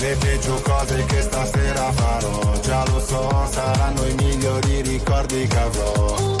Le 0.00 0.16
peggio 0.20 0.60
cose 0.60 1.04
che 1.06 1.22
stasera 1.22 1.55
ricordi 5.36 5.46
che 5.46 5.58
avrò. 5.58 6.36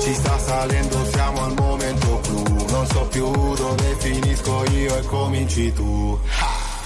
Ci 0.00 0.14
sta 0.14 0.38
salendo, 0.38 1.04
siamo 1.06 1.44
al 1.44 1.54
momento 1.54 2.20
clou, 2.22 2.64
non 2.68 2.86
so 2.86 3.06
più 3.06 3.30
dove 3.54 3.96
finisco 3.98 4.64
io 4.70 4.96
e 4.96 5.02
cominci 5.02 5.72
tu. 5.72 6.18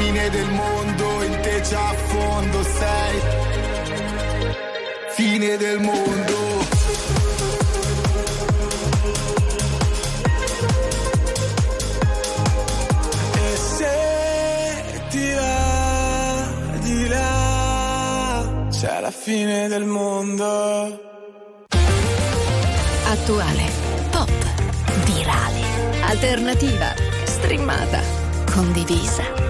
fine 0.00 0.30
del 0.30 0.50
mondo, 0.50 1.22
in 1.24 1.40
te 1.42 1.60
c'è 1.60 1.76
a 1.76 1.94
fondo, 1.94 2.62
sei 2.62 3.20
fine 5.10 5.56
del 5.58 5.78
mondo. 5.80 6.38
ti. 15.10 15.34
di 16.80 17.08
là, 17.08 18.66
c'è 18.70 19.00
la 19.00 19.10
fine 19.10 19.68
del 19.68 19.84
mondo. 19.84 21.08
Attuale, 23.04 23.64
pop, 24.10 24.30
virale, 25.04 25.62
alternativa, 26.02 26.94
streamata, 27.24 28.00
condivisa. 28.52 29.49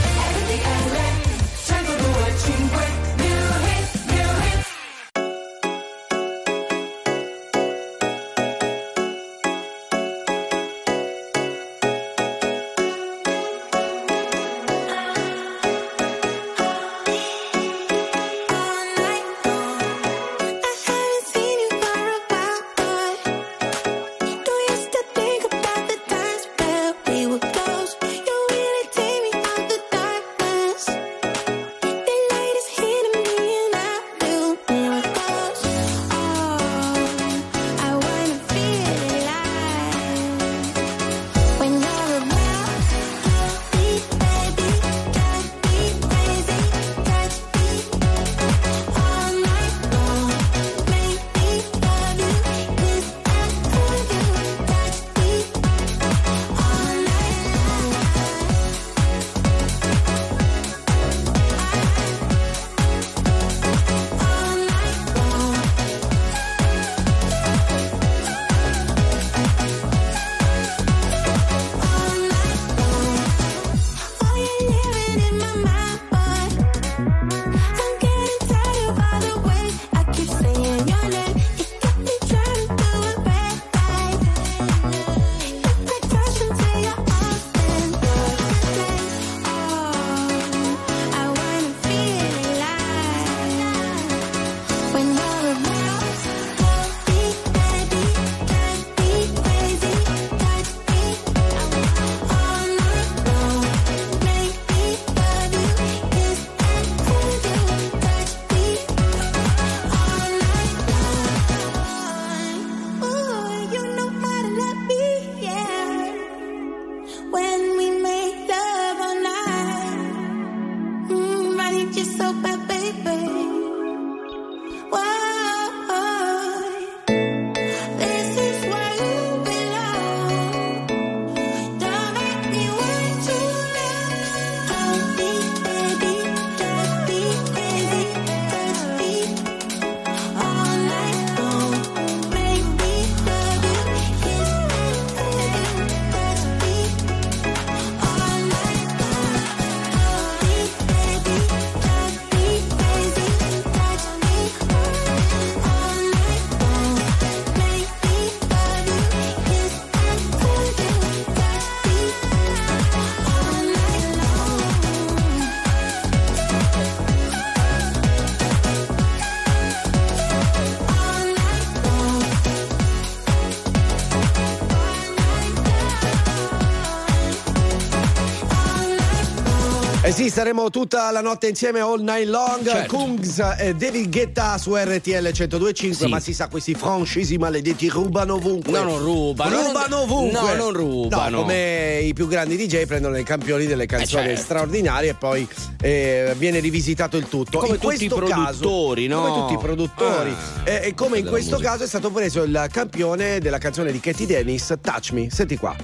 Sì, 180.21 180.29
staremo 180.29 180.69
tutta 180.69 181.09
la 181.09 181.21
notte 181.21 181.47
insieme 181.47 181.79
all 181.79 181.99
night 182.01 182.27
long. 182.27 182.63
Certo. 182.63 182.95
Kungs 182.95 183.39
e 183.57 183.73
David 183.73 184.11
Guetta 184.11 184.59
su 184.59 184.75
RTL 184.75 185.31
1025. 185.33 185.95
Sì. 185.95 186.07
Ma 186.07 186.19
si 186.19 186.33
sa, 186.35 186.47
questi 186.47 186.75
francesi 186.75 187.37
maledetti 187.37 187.89
rubano 187.89 188.35
ovunque. 188.35 188.71
No, 188.71 188.83
non 188.83 188.99
rubano. 188.99 189.61
Rubano 189.63 190.01
ovunque. 190.01 190.39
No, 190.39 190.53
non 190.53 190.73
rubano. 190.73 191.37
No, 191.37 191.41
come 191.41 192.01
i 192.03 192.13
più 192.13 192.27
grandi 192.27 192.55
DJ 192.55 192.85
prendono 192.85 193.17
i 193.17 193.23
campioni 193.23 193.65
delle 193.65 193.87
canzoni 193.87 194.27
certo. 194.27 194.41
straordinarie 194.43 195.09
e 195.09 195.15
poi 195.15 195.47
eh, 195.81 196.35
viene 196.37 196.59
rivisitato 196.59 197.17
il 197.17 197.27
tutto. 197.27 197.57
Come 197.57 197.73
in 197.73 197.79
tutti 197.79 198.05
i 198.05 198.07
produttori, 198.07 199.07
caso, 199.07 199.15
no? 199.15 199.27
Come 199.27 199.39
tutti 199.39 199.53
i 199.53 199.57
produttori. 199.57 200.29
Ah, 200.29 200.69
Eh, 200.69 200.81
e 200.89 200.93
come 200.93 201.17
in 201.17 201.25
questo 201.25 201.55
musica. 201.55 201.71
caso 201.71 201.83
è 201.85 201.87
stato 201.87 202.11
preso 202.11 202.43
il 202.43 202.67
campione 202.71 203.39
della 203.39 203.57
canzone 203.57 203.91
di 203.91 203.99
Katie 203.99 204.27
Dennis, 204.27 204.71
Touch 204.81 205.13
Me. 205.13 205.29
Senti 205.31 205.57
qua. 205.57 205.75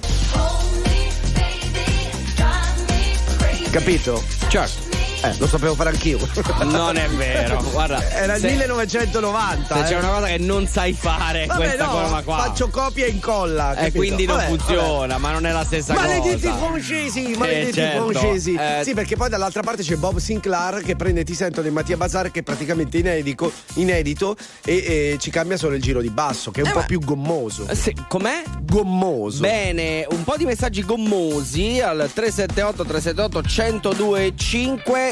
Capito? 3.78 4.20
Certo. 4.50 4.87
Eh, 5.20 5.34
lo 5.38 5.48
sapevo 5.48 5.74
fare 5.74 5.90
anch'io. 5.90 6.18
Non 6.64 6.96
è 6.96 7.08
vero, 7.08 7.60
guarda. 7.72 8.08
Era 8.10 8.34
il 8.36 8.40
se- 8.40 8.50
1990. 8.50 9.74
Se 9.74 9.80
eh. 9.80 9.84
c'è 9.84 9.98
una 9.98 10.08
cosa 10.12 10.26
che 10.28 10.38
non 10.38 10.66
sai 10.68 10.92
fare, 10.92 11.46
Vabbè, 11.46 11.58
questa 11.64 11.84
no, 11.86 11.90
cosa 11.90 12.22
qua. 12.22 12.36
Faccio 12.38 12.68
copia 12.68 13.06
e 13.06 13.08
incolla. 13.08 13.72
E 13.72 13.76
capito? 13.76 13.96
quindi 13.98 14.26
non 14.26 14.36
Vabbè, 14.36 14.48
funziona, 14.48 15.06
vabbè. 15.14 15.18
ma 15.18 15.30
non 15.32 15.46
è 15.46 15.50
la 15.52 15.64
stessa 15.64 15.94
Maledetti 15.94 16.48
cosa. 16.48 16.56
francesi, 16.66 17.32
Eh, 17.32 17.36
maledetti 17.36 17.72
certo. 17.72 18.10
francesi. 18.10 18.54
Eh, 18.54 18.80
Sì, 18.84 18.94
perché 18.94 19.16
poi 19.16 19.28
dall'altra 19.28 19.62
parte 19.62 19.82
c'è 19.82 19.96
Bob 19.96 20.18
Sinclair 20.18 20.82
che 20.84 20.94
prende 20.94 21.24
Ti 21.24 21.34
sento 21.34 21.62
di 21.62 21.70
Mattia 21.70 21.96
Bazar 21.96 22.30
che 22.30 22.40
è 22.40 22.42
praticamente 22.44 22.98
inedito, 22.98 23.50
inedito 23.74 24.36
e, 24.64 24.74
e 24.76 25.16
ci 25.18 25.30
cambia 25.30 25.56
solo 25.56 25.74
il 25.74 25.82
giro 25.82 26.00
di 26.00 26.10
basso, 26.10 26.52
che 26.52 26.60
è 26.60 26.62
un 26.62 26.70
Eh, 26.70 26.72
po' 26.74 26.84
più 26.86 27.00
gommoso. 27.00 27.66
Sì, 27.74 27.92
com'è? 28.08 28.42
Gommoso. 28.60 29.40
Bene, 29.40 30.06
un 30.10 30.22
po' 30.22 30.36
di 30.36 30.44
messaggi 30.44 30.84
gommosi 30.84 31.80
al 31.80 32.08
378 32.14 32.84
378 32.84 33.42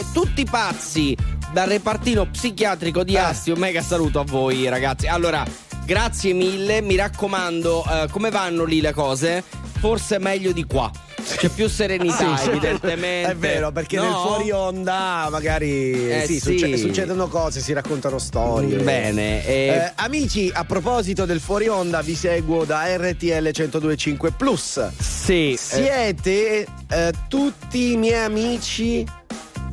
1025 0.03 0.05
tutti 0.13 0.45
pazzi 0.45 1.17
dal 1.53 1.69
repartino 1.69 2.27
psichiatrico 2.29 3.03
di 3.05 3.15
Eh. 3.15 3.19
Asti. 3.19 3.51
Un 3.51 3.59
mega 3.59 3.81
saluto 3.83 4.21
a 4.21 4.25
voi 4.25 4.69
ragazzi. 4.69 5.07
Allora, 5.07 5.45
grazie 5.85 6.33
mille, 6.33 6.81
mi 6.83 6.97
raccomando, 6.97 7.85
eh, 7.85 8.09
come 8.11 8.31
vanno 8.31 8.65
lì 8.65 8.81
le 8.81 8.93
cose? 8.93 9.43
Forse 9.79 10.19
meglio 10.19 10.53
di 10.53 10.65
qua. 10.65 10.91
C'è 11.39 11.49
più 11.49 11.69
serenità, 11.69 12.37
sì. 12.37 12.49
evidentemente. 12.51 13.33
È 13.33 13.37
vero, 13.37 13.73
perché 13.73 13.97
No? 13.97 14.03
nel 14.05 14.13
fuori 14.13 14.51
onda 14.53 15.27
magari 15.31 16.09
Eh, 16.11 16.25
sì, 16.27 16.35
sì. 16.39 16.57
succe- 16.59 16.77
succedono 16.77 17.27
cose, 17.27 17.61
si 17.61 17.73
raccontano 17.73 18.19
storie. 18.19 18.77
Bene, 18.79 19.45
e- 19.45 19.67
Eh, 19.67 19.93
amici, 19.97 20.51
a 20.55 20.65
proposito 20.65 21.25
del 21.25 21.41
fuori 21.41 21.67
onda, 21.69 22.01
vi 22.01 22.15
seguo 22.15 22.65
da 22.65 22.85
RTL 22.97 23.51
1025 23.53 24.31
Plus. 24.33 24.89
Sì. 24.99 25.53
eh, 25.53 25.57
Siete 25.59 26.67
eh, 26.89 27.13
tutti 27.29 27.93
i 27.93 27.97
miei 27.97 28.25
amici 28.25 29.05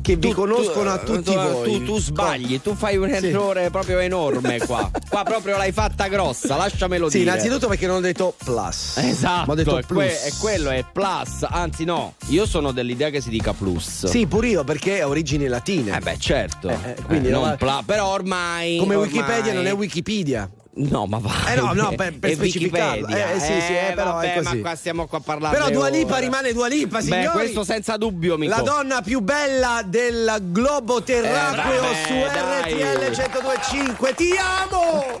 che 0.04 0.18
tu, 0.18 0.28
vi 0.28 0.34
conoscono 0.34 0.82
tu, 0.82 0.88
a 0.90 0.98
tutti 0.98 1.32
tu, 1.32 1.34
voi. 1.34 1.78
Tu, 1.78 1.84
tu 1.84 1.98
sbagli, 1.98 2.60
tu 2.60 2.74
fai 2.74 2.98
un 2.98 3.08
sì. 3.08 3.28
errore 3.28 3.70
proprio 3.70 3.98
enorme 4.00 4.58
qua. 4.66 4.90
qua 5.08 5.22
proprio 5.22 5.56
l'hai 5.56 5.72
fatta 5.72 6.08
grossa, 6.08 6.56
lasciamelo 6.56 7.08
sì, 7.08 7.20
dire. 7.20 7.30
Sì, 7.30 7.36
innanzitutto 7.36 7.68
perché 7.68 7.86
non 7.86 7.96
ho 7.96 8.00
detto 8.00 8.34
plus. 8.44 8.98
Esatto. 8.98 9.46
Ma 9.46 9.52
ho 9.52 9.56
detto 9.56 9.80
plus. 9.86 9.96
Que- 9.96 10.26
e 10.26 10.32
quello 10.38 10.68
è 10.68 10.84
plus, 10.92 11.46
anzi 11.48 11.84
no, 11.84 12.16
io 12.26 12.44
sono 12.44 12.70
dell'idea 12.70 13.08
che 13.08 13.22
si 13.22 13.30
dica 13.30 13.54
plus. 13.54 14.04
Sì, 14.04 14.26
pure 14.26 14.48
io 14.48 14.62
perché 14.62 15.00
ha 15.00 15.08
origini 15.08 15.46
latine. 15.46 15.96
Eh 15.96 16.00
beh, 16.00 16.18
certo. 16.18 16.68
Eh, 16.68 16.74
eh 16.84 17.02
quindi 17.06 17.28
eh, 17.28 17.30
non 17.30 17.42
va... 17.42 17.56
pla- 17.56 17.82
però 17.84 18.08
ormai 18.08 18.76
Come 18.76 18.96
ormai... 18.96 19.10
Wikipedia 19.10 19.54
non 19.54 19.66
è 19.66 19.72
Wikipedia. 19.72 20.50
No, 20.76 21.06
ma 21.06 21.18
va. 21.18 21.30
Eh 21.52 21.54
no, 21.54 21.72
no, 21.72 21.92
per, 21.96 22.18
per 22.18 22.32
specificarlo. 22.32 23.06
Eh, 23.06 23.34
eh, 23.36 23.38
sì, 23.40 23.46
sì, 23.60 23.72
eh, 23.72 23.90
eh, 23.90 23.92
però 23.94 24.14
vabbè, 24.14 24.34
è 24.34 24.42
così. 24.42 24.56
ma 24.56 24.60
qua 24.62 24.76
stiamo 24.76 25.06
qua 25.06 25.18
a 25.18 25.20
parlare. 25.20 25.56
Però 25.56 25.70
Dua 25.70 25.88
Lipa 25.88 26.12
ora. 26.12 26.18
rimane 26.18 26.52
Dua 26.52 26.66
Lipa, 26.66 27.00
signori. 27.00 27.22
Beh, 27.26 27.30
questo 27.30 27.64
senza 27.64 27.96
dubbio, 27.96 28.36
mi 28.36 28.46
La 28.46 28.60
donna 28.60 29.00
più 29.00 29.20
bella 29.20 29.82
del 29.84 30.36
globo 30.50 31.02
terracqueo 31.02 31.90
eh, 31.90 31.94
su 32.06 32.12
dai. 32.12 32.72
RTL 32.72 33.10
1025. 33.10 34.14
Ti 34.14 34.30
amo! 34.36 35.20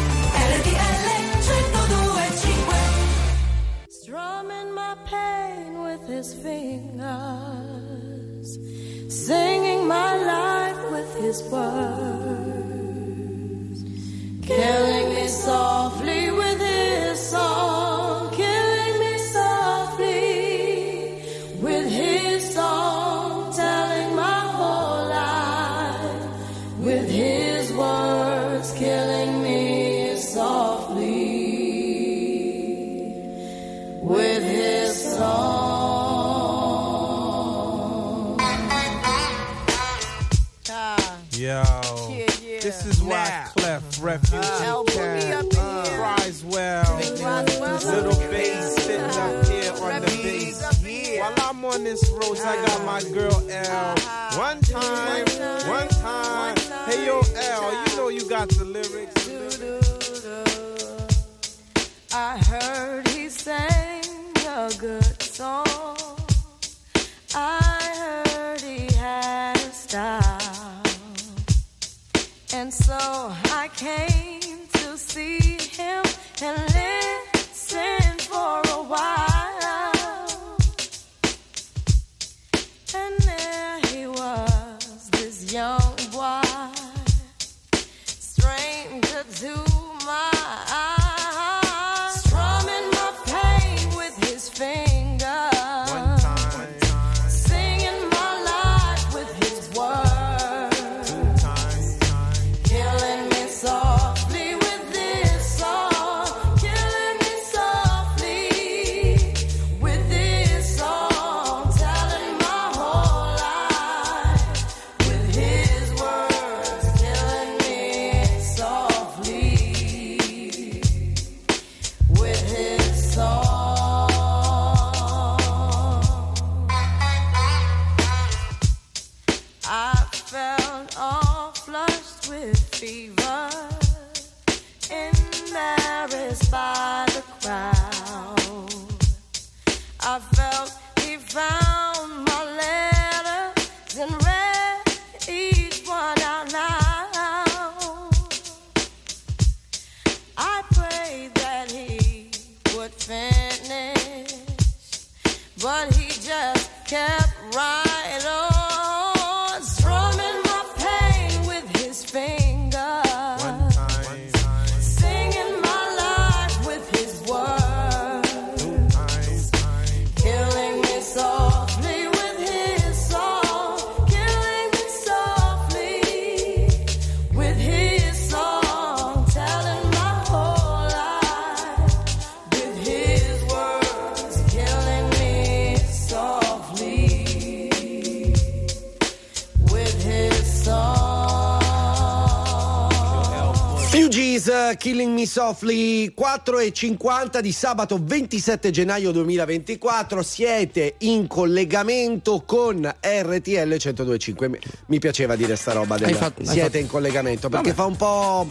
Killing 195.51 196.05
Me 196.05 196.09
Softly 196.11 196.13
4 196.13 196.59
e 196.59 196.71
50 196.71 197.41
di 197.41 197.51
sabato 197.51 197.99
27 198.01 198.71
gennaio 198.71 199.11
2024 199.11 200.23
siete 200.23 200.95
in 200.99 201.27
collegamento 201.27 202.43
con 202.45 202.77
RTL 203.01 203.67
1025 203.67 204.47
Mi- 204.49 204.59
mi 204.87 204.99
piaceva 204.99 205.35
dire 205.35 205.55
sta 205.55 205.73
roba 205.73 205.95
Hai 205.95 206.13
fatto- 206.13 206.43
siete 206.45 206.79
in 206.79 206.87
collegamento 206.87 207.49
perché 207.49 207.73
Vabbè. 207.73 207.81
fa 207.81 207.85
un 207.85 207.95
po' 207.97 208.47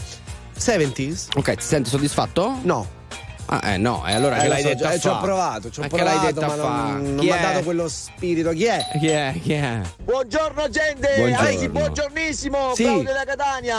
70s 0.58 1.28
Ok, 1.36 1.54
ti 1.54 1.62
senti 1.64 1.88
soddisfatto? 1.90 2.58
no 2.62 2.98
Ah, 3.46 3.72
eh 3.72 3.76
no, 3.78 4.04
e 4.06 4.14
allora 4.14 4.36
Eh, 4.36 4.40
che 4.42 4.46
lo 4.46 4.52
l'hai 4.52 4.62
so, 4.62 4.68
detto 4.68 4.86
a 4.86 4.92
eh, 4.92 4.98
ci 5.00 5.08
ho 5.08 5.18
provato, 5.20 5.70
ci 5.70 5.80
ho 5.80 5.82
Ma 5.82 5.88
che 5.88 6.02
l'hai 6.02 6.16
provato, 6.32 6.34
detto 6.40 6.46
ma 6.66 6.82
non, 6.92 7.14
non 7.14 7.24
mi 7.24 7.30
ha 7.30 7.36
dato 7.40 7.62
quello 7.64 7.88
spirito. 7.88 8.50
Chi 8.50 8.64
è? 8.64 8.86
Chi 8.98 9.08
è? 9.08 9.34
Chi 9.42 9.52
è? 9.54 9.80
Buongiorno 10.04 10.68
gente, 10.68 11.14
Buongiorno. 11.16 11.48
Anzi, 11.48 11.68
buongiornissimo, 11.68 12.74
Sì. 12.74 12.82
Claudio 12.84 13.12
da 13.12 13.24
Catania. 13.24 13.76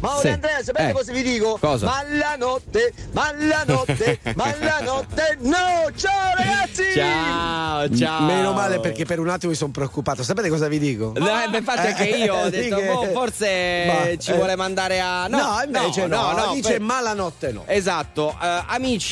Mauro 0.00 0.20
Sì. 0.20 0.28
Andrea, 0.28 0.62
sapete 0.62 0.88
Eh. 0.88 0.92
cosa 0.92 1.12
vi 1.12 1.22
dico? 1.22 1.56
Cosa? 1.60 1.86
Ma 1.86 2.02
la 2.18 2.34
notte, 2.36 2.92
ma 3.12 3.32
la 3.38 3.62
notte, 3.66 4.18
ma 4.34 4.54
la 4.58 4.80
notte, 4.82 5.38
no! 5.40 5.90
Ciao 5.94 6.34
ragazzi! 6.36 6.82
Ciao, 6.94 7.94
ciao. 7.96 8.22
Meno 8.24 8.52
male 8.52 8.80
perché 8.80 9.04
per 9.04 9.18
un 9.20 9.28
attimo 9.28 9.52
mi 9.52 9.56
sono 9.56 9.70
preoccupato. 9.70 10.22
Sapete 10.22 10.48
cosa 10.48 10.68
vi 10.68 10.78
dico? 10.78 11.12
No, 11.16 11.42
eh, 11.42 11.48
beh, 11.48 11.58
infatti 11.58 11.86
anche 11.86 12.04
io 12.04 12.34
ho 12.34 12.48
detto, 12.50 12.76
che- 12.76 12.86
boh, 12.86 13.04
forse 13.12 13.84
Ma, 13.86 14.16
ci 14.18 14.30
eh. 14.30 14.34
vuole 14.34 14.56
mandare 14.56 15.00
a... 15.00 15.26
No, 15.28 15.60
invece 15.64 16.06
no, 16.06 16.50
dice 16.54 16.70
per- 16.72 16.80
ma 16.80 17.00
la 17.00 17.14
notte 17.14 17.52
no. 17.52 17.64
Esatto, 17.66 18.36
Eh, 18.42 18.62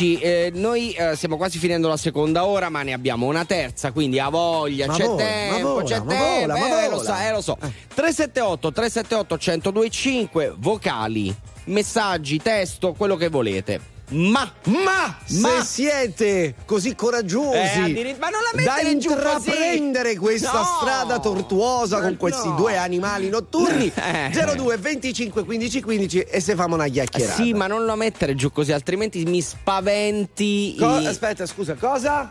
amici, 0.00 0.18
eh, 0.18 0.50
noi 0.54 0.92
eh, 0.92 1.14
stiamo 1.14 1.36
quasi 1.36 1.58
finendo 1.58 1.88
la 1.88 1.96
seconda 1.96 2.46
ora, 2.46 2.68
ma 2.70 2.82
ne 2.82 2.92
abbiamo 2.92 3.26
una 3.26 3.44
terza, 3.44 3.92
quindi 3.92 4.18
a 4.18 4.28
voglia, 4.28 4.86
Ma 4.86 4.94
c'è 4.94 5.04
vola, 5.04 5.22
tempo, 5.22 5.68
vola, 5.68 5.84
c'è 5.84 5.94
tempo, 5.96 6.14
vola, 6.14 6.58
ma 6.58 6.84
eh, 6.84 6.88
lo 6.88 7.02
so, 7.02 7.14
eh, 7.14 7.30
lo 7.30 7.40
so. 7.40 7.58
378 7.60 8.72
378 8.72 9.34
1025 9.72 10.54
vocali, 10.56 11.34
messaggi, 11.64 12.38
testo, 12.38 12.92
quello 12.94 13.16
che 13.16 13.28
volete. 13.28 13.98
Ma 14.10 14.50
Ma, 14.64 14.82
Ma- 14.86 15.16
se 15.24 15.62
siete 15.64 16.54
così 16.64 16.94
coraggiosi 16.96 17.56
Eh, 17.56 17.80
addiri- 17.82 18.16
ma 18.18 18.28
non 18.28 18.40
la 18.52 18.62
da 18.62 18.80
intraprendere 18.88 20.16
questa 20.16 20.52
No. 20.52 20.64
strada 20.80 21.18
tortuosa 21.20 21.98
Ma 21.98 22.04
con 22.06 22.16
questi 22.16 22.48
no. 22.48 22.56
due 22.56 22.76
animali 22.76 23.28
notturni 23.28 23.90
Eh. 23.94 24.30
02 24.32 24.76
25 24.78 25.44
15 25.44 25.80
15 25.82 26.18
e 26.20 26.40
se 26.40 26.54
famo 26.56 26.74
una 26.74 26.88
chiacchierata. 26.88 27.42
Sì, 27.42 27.52
ma 27.52 27.66
non 27.68 27.84
lo 27.84 27.94
mettere 27.94 28.34
giù 28.34 28.50
così, 28.50 28.72
altrimenti 28.72 29.22
mi 29.24 29.40
spaventi. 29.40 30.74
Co- 30.78 30.98
i- 30.98 31.06
aspetta, 31.06 31.46
scusa, 31.46 31.74
cosa? 31.74 32.30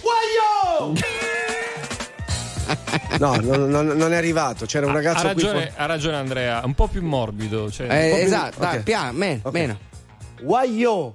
Guaglio! 0.00 0.94
No, 3.18 3.34
non, 3.36 3.68
non- 3.68 3.86
non 3.86 4.12
è 4.12 4.16
arrivato. 4.16 4.66
C'era 4.66 4.84
un 4.86 4.92
Ha 4.92 4.96
ragazzo 4.96 5.20
qui. 5.32 5.42
ragione, 5.42 5.72
ha 5.74 5.86
ragione 5.86 6.16
Andrea, 6.16 6.60
un 6.64 6.74
po' 6.74 6.86
più 6.86 7.02
morbido. 7.02 7.70
Cioè, 7.70 7.88
Eh, 7.90 8.04
un 8.04 8.10
po' 8.10 8.16
più- 8.16 8.24
esatto, 8.26 8.60
dai, 8.60 8.76
ok. 8.76 8.82
piano, 8.82 9.12
meno, 9.12 9.40
Ok. 9.42 9.52
meno. 9.52 9.78
Guaglio! 10.40 11.14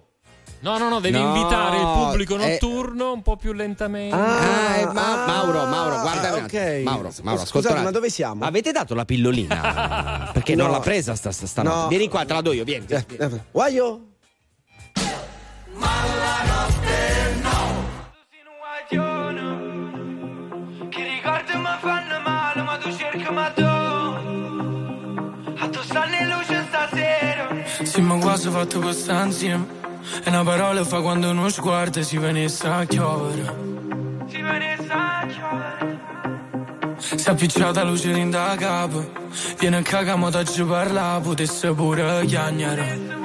No, 0.60 0.78
no, 0.78 0.88
no, 0.88 1.02
devi 1.02 1.18
No, 1.20 1.36
invitare 1.36 1.76
il 1.78 1.84
pubblico 1.84 2.38
eh. 2.38 2.52
notturno 2.52 3.12
un 3.12 3.22
po' 3.22 3.36
più 3.36 3.52
lentamente. 3.52 4.16
Ah, 4.16 4.78
eh, 4.78 4.86
ma- 4.86 5.26
Mauro, 5.26 5.66
Mauro, 5.66 6.00
guarda 6.00 6.30
un 6.36 6.44
ok. 6.46 6.54
attimo. 6.54 6.84
Mauro, 6.90 7.12
Mauro, 7.22 7.42
ascolta 7.42 7.68
Scusate, 7.68 7.82
ma 7.82 7.92
dove 7.92 8.10
siamo? 8.10 8.46
Avete 8.46 8.72
dato 8.72 8.96
la 8.96 9.04
pillolina? 9.04 10.30
Perché 10.32 10.56
non 10.56 10.68
No. 10.68 10.74
l'ha 10.74 10.80
presa 10.80 11.16
sta, 11.16 11.32
sta, 11.34 11.48
sta 11.48 11.64
No. 11.64 11.74
notte. 11.74 11.90
Vieni 11.90 12.08
qua, 12.08 12.24
te 12.24 12.32
la 12.34 12.42
do 12.42 12.54
io, 12.54 12.64
vieni. 12.64 12.86
vieni, 12.86 13.06
vieni. 13.08 13.42
Guaglio! 13.52 14.02
Che 18.90 18.98
ma 28.02 28.18
quasi 28.18 28.50
fatto 28.50 28.80
questa 28.80 29.24
insieme. 29.24 29.66
E 30.24 30.30
una 30.30 30.44
parola 30.44 30.84
fa 30.84 31.02
quando 31.02 31.30
uno 31.30 31.50
sguardo 31.50 32.02
si 32.02 32.18
venisse 32.18 32.68
a 32.68 32.86
chiovere. 32.86 33.56
Si 34.28 34.42
venisse 34.42 34.92
a 34.92 35.26
chiovere 35.28 36.00
Si 36.98 37.28
è 37.28 37.32
appicciata 37.32 37.84
luce 37.84 38.12
in 38.12 38.30
da 38.30 38.56
capo. 38.58 39.12
Viene 39.60 39.78
a 39.78 39.82
cagare, 39.82 40.18
ma 40.18 40.44
ci 40.44 40.64
parla, 40.64 41.20
potesse 41.22 41.74
pure 41.74 42.26
chiagnare. 42.26 43.22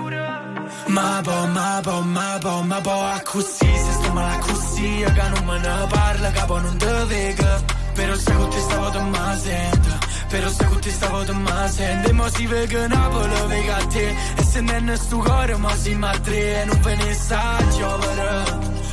Ma 0.86 1.20
po, 1.22 1.46
ma 1.46 1.80
po, 1.82 2.00
ma 2.00 2.38
po, 2.40 2.62
ma 2.62 2.80
po, 2.80 2.90
a 2.90 3.20
così, 3.22 3.66
se 3.66 3.92
sto 3.92 4.12
male 4.12 4.38
così, 4.38 5.04
che 5.04 5.28
non 5.34 5.44
me 5.44 5.58
ne 5.58 5.86
parla, 5.88 6.30
capo 6.30 6.58
non 6.60 6.76
te 6.78 7.04
vega. 7.06 7.62
Però 7.94 8.14
se 8.14 8.32
con 8.32 8.48
te 8.48 8.60
stavo 8.60 8.90
te 8.90 9.00
ma 9.00 9.36
sento, 9.36 9.98
però 10.28 10.48
se 10.48 10.64
con 10.64 10.80
te 10.80 10.90
stavo 10.90 11.24
te 11.24 11.32
ma 11.32 11.68
sento, 11.68 12.08
e 12.08 12.12
mo 12.12 12.28
si 12.28 12.46
vega 12.46 12.86
Napoli, 12.86 13.46
vega 13.46 13.76
te, 13.86 14.14
e 14.36 14.42
se 14.42 14.60
non 14.60 14.88
è 14.90 14.96
sto 14.96 15.18
cuore, 15.18 15.56
ma 15.56 15.74
si 15.76 15.94
ma 15.94 16.18
tre, 16.18 16.62
e 16.62 16.64
non 16.64 16.80
ve 16.80 16.94
ne 16.96 17.14
sa 17.14 17.56
chiovere, 17.70 18.44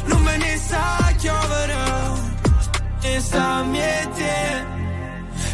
non 0.06 0.24
ve 0.24 0.38
ne 0.38 0.58
sa 0.58 1.14
chiovere, 1.18 1.76
e 3.02 3.20
sta 3.20 3.64
miete, 3.64 4.66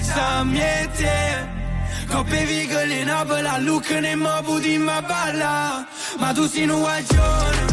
sta 0.02 0.44
miete. 0.44 1.60
Coppe 2.08 2.40
in 2.40 3.06
Napoli, 3.06 3.48
a 3.48 3.58
Lucca 3.60 4.00
ne 4.02 4.16
mo 4.16 4.42
puti 4.44 4.78
ma 4.78 5.02
balla. 5.02 5.88
Ma 6.20 6.34
tu 6.34 6.48
sei 6.48 6.70
un 6.70 6.80
guaglione 6.80 7.66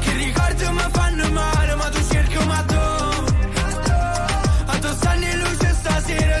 Che 0.00 0.12
ricordi 0.12 0.64
mi 0.70 0.86
fanno 0.90 1.30
male 1.30 1.74
Ma 1.74 1.88
tu 1.90 2.00
cerchi 2.10 2.44
ma 2.46 2.62
tu 2.62 2.74
A 4.66 4.78
tu 4.78 4.94
stanno 4.94 5.34
luce 5.36 5.74
stasera 5.80 6.40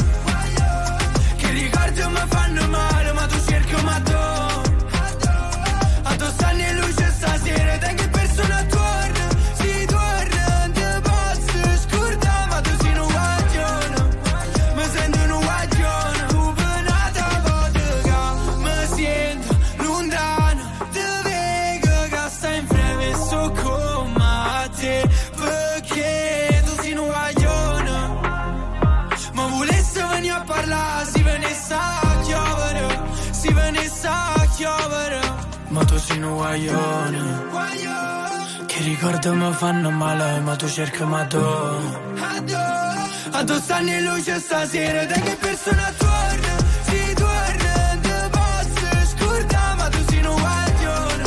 ricordi 1.93 2.13
mi 2.13 2.25
fanno 2.29 2.67
male 2.67 3.11
ma 3.13 3.25
tu 3.27 3.37
cerchi 3.45 3.83
ma 3.83 3.99
tu 3.99 4.13
A 6.03 6.15
in 36.27 36.35
guaglione 36.35 37.49
Che 38.65 38.83
ricordo 38.83 39.33
mi 39.33 39.53
fanno 39.53 39.89
male 39.89 40.39
ma 40.39 40.55
tu 40.55 40.67
cerchi 40.67 41.03
Madonna 41.03 42.09
Addosso 43.31 43.73
anni 43.73 44.01
luce 44.01 44.39
stasera 44.39 45.05
da 45.05 45.13
che 45.13 45.35
persona 45.35 45.93
torna? 45.97 46.57
Si 46.83 47.13
torna 47.13 47.97
da 48.01 48.29
posso 48.29 49.05
scorda 49.15 49.75
ma 49.77 49.89
tu 49.89 49.97
sei 50.09 50.25
un 50.25 50.35
guaglione 50.35 51.23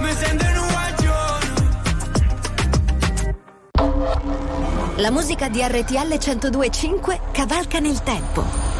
Mi 0.00 0.12
sento 0.12 0.44
un 0.44 0.68
guaglione 0.68 1.48
La 4.96 5.10
musica 5.10 5.48
di 5.48 5.62
RTL 5.62 6.14
102.5 6.14 7.18
cavalca 7.32 7.78
nel 7.78 8.02
tempo. 8.02 8.79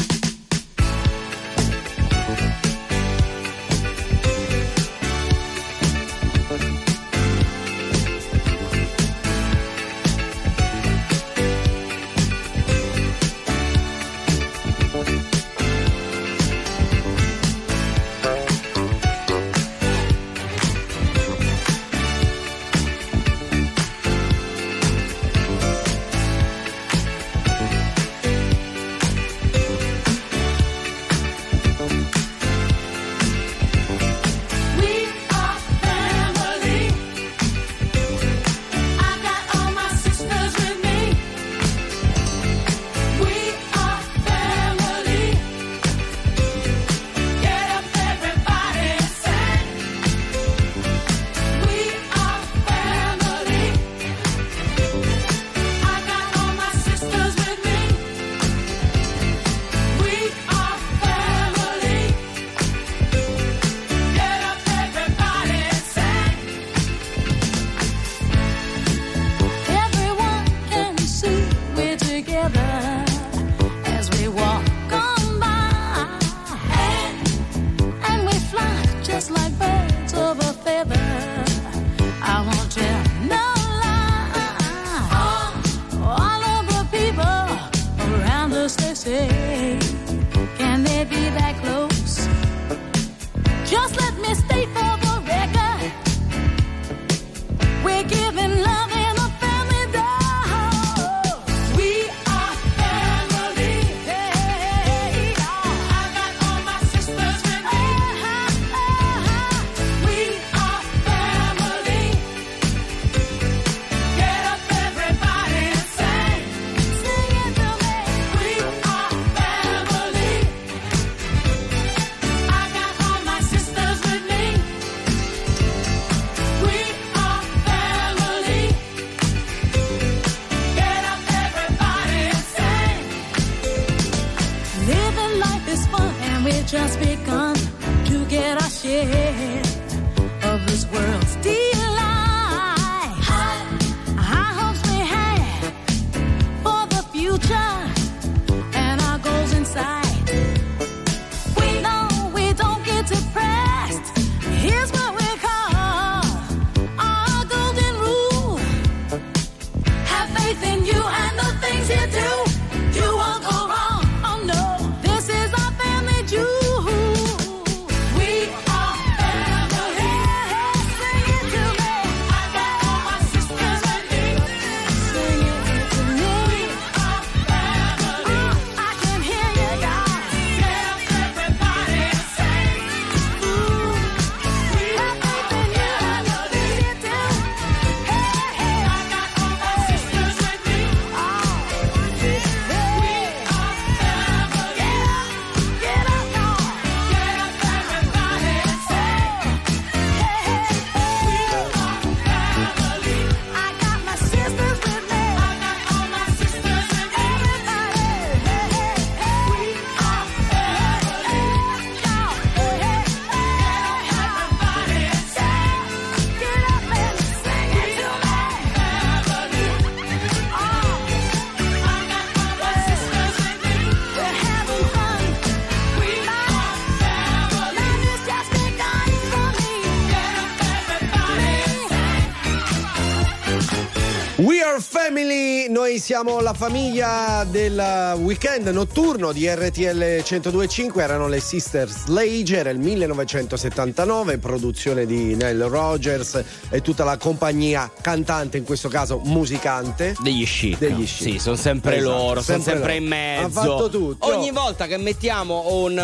noi 235.91 235.99
siamo 235.99 236.39
la 236.39 236.53
famiglia 236.53 237.43
del 237.43 238.15
weekend 238.21 238.67
notturno 238.67 239.33
di 239.33 239.45
RTL 239.45 240.23
1025, 240.25 241.03
erano 241.03 241.27
le 241.27 241.41
Sister 241.41 241.89
Slage, 241.89 242.55
era 242.55 242.69
il 242.69 242.79
1979, 242.79 244.37
produzione 244.37 245.05
di 245.05 245.35
Nell 245.35 245.67
Rogers 245.67 246.41
e 246.69 246.81
tutta 246.81 247.03
la 247.03 247.17
compagnia 247.17 247.91
cantante, 248.01 248.55
in 248.55 248.63
questo 248.63 248.87
caso 248.87 249.19
musicante. 249.25 250.15
Degli 250.21 250.45
sci. 250.45 250.77
Degli 250.79 251.05
sci. 251.05 251.31
Sì, 251.33 251.39
sono 251.39 251.57
sempre 251.57 251.97
esatto, 251.97 252.09
loro, 252.09 252.41
sono 252.41 252.61
sempre, 252.61 252.71
sempre 252.71 252.95
in 252.95 253.07
mezzo. 253.07 253.59
Hanno 253.59 253.71
fatto 253.77 253.89
tutto. 253.89 254.33
Ogni 254.33 254.51
volta 254.51 254.87
che 254.87 254.95
mettiamo 254.95 255.65
un 255.73 255.97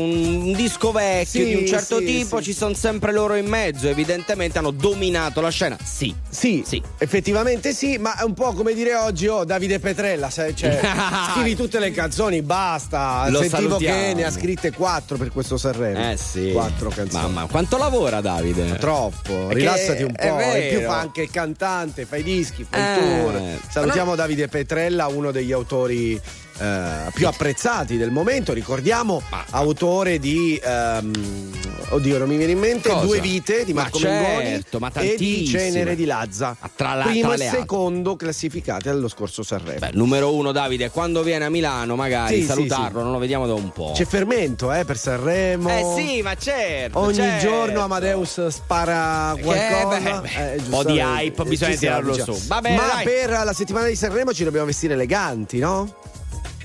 un 0.00 0.52
disco 0.52 0.92
vecchio 0.92 1.44
sì, 1.44 1.44
di 1.44 1.54
un 1.54 1.66
certo 1.66 1.98
sì, 1.98 2.04
tipo, 2.04 2.38
sì. 2.38 2.44
ci 2.44 2.52
sono 2.52 2.74
sempre 2.74 3.12
loro 3.12 3.34
in 3.34 3.46
mezzo, 3.46 3.88
evidentemente 3.88 4.58
hanno 4.58 4.70
dominato 4.70 5.40
la 5.40 5.50
scena. 5.50 5.76
Sì. 5.82 6.14
Sì, 6.28 6.62
sì. 6.66 6.82
effettivamente 6.98 7.72
sì, 7.72 7.98
ma 7.98 8.16
è 8.16 8.22
un 8.22 8.34
po' 8.34 8.52
come 8.52 8.74
dire 8.74 8.94
oggi, 8.94 9.26
oh 9.26 9.44
Davide 9.44 9.78
Petrella, 9.78 10.30
sai, 10.30 10.54
cioè, 10.56 10.80
scrivi 11.32 11.54
tutte 11.54 11.78
le 11.78 11.90
canzoni, 11.90 12.42
basta. 12.42 13.28
Lo 13.28 13.40
Sentivo 13.40 13.68
salutiamo. 13.68 14.00
che 14.00 14.14
ne 14.14 14.24
ha 14.24 14.30
scritte 14.30 14.72
quattro 14.72 15.16
per 15.16 15.30
questo 15.30 15.56
Sanremo. 15.56 16.10
Eh 16.10 16.16
sì. 16.16 16.50
Quattro 16.52 16.90
canzoni. 16.90 17.22
Mamma, 17.22 17.46
quanto 17.46 17.76
lavora 17.76 18.20
Davide? 18.20 18.76
Troppo, 18.78 19.32
Perché 19.32 19.54
rilassati 19.54 20.02
un 20.02 20.12
po'. 20.12 20.38
E 20.40 20.68
più 20.70 20.86
fa 20.86 20.98
anche 20.98 21.22
il 21.22 21.30
cantante, 21.30 22.04
fa 22.04 22.16
i 22.16 22.22
dischi, 22.22 22.66
fai 22.68 22.80
eh. 22.80 23.00
tour. 23.00 23.42
Salutiamo 23.68 24.10
no. 24.10 24.16
Davide 24.16 24.48
Petrella, 24.48 25.06
uno 25.08 25.30
degli 25.30 25.52
autori 25.52 26.20
eh, 26.60 27.10
più 27.14 27.26
apprezzati 27.26 27.96
del 27.96 28.10
momento. 28.10 28.52
Ricordiamo, 28.52 29.22
autore 29.50 30.18
di. 30.18 30.60
ehm, 30.62 31.50
oddio, 31.90 32.18
non 32.18 32.28
mi 32.28 32.36
viene 32.36 32.52
in 32.52 32.58
mente. 32.58 32.88
Cosa? 32.90 33.04
Due 33.06 33.20
vite 33.20 33.64
di 33.64 33.72
Ma 33.72 33.82
Marco 33.82 33.98
certo, 33.98 34.78
Mengoni 34.78 34.90
ma 34.94 35.00
e 35.00 35.14
di. 35.16 35.46
Cenere 35.46 35.94
di 35.96 36.04
Lazza. 36.04 36.56
tra 36.76 36.94
la- 36.94 37.04
Primo 37.04 37.34
tra 37.34 37.44
e 37.44 37.48
secondo 37.48 38.16
classificati 38.16 38.88
allo 38.88 39.08
scorso 39.08 39.42
Sanremo. 39.42 39.78
Beh, 39.78 39.90
numero 39.94 40.34
uno 40.34 40.52
Davide, 40.52 40.90
quando 40.90 41.22
viene 41.22 41.46
a 41.46 41.50
Milano 41.50 41.96
magari 41.96 42.40
Sì, 42.40 42.46
salutarlo, 42.46 42.98
sì, 42.98 43.04
non 43.04 43.12
lo 43.12 43.18
vediamo 43.18 43.46
da 43.46 43.54
un 43.54 43.70
po'. 43.72 43.92
C'è 43.94 44.04
fermento 44.04 44.72
eh, 44.72 44.84
per 44.84 44.96
Sanremo. 44.98 45.68
Eh 45.68 45.94
sì, 46.02 46.22
ma 46.22 46.34
certo. 46.36 46.98
Ogni 46.98 47.14
certo. 47.14 47.46
giorno 47.48 47.80
Amadeus 47.80 48.46
spara 48.48 49.32
Che, 49.34 49.42
qualcosa. 49.42 50.22
eh, 50.22 50.56
un 50.58 50.68
po' 50.68 50.84
di 50.84 50.98
hype 50.98 51.44
bisogna 51.44 51.72
ci 51.72 51.78
siamo, 51.78 51.96
tirarlo 52.00 52.12
diciamo. 52.12 52.36
su. 52.38 52.46
Va 52.46 52.60
bene, 52.60 52.76
Ma 52.76 52.86
dai. 52.94 53.04
per 53.04 53.30
la 53.30 53.52
settimana 53.52 53.86
di 53.86 53.96
Sanremo 53.96 54.32
ci 54.32 54.44
dobbiamo 54.44 54.66
vestire 54.66 54.94
eleganti, 54.94 55.58
no? 55.58 55.92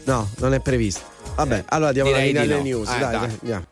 No, 0.05 0.29
non 0.37 0.53
è 0.53 0.59
previsto. 0.59 1.01
Vabbè, 1.35 1.65
allora 1.67 1.91
diamo 1.91 2.11
la 2.11 2.17
linea 2.19 2.41
alle 2.43 2.55
no. 2.57 2.61
news. 2.61 2.89
Eh, 2.89 2.99
dai, 2.99 3.11
dai. 3.11 3.19
dai, 3.19 3.37
andiamo. 3.41 3.65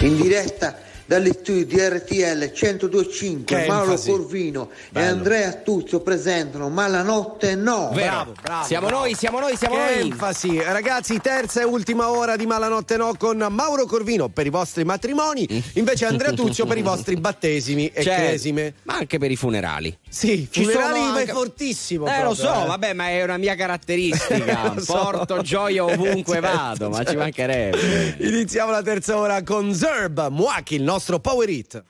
In 0.00 0.16
diretta 0.20 0.76
dagli 1.06 1.30
studi 1.32 1.66
di 1.66 1.76
RTL 1.78 2.44
102.5 2.54 3.44
Che 3.44 3.66
Mauro 3.66 3.90
enfasi. 3.92 4.10
Corvino 4.10 4.70
e. 4.92 5.02
Andrea 5.02 5.52
Tuzio 5.52 6.00
presentano 6.00 6.70
Ma 6.70 6.86
la 6.88 7.02
notte 7.02 7.54
no 7.54 7.90
Vero. 7.92 8.34
Siamo 8.64 8.88
noi, 8.88 9.14
siamo 9.14 9.38
noi, 9.38 9.56
siamo 9.56 9.76
Che 9.76 9.80
noi. 9.96 10.10
enfasi. 10.10 10.58
Ragazzi, 10.62 11.18
terza 11.20 11.60
e 11.60 11.64
ultima 11.64 12.10
ora 12.10 12.36
di 12.36 12.46
Malanotte 12.46 12.96
No 12.96 13.14
con 13.18 13.46
Mauro 13.50 13.86
Corvino 13.86 14.28
per 14.28 14.46
i 14.46 14.50
vostri 14.50 14.84
matrimoni, 14.84 15.46
invece 15.74 16.06
Andrea 16.06 16.32
Tuzio 16.32 16.66
per 16.66 16.78
i 16.78 16.82
vostri 16.82 17.16
battesimi 17.20 17.88
e 17.88 18.02
Certo. 18.02 18.22
cresime. 18.26 18.74
Ma 18.84 18.96
anche 18.96 19.18
per 19.18 19.30
i 19.30 19.36
funerali. 19.36 19.96
Sì, 20.14 20.46
Ci 20.48 20.62
funerali 20.62 21.00
sono 21.00 21.16
anche- 21.16 21.32
fortissimo. 21.32 22.06
Eh, 22.06 22.22
lo 22.22 22.34
proprio, 22.34 22.44
so, 22.44 22.62
eh. 22.62 22.66
vabbè, 22.68 22.92
ma 22.92 23.08
è 23.08 23.24
una 23.24 23.36
mia 23.36 23.56
caratteristica. 23.56 24.72
Lo 24.72 24.80
so. 24.80 24.92
Porto 24.92 25.42
gioia 25.42 25.84
ovunque 25.84 26.34
Certo, 26.40 26.56
vado, 26.56 26.88
ma 26.88 26.98
ci 26.98 27.04
certo. 27.06 27.18
mancherebbe. 27.18 28.16
Iniziamo 28.20 28.70
la 28.70 28.82
terza 28.82 29.16
ora 29.18 29.42
con 29.42 29.74
Zerb, 29.74 30.28
Muaki, 30.30 30.76
il 30.76 30.82
nostro 30.84 31.18
power 31.18 31.48
hit. 31.48 31.82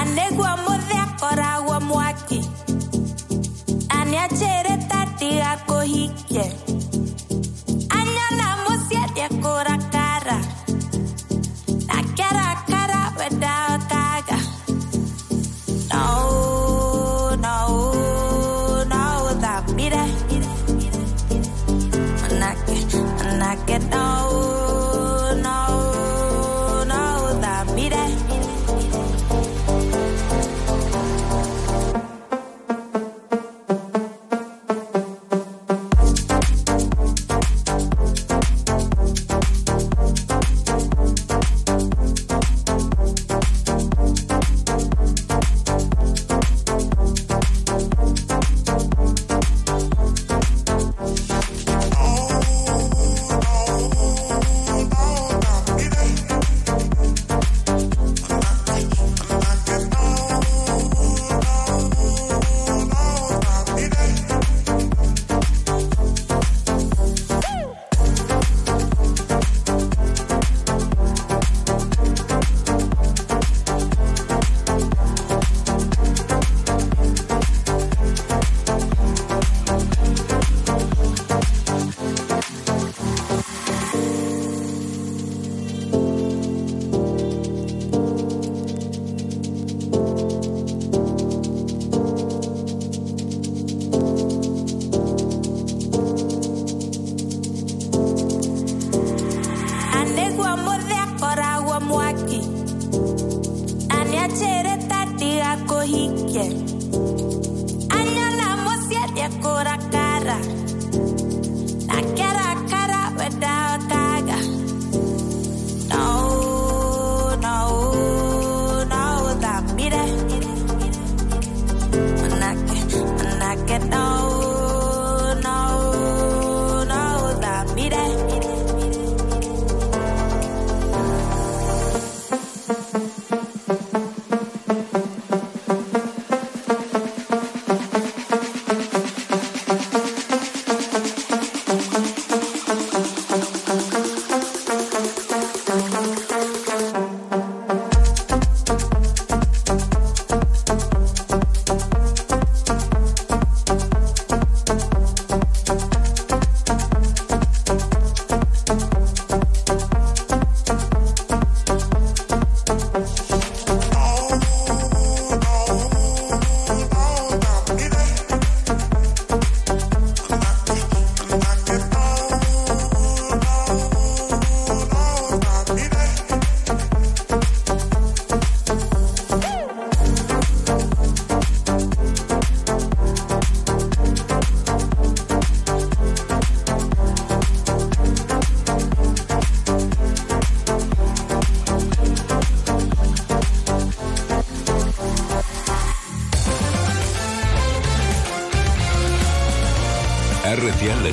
Anegwa 0.00 0.56
modhia 0.66 1.06
kora 1.20 1.60
wa 1.66 1.80
mwaki 1.80 2.40
Aniachere 3.88 4.62
tati 4.68 4.71
tirar, 5.22 5.64
corri, 5.66 6.10
yeah. 6.30 6.50
Anha 7.94 8.26
na 8.36 8.56
moça, 8.64 9.06
decorar. 9.14 9.91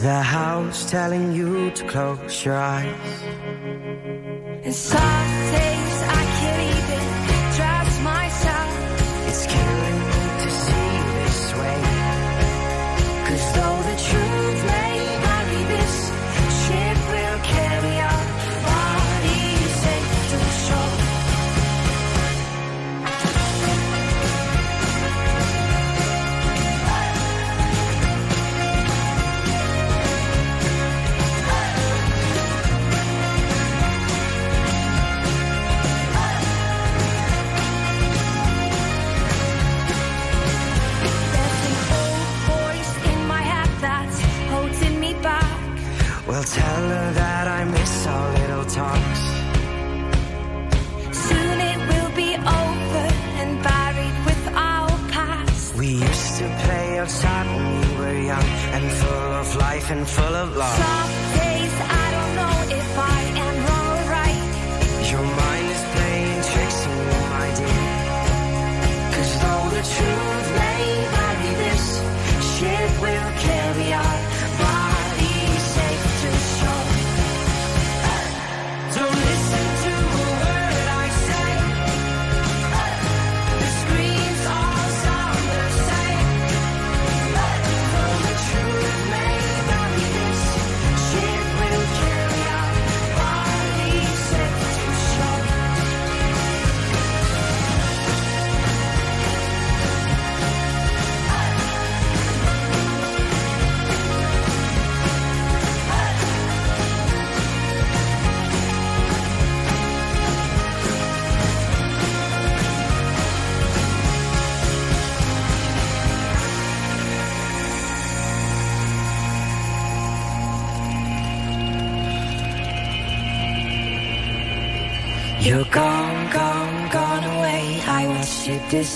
The 0.00 0.22
house 0.22 0.88
telling 0.88 1.32
you 1.32 1.72
to 1.72 1.84
close 1.88 2.44
your 2.44 2.54
eyes. 2.54 3.22
And 4.62 4.72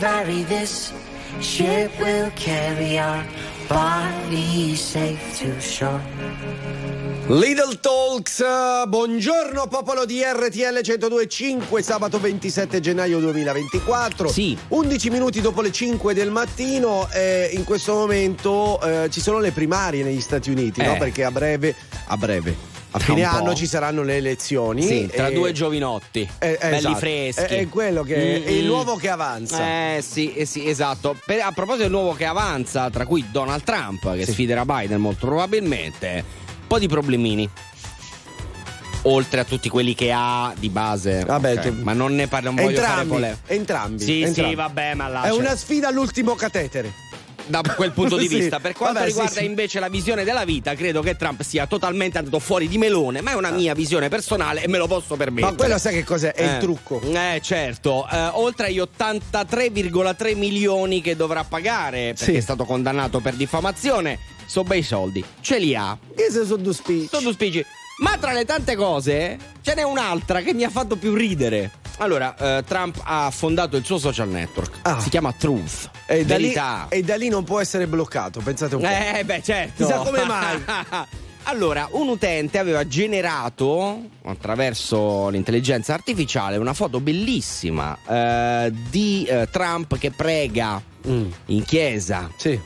vary, 0.00 0.44
this 0.44 0.92
ship 1.40 1.90
will 2.00 2.30
carry 2.34 2.98
our 2.98 3.22
bodies 3.68 4.80
safe 4.80 5.38
to 5.38 5.60
shore. 5.60 6.00
Little 7.26 7.78
Talks, 7.78 8.40
eh, 8.40 8.86
buongiorno 8.88 9.66
popolo 9.68 10.06
di 10.06 10.22
RTL 10.22 10.80
1025, 10.82 11.82
sabato 11.82 12.18
27 12.18 12.80
gennaio 12.80 13.20
2024. 13.20 14.28
Sì. 14.30 14.56
11 14.68 15.10
minuti 15.10 15.40
dopo 15.42 15.60
le 15.60 15.70
5 15.70 16.14
del 16.14 16.30
mattino, 16.30 17.06
eh, 17.12 17.50
in 17.52 17.64
questo 17.64 17.92
momento 17.92 18.80
eh, 18.80 19.08
ci 19.10 19.20
sono 19.20 19.38
le 19.38 19.52
primarie 19.52 20.02
negli 20.02 20.22
Stati 20.22 20.50
Uniti, 20.50 20.82
no? 20.82 20.94
Eh. 20.94 20.98
Perché 20.98 21.24
a 21.24 21.30
breve, 21.30 21.76
a 22.06 22.16
breve, 22.16 22.69
a 22.92 22.98
fine 22.98 23.22
po'. 23.22 23.28
anno 23.28 23.54
ci 23.54 23.66
saranno 23.66 24.02
le 24.02 24.16
elezioni. 24.16 24.82
Sì, 24.82 25.08
tra 25.12 25.28
e- 25.28 25.32
due 25.32 25.52
giovinotti, 25.52 26.28
eh, 26.38 26.58
belli 26.60 26.76
esatto. 26.78 26.96
freschi. 26.96 27.42
È, 27.42 27.58
è 27.60 27.68
quello 27.68 28.02
che 28.02 28.14
è 28.44 28.48
il 28.50 28.58
Mm-mm. 28.60 28.66
nuovo 28.66 28.96
che 28.96 29.08
avanza. 29.08 29.62
Eh 29.96 30.02
sì, 30.06 30.32
eh 30.34 30.44
sì, 30.44 30.68
esatto. 30.68 31.16
Per- 31.24 31.40
a 31.40 31.52
proposito 31.52 31.82
del 31.84 31.92
nuovo 31.92 32.12
che 32.14 32.24
avanza, 32.24 32.90
tra 32.90 33.06
cui 33.06 33.26
Donald 33.30 33.62
Trump, 33.62 34.14
che 34.16 34.26
sfiderà 34.26 34.64
Biden 34.64 35.00
molto 35.00 35.26
probabilmente, 35.26 36.24
un 36.62 36.66
po' 36.66 36.78
di 36.78 36.88
problemini. 36.88 37.48
Oltre 39.04 39.40
a 39.40 39.44
tutti 39.44 39.70
quelli 39.70 39.94
che 39.94 40.12
ha 40.14 40.52
di 40.58 40.68
base. 40.68 41.24
Vabbè, 41.24 41.52
Ok, 41.54 41.60
tu- 41.62 41.82
ma 41.82 41.94
non 41.94 42.14
ne 42.14 42.26
parliamo, 42.26 42.60
entrambi, 42.60 43.24
entrambi, 43.46 44.02
Sì, 44.04 44.20
entrambi. 44.20 44.50
sì, 44.50 44.54
vabbè, 44.56 44.92
ma 44.94 45.08
là 45.08 45.22
È 45.22 45.30
c'è- 45.30 45.36
una 45.36 45.56
sfida 45.56 45.88
all'ultimo 45.88 46.34
catetere. 46.34 46.92
Da 47.50 47.60
quel 47.76 47.90
punto 47.92 48.16
di 48.16 48.26
Sì. 48.28 48.36
vista. 48.38 48.60
Per 48.60 48.72
quanto 48.72 48.94
Vabbè, 49.00 49.06
riguarda 49.06 49.40
sì. 49.40 49.44
invece 49.44 49.80
la 49.80 49.88
visione 49.88 50.24
della 50.24 50.44
vita, 50.44 50.74
credo 50.74 51.02
che 51.02 51.16
Trump 51.16 51.42
sia 51.42 51.66
totalmente 51.66 52.18
andato 52.18 52.38
fuori 52.38 52.68
di 52.68 52.78
melone, 52.78 53.20
ma 53.20 53.32
è 53.32 53.34
una 53.34 53.50
mia 53.50 53.74
visione 53.74 54.08
personale 54.08 54.62
e 54.62 54.68
me 54.68 54.78
lo 54.78 54.86
posso 54.86 55.16
permettere. 55.16 55.50
Ma 55.50 55.56
quello 55.56 55.78
sai 55.78 55.94
che 55.94 56.04
cos'è? 56.04 56.32
È 56.32 56.42
il 56.42 56.50
Eh. 56.56 56.58
trucco. 56.58 57.00
Eh, 57.02 57.40
certo. 57.42 58.06
Eh, 58.10 58.16
oltre 58.34 58.66
agli 58.68 58.78
83,3 58.78 60.34
milioni 60.36 61.00
che 61.00 61.16
dovrà 61.16 61.44
pagare 61.44 62.14
perché 62.16 62.38
è 62.38 62.40
stato 62.40 62.64
condannato 62.64 63.20
per 63.20 63.34
diffamazione, 63.34 64.18
sono 64.46 64.68
bei 64.68 64.82
soldi. 64.82 65.24
Ce 65.40 65.58
li 65.58 65.74
ha. 65.74 65.96
Che 66.14 66.30
se 66.30 66.44
sono 66.44 66.62
due 66.62 66.72
spicci. 66.74 67.08
Sono 67.08 67.22
due 67.22 67.32
spicci. 67.32 67.64
Ma 68.00 68.16
tra 68.18 68.32
le 68.32 68.44
tante 68.44 68.76
cose, 68.76 69.38
ce 69.60 69.74
n'è 69.74 69.82
un'altra 69.82 70.40
che 70.40 70.54
mi 70.54 70.64
ha 70.64 70.70
fatto 70.70 70.96
più 70.96 71.14
ridere. 71.14 71.70
Allora, 71.98 72.34
eh, 72.34 72.64
Trump 72.64 72.98
ha 73.04 73.30
fondato 73.30 73.76
il 73.76 73.84
suo 73.84 73.98
social 73.98 74.28
network. 74.28 75.00
Si 75.00 75.10
chiama 75.10 75.32
Truth. 75.32 75.90
Ah. 76.06 76.14
E 76.14 76.24
da, 76.24 76.38
lì, 76.38 76.54
e 76.88 77.02
da 77.02 77.16
lì 77.16 77.28
non 77.28 77.44
può 77.44 77.60
essere 77.60 77.86
bloccato, 77.86 78.40
pensate 78.40 78.74
un 78.74 78.80
po'. 78.80 78.88
Eh, 78.88 79.22
beh, 79.22 79.42
certo. 79.42 79.84
Chissà 79.84 79.98
come 79.98 80.24
mai. 80.24 80.64
allora, 81.44 81.88
un 81.92 82.08
utente 82.08 82.56
aveva 82.56 82.86
generato 82.86 84.02
attraverso 84.24 85.28
l'intelligenza 85.28 85.92
artificiale 85.92 86.56
una 86.56 86.72
foto 86.72 87.00
bellissima 87.00 87.98
eh, 88.08 88.72
di 88.88 89.24
eh, 89.24 89.46
Trump 89.50 89.98
che 89.98 90.10
prega 90.10 90.82
in 91.02 91.64
chiesa. 91.64 92.22
Mm. 92.22 92.36
Sì. 92.36 92.60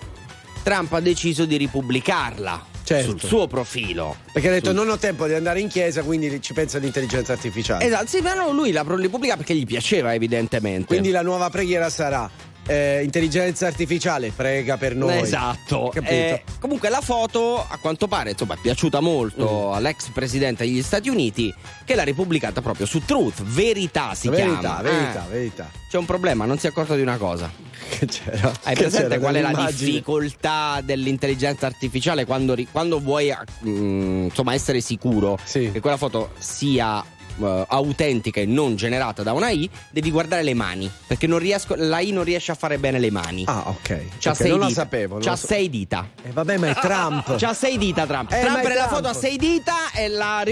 Trump 0.62 0.92
ha 0.92 1.00
deciso 1.00 1.44
di 1.44 1.56
ripubblicarla 1.56 2.72
Certo. 2.84 3.10
sul 3.10 3.20
suo 3.20 3.46
profilo. 3.46 4.16
Perché 4.32 4.48
ha 4.48 4.52
detto 4.52 4.66
Sul- 4.66 4.74
non 4.74 4.88
ho 4.90 4.98
tempo 4.98 5.26
di 5.26 5.32
andare 5.32 5.60
in 5.60 5.68
chiesa, 5.68 6.02
quindi 6.02 6.40
ci 6.42 6.52
pensa 6.52 6.78
l'intelligenza 6.78 7.32
artificiale. 7.32 7.84
Esatto, 7.84 8.06
sì, 8.06 8.20
no, 8.20 8.52
lui 8.52 8.72
l'ha 8.72 8.84
ripubblicata 8.86 9.38
perché 9.38 9.54
gli 9.54 9.64
piaceva, 9.66 10.12
evidentemente. 10.14 10.86
Quindi 10.86 11.10
la 11.10 11.22
nuova 11.22 11.48
preghiera 11.50 11.88
sarà 11.88 12.30
eh, 12.66 13.02
intelligenza 13.02 13.66
artificiale, 13.66 14.32
prega 14.34 14.76
per 14.76 14.94
noi. 14.94 15.18
Esatto. 15.20 15.90
Capito? 15.92 16.12
Eh, 16.12 16.42
comunque 16.60 16.88
la 16.88 17.00
foto 17.00 17.58
a 17.66 17.78
quanto 17.78 18.08
pare 18.08 18.30
insomma, 18.30 18.54
è 18.54 18.58
piaciuta 18.60 19.00
molto 19.00 19.42
Mm. 19.70 19.72
all'ex 19.74 20.08
presidente 20.10 20.64
degli 20.64 20.82
Stati 20.82 21.08
Uniti 21.08 21.52
che 21.84 21.94
l'ha 21.94 22.02
ripubblicata 22.02 22.60
proprio 22.60 22.86
su 22.86 23.04
Truth. 23.04 23.42
Verità 23.42 24.14
si 24.14 24.28
verità, 24.28 24.58
chiama. 24.58 24.82
verità, 24.82 25.26
Eh, 25.26 25.32
verità. 25.32 25.70
C'è 25.90 25.98
un 25.98 26.06
problema, 26.06 26.44
non 26.44 26.58
si 26.58 26.66
è 26.66 26.70
accorto 26.70 26.94
di 26.96 27.02
una 27.02 27.16
cosa. 27.16 27.50
Che 27.88 28.06
c'era? 28.06 28.52
Hai 28.62 28.74
Che 28.74 28.82
presente 28.82 29.08
c'era 29.08 29.20
qual 29.20 29.34
è 29.34 29.40
la 29.40 29.52
difficoltà 29.70 30.80
dell'intelligenza 30.82 31.66
artificiale 31.66 32.24
quando, 32.24 32.56
quando 32.72 32.98
vuoi 33.00 33.32
mm, 33.66 34.24
insomma, 34.24 34.54
essere 34.54 34.80
sicuro 34.80 35.38
che 35.50 35.80
quella 35.80 35.96
foto 35.96 36.30
sia 36.38 37.04
eh, 37.40 37.64
autentica 37.68 38.40
e 38.40 38.46
non 38.46 38.76
generata 38.76 39.22
da 39.22 39.32
una 39.32 39.50
I, 39.50 39.68
devi 39.90 40.10
guardare 40.10 40.42
le 40.42 40.54
mani. 40.54 40.90
Perché 41.06 41.26
non 41.26 41.38
riesco, 41.38 41.74
la 41.76 42.00
I 42.00 42.10
non 42.10 42.24
riesce 42.24 42.52
a 42.52 42.54
fare 42.54 42.78
bene 42.78 42.98
le 42.98 43.10
mani. 43.10 43.44
Ah, 43.46 43.64
ok. 43.66 44.02
C'ha 44.18 44.30
Ok, 44.30 44.36
sei 44.36 44.48
non 44.50 44.58
la 44.60 44.66
dita. 44.66 44.80
sapevo, 44.80 45.14
non 45.14 45.22
C'ha 45.22 45.30
la 45.30 45.36
so- 45.36 45.46
sei 45.46 45.70
dita. 45.70 46.08
Eh, 46.22 46.30
vabbè, 46.30 46.56
ma 46.58 46.68
è 46.68 46.74
Trump. 46.74 47.36
C'ha 47.36 47.54
sei 47.54 47.78
dita 47.78 48.06
Trump. 48.06 48.32
Eh, 48.32 48.40
Trump 48.40 48.64
nella 48.66 48.88
foto 48.88 49.08
ha 49.08 49.14
sei 49.14 49.36
dita 49.36 49.92
e 49.92 50.08
la 50.08 50.42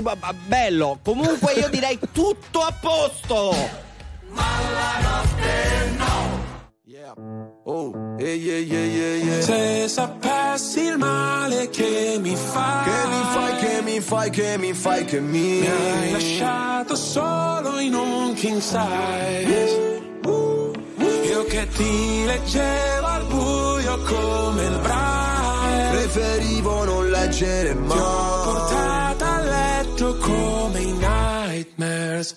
bello. 0.46 0.98
Comunque 1.02 1.52
io 1.54 1.68
direi 1.68 1.98
tutto 2.12 2.60
a 2.60 2.72
posto. 2.78 3.81
Oh, 7.64 7.92
yeah, 8.18 8.34
yeah, 8.34 8.58
yeah, 8.58 9.14
yeah. 9.24 9.40
Se 9.40 9.86
sapessi 9.88 10.80
il 10.80 10.98
male 10.98 11.68
che 11.70 12.18
mi 12.20 12.34
fai, 12.34 12.84
Che 12.84 13.08
mi 13.08 13.22
fai, 13.32 13.56
che 13.56 13.82
mi 13.82 14.00
fai, 14.00 14.30
che 14.30 14.58
mi 14.58 14.72
fai, 14.72 15.04
che 15.04 15.20
mi 15.20 15.60
mi 15.60 15.66
hai 15.68 16.10
lasciato 16.10 16.96
solo 16.96 17.78
in 17.78 17.94
un 17.94 18.34
king 18.34 18.58
size. 18.60 20.00
Io 21.24 21.44
che 21.44 21.68
ti 21.68 22.24
leggevo 22.26 23.06
al 23.06 23.24
buio 23.26 23.98
come 24.02 24.64
il 24.64 24.78
braille. 24.82 25.90
Preferivo 25.90 26.84
non 26.84 27.10
leggere 27.10 27.74
mai. 27.74 27.96
Ti 27.96 28.02
ho 28.02 28.42
portata 28.42 29.34
a 29.34 29.40
letto 29.40 30.16
come 30.16 30.80
i 30.80 30.92
nightmares. 30.92 32.36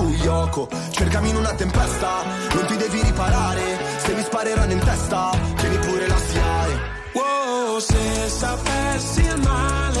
Yoko 0.23 0.67
Cercami 0.89 1.29
in 1.29 1.35
una 1.35 1.53
tempesta, 1.53 2.23
non 2.53 2.65
ti 2.65 2.77
devi 2.77 3.01
riparare. 3.01 3.61
Se 3.97 4.13
mi 4.13 4.21
spareranno 4.21 4.71
in 4.71 4.79
testa, 4.79 5.31
tieni 5.55 5.77
pure 5.77 6.07
la 6.07 6.17
SIAE 6.17 6.79
Wow, 7.13 7.79
se 7.79 8.29
sapessi 8.29 9.21
il 9.21 9.39
male 9.41 10.00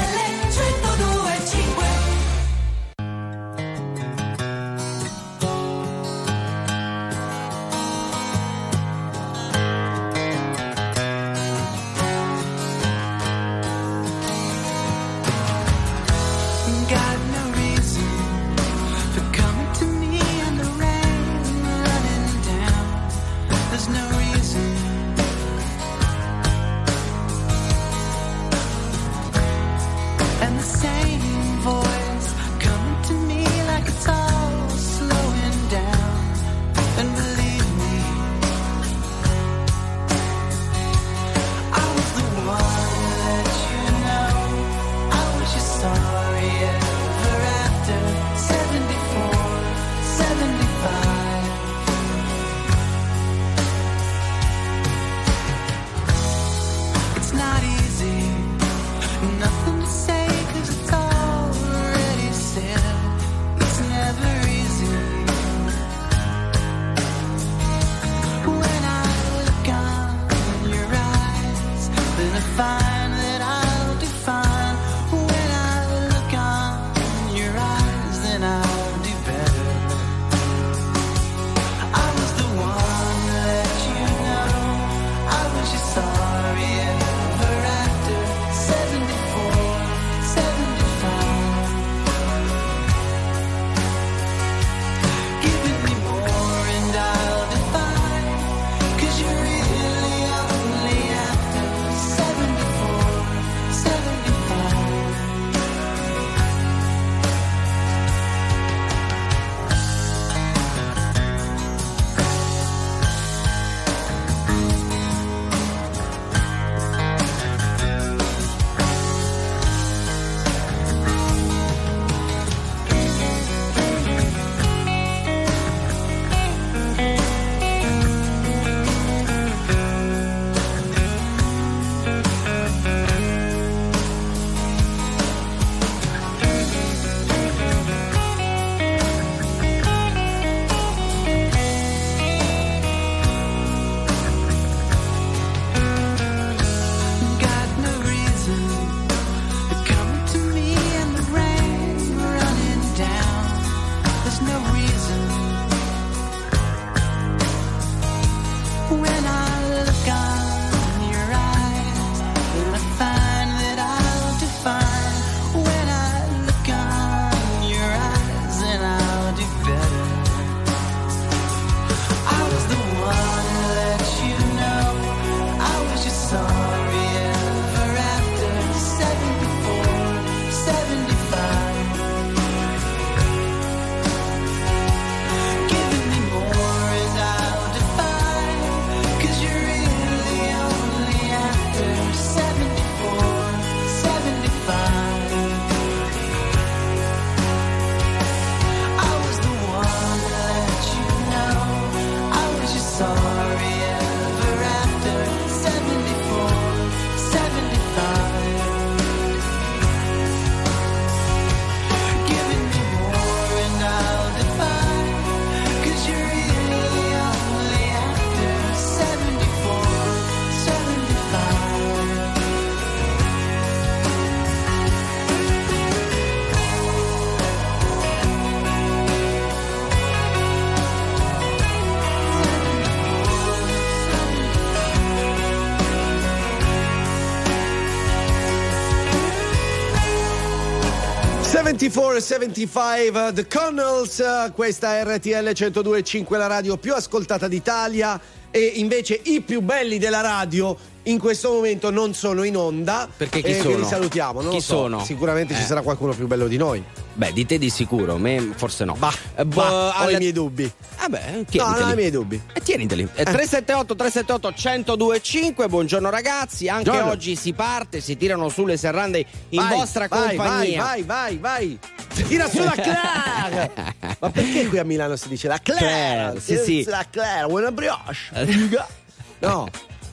74-75 241.81 243.29
uh, 243.29 243.33
The 243.33 243.47
Connells, 243.47 244.19
uh, 244.19 244.53
questa 244.53 245.01
RTL 245.01 245.49
102.5 245.49 246.37
la 246.37 246.45
radio 246.45 246.77
più 246.77 246.93
ascoltata 246.93 247.47
d'Italia 247.47 248.21
e 248.51 248.73
invece 248.75 249.19
i 249.23 249.41
più 249.41 249.61
belli 249.61 249.97
della 249.97 250.21
radio 250.21 250.77
in 251.03 251.17
questo 251.17 251.49
momento 251.49 251.89
non 251.89 252.13
sono 252.13 252.43
in 252.43 252.55
onda. 252.55 253.09
Perché 253.17 253.41
chi 253.41 253.49
eh, 253.49 253.61
sono? 253.61 253.75
Che 253.75 253.81
li 253.81 253.87
salutiamo, 253.87 254.41
non 254.41 254.51
chi 254.51 254.61
so. 254.61 254.75
sono? 254.75 255.03
Sicuramente 255.03 255.53
eh. 255.53 255.57
ci 255.57 255.63
sarà 255.63 255.81
qualcuno 255.81 256.13
più 256.13 256.27
bello 256.27 256.47
di 256.47 256.57
noi. 256.57 256.83
Beh, 257.13 257.33
di 257.33 257.47
te 257.47 257.57
di 257.57 257.71
sicuro, 257.71 258.17
me 258.17 258.51
forse 258.55 258.85
no. 258.85 258.95
Bah, 258.99 259.11
bah, 259.37 259.43
bah 259.45 259.71
ho 259.71 259.91
alla... 259.91 260.11
i 260.11 260.17
miei 260.17 260.33
dubbi. 260.33 260.71
Vabbè, 261.01 261.31
No, 261.31 261.43
tieniteli. 261.45 261.79
non 261.79 261.89
ho 261.89 261.91
i 261.91 261.95
miei 261.95 262.11
dubbi. 262.11 262.41
E 262.53 262.59
tieniteli. 262.61 263.01
Eh, 263.15 263.23
378 263.23 263.95
378 263.95 264.95
1025, 264.95 265.67
buongiorno 265.67 266.09
ragazzi. 266.11 266.67
Anche 266.69 266.83
Buongiorno. 266.83 267.11
oggi 267.11 267.35
si 267.35 267.53
parte, 267.53 268.01
si 268.01 268.15
tirano 268.17 268.49
su 268.49 268.65
le 268.65 268.77
serrande 268.77 269.25
in 269.49 269.61
Vai, 269.61 269.75
vostra 269.77 270.07
vai, 270.07 270.35
compagnia. 270.35 270.83
Vai, 270.83 271.01
vai, 271.03 271.37
vai, 271.37 271.77
vai. 271.77 272.23
Tira 272.27 272.47
su 272.47 272.61
la 272.63 272.71
Claire! 272.75 273.71
Ma 274.19 274.29
perché 274.29 274.67
qui 274.67 274.77
a 274.77 274.83
Milano 274.83 275.15
si 275.15 275.27
dice 275.27 275.47
la 275.47 275.57
Claire? 275.57 275.85
Claire, 275.85 276.39
sì, 276.39 276.57
sì. 276.57 276.83
La 276.83 277.05
Claire, 277.09 277.45
una 277.51 277.71
brioche. 277.71 278.15
No. 279.41 279.67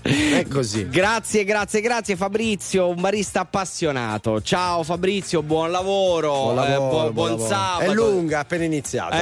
È 0.08 0.46
così. 0.48 0.88
Grazie, 0.88 1.44
grazie, 1.44 1.80
grazie 1.82 2.16
Fabrizio, 2.16 2.88
un 2.88 3.00
barista 3.00 3.40
appassionato. 3.40 4.40
Ciao 4.40 4.82
Fabrizio, 4.82 5.42
buon 5.42 5.70
lavoro. 5.70 6.32
Buon 6.52 6.64
eh, 6.64 6.70
lavoro, 6.70 6.88
buon, 6.88 7.12
buon 7.12 7.12
buon 7.12 7.30
lavoro. 7.30 7.48
sabato. 7.48 7.80
È 7.90 7.94
lunga, 7.94 8.38
appena 8.38 8.64
iniziata. 8.64 9.16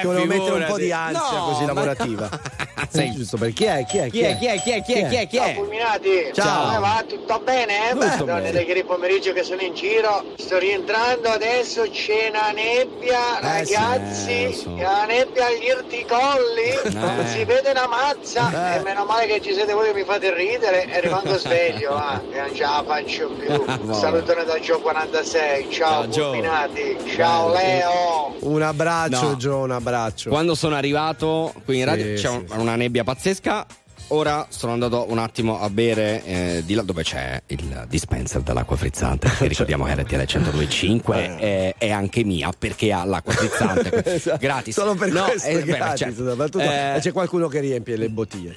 Eh, 0.00 0.04
volevo 0.04 0.24
mettere 0.26 0.52
un 0.52 0.64
po' 0.68 0.76
di 0.78 0.92
ansia 0.92 1.38
No, 1.38 1.44
così 1.46 1.60
ma- 1.62 1.66
lavorativa. 1.72 2.28
Sei- 2.90 3.10
giusto 3.12 3.36
per 3.36 3.52
chi 3.52 3.64
è? 3.64 3.84
Chi 3.86 3.98
è? 3.98 4.08
Chi 4.08 4.20
è? 4.20 4.38
Chi 4.38 4.46
è? 4.46 4.58
Chi 4.62 4.70
è? 4.70 4.82
Chi 4.82 4.92
è? 4.94 5.08
Chi 5.08 5.16
è? 5.16 5.26
Chi 5.26 5.36
è? 5.36 5.54
Fulminati, 5.56 6.30
Ciao. 6.32 6.66
come 6.66 6.78
va? 6.78 7.04
Tutto 7.06 7.40
bene? 7.44 7.74
Tutto 7.90 8.24
Donne 8.24 8.40
bene. 8.50 8.60
ieri 8.62 8.84
pomeriggio 8.84 9.32
che 9.34 9.42
sono 9.42 9.60
in 9.60 9.74
giro, 9.74 10.24
sto 10.36 10.56
rientrando 10.58 11.28
adesso, 11.28 11.82
c'è 11.90 12.28
una 12.30 12.50
nebbia, 12.52 13.60
Eh, 13.60 13.64
sì, 13.66 13.74
ragazzi, 13.74 14.30
eh, 14.30 14.44
lo 14.46 14.52
so. 14.52 14.76
la 14.76 15.04
nebbia 15.06 15.46
agli 15.46 15.64
irticolli, 15.64 16.94
non 16.94 17.26
si 17.26 17.44
vede 17.44 17.70
una 17.70 17.86
mazza, 17.88 18.72
Eh. 18.74 18.78
e 18.78 18.82
meno 18.82 19.04
male 19.04 19.26
che 19.26 19.40
ci 19.42 19.52
siete 19.52 19.72
voi 19.74 19.88
che 19.92 19.94
mi 19.98 20.04
fate 20.04 20.27
ridere 20.34 20.86
e 20.92 21.00
rimango 21.00 21.36
sveglio, 21.38 21.94
ah, 21.96 22.20
che 22.30 22.38
non 22.38 22.54
ce 22.54 22.62
la 22.62 22.84
faccio 22.86 23.28
più. 23.30 23.64
Vabbè. 23.64 23.94
Salutone 23.94 24.44
da 24.44 24.58
Gio 24.60 24.80
46, 24.80 25.66
ciao 25.70 26.02
Ciao, 26.02 26.08
Gio. 26.08 26.24
Fulminati, 26.28 26.96
ciao 27.14 27.52
Leo. 27.52 28.36
Un 28.40 28.62
abbraccio, 28.62 29.20
No. 29.30 29.36
Gio, 29.36 29.56
un 29.58 29.70
abbraccio. 29.70 30.28
Quando 30.30 30.54
sono 30.54 30.74
arrivato 30.76 31.52
qui 31.64 31.78
in 31.78 31.84
radio 31.84 32.16
Sì, 32.16 32.22
c'è 32.22 32.28
sì, 32.28 32.34
un- 32.36 32.46
una 32.60 32.76
nebbia 32.76 33.04
pazzesca. 33.04 33.66
Ora 34.10 34.46
sono 34.48 34.72
andato 34.72 35.04
un 35.10 35.18
attimo 35.18 35.60
a 35.60 35.68
bere 35.68 36.24
eh, 36.24 36.62
di 36.64 36.72
là 36.72 36.80
dove 36.80 37.02
c'è 37.02 37.42
il 37.48 37.84
dispenser 37.90 38.40
dell'acqua 38.40 38.74
frizzante. 38.74 39.28
Che 39.36 39.44
ricordiamo 39.48 39.84
che 39.84 39.94
RTL 39.96 40.14
1025 40.16 41.36
è, 41.36 41.74
è 41.76 41.90
anche 41.90 42.24
mia 42.24 42.50
perché 42.58 42.90
ha 42.90 43.04
l'acqua 43.04 43.34
frizzante 43.34 44.02
Esatto. 44.14 44.38
gratis. 44.40 44.74
Solo 44.74 44.94
per 44.94 45.12
No, 45.12 45.24
questo 45.24 45.48
eh, 45.48 45.58
è 45.60 45.62
beh, 45.62 45.76
gratis, 45.76 45.98
certo. 45.98 46.26
soprattutto- 46.26 46.64
Eh, 46.64 46.94
e 46.96 47.00
c'è 47.00 47.12
qualcuno 47.12 47.48
che 47.48 47.60
riempie 47.60 47.96
le 47.96 48.08
bottiglie. 48.08 48.54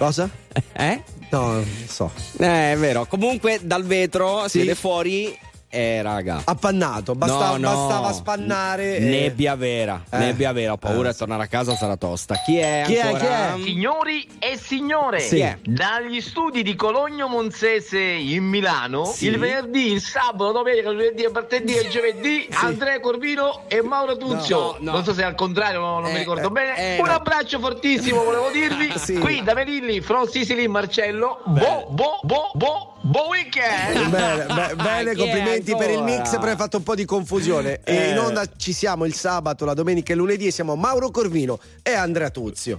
Cosa? 0.00 0.30
Eh? 0.72 1.02
No, 1.30 1.52
non 1.52 1.66
so. 1.86 2.10
Eh, 2.38 2.72
è 2.72 2.76
vero. 2.78 3.04
Comunque 3.04 3.58
dal 3.62 3.84
vetro 3.84 4.44
si 4.44 4.52
Sì. 4.52 4.58
vede 4.60 4.74
fuori. 4.74 5.38
Eh, 5.72 6.02
raga. 6.02 6.42
Appannato, 6.46 7.14
basta- 7.14 7.50
No, 7.50 7.56
no. 7.56 7.86
bastava 7.86 8.12
spannare. 8.12 8.96
e- 8.96 9.00
Nebbia 9.00 9.54
vera, 9.54 10.02
Eh. 10.10 10.18
nebbia 10.18 10.50
vera. 10.52 10.72
Ho 10.72 10.76
paura 10.78 11.08
Eh, 11.10 11.12
di 11.12 11.18
tornare 11.18 11.44
a 11.44 11.46
casa 11.46 11.76
sarà 11.76 11.96
tosta. 11.96 12.34
Chi 12.44 12.56
è 12.58 12.82
Chi 12.86 12.94
è? 12.94 13.00
ancora? 13.02 13.52
Chi 13.54 13.60
è? 13.60 13.64
Signori 13.64 14.28
e 14.40 14.58
signore, 14.58 15.20
Sì. 15.20 15.46
dagli 15.62 16.20
studi 16.20 16.64
di 16.64 16.74
Cologno 16.74 17.28
Monzese 17.28 18.00
in 18.00 18.42
Milano, 18.44 19.04
Sì. 19.04 19.26
il 19.26 19.38
venerdì, 19.38 19.92
il 19.92 20.00
sabato, 20.00 20.50
domenica, 20.50 20.88
il 20.90 20.96
lunedì, 20.96 21.24
martedì 21.32 21.76
e 21.76 21.82
il 21.82 21.88
giovedì, 21.88 22.48
Andrea 22.52 22.98
Corvino 22.98 23.62
e 23.68 23.80
Mauro 23.80 24.16
Tuzio. 24.16 24.58
No, 24.58 24.76
no. 24.80 24.90
Non 24.92 25.04
so 25.04 25.14
se 25.14 25.22
è 25.22 25.24
al 25.24 25.36
contrario, 25.36 25.78
no- 25.78 26.00
non 26.00 26.10
Eh, 26.10 26.12
mi 26.14 26.18
ricordo 26.18 26.48
eh, 26.48 26.50
bene. 26.50 26.96
eh, 26.96 27.00
Un 27.00 27.06
no. 27.06 27.12
abbraccio 27.14 27.60
fortissimo, 27.60 28.24
volevo 28.24 28.50
dirvi. 28.50 28.88
Sì. 29.00 29.18
Qui 29.18 29.42
da 29.44 29.54
Melilli, 29.54 30.00
from 30.00 30.26
Sicily, 30.26 30.66
Marcello. 30.66 31.42
Bo, 31.46 31.86
bo, 31.90 32.18
bo, 32.22 32.50
bo, 32.54 32.89
bo 33.02 33.28
weekend! 33.28 34.10
Bene, 34.10 34.46
be- 34.54 34.74
bene, 34.76 35.14
complimenti 35.14 35.74
per 35.76 35.90
il 35.90 36.02
mix, 36.02 36.30
però 36.30 36.50
hai 36.50 36.56
fatto 36.56 36.78
un 36.78 36.82
po' 36.82 36.94
di 36.94 37.04
confusione. 37.04 37.80
Eh. 37.84 37.94
E 37.94 38.10
in 38.10 38.18
onda 38.18 38.44
ci 38.56 38.72
siamo 38.72 39.04
il 39.04 39.14
sabato, 39.14 39.64
la 39.64 39.74
domenica 39.74 40.12
e 40.12 40.14
il 40.14 40.20
lunedì 40.20 40.46
e 40.46 40.50
siamo 40.50 40.76
Mauro 40.76 41.10
Corvino 41.10 41.58
e 41.82 41.92
Andrea 41.92 42.30
Tuzio. 42.30 42.78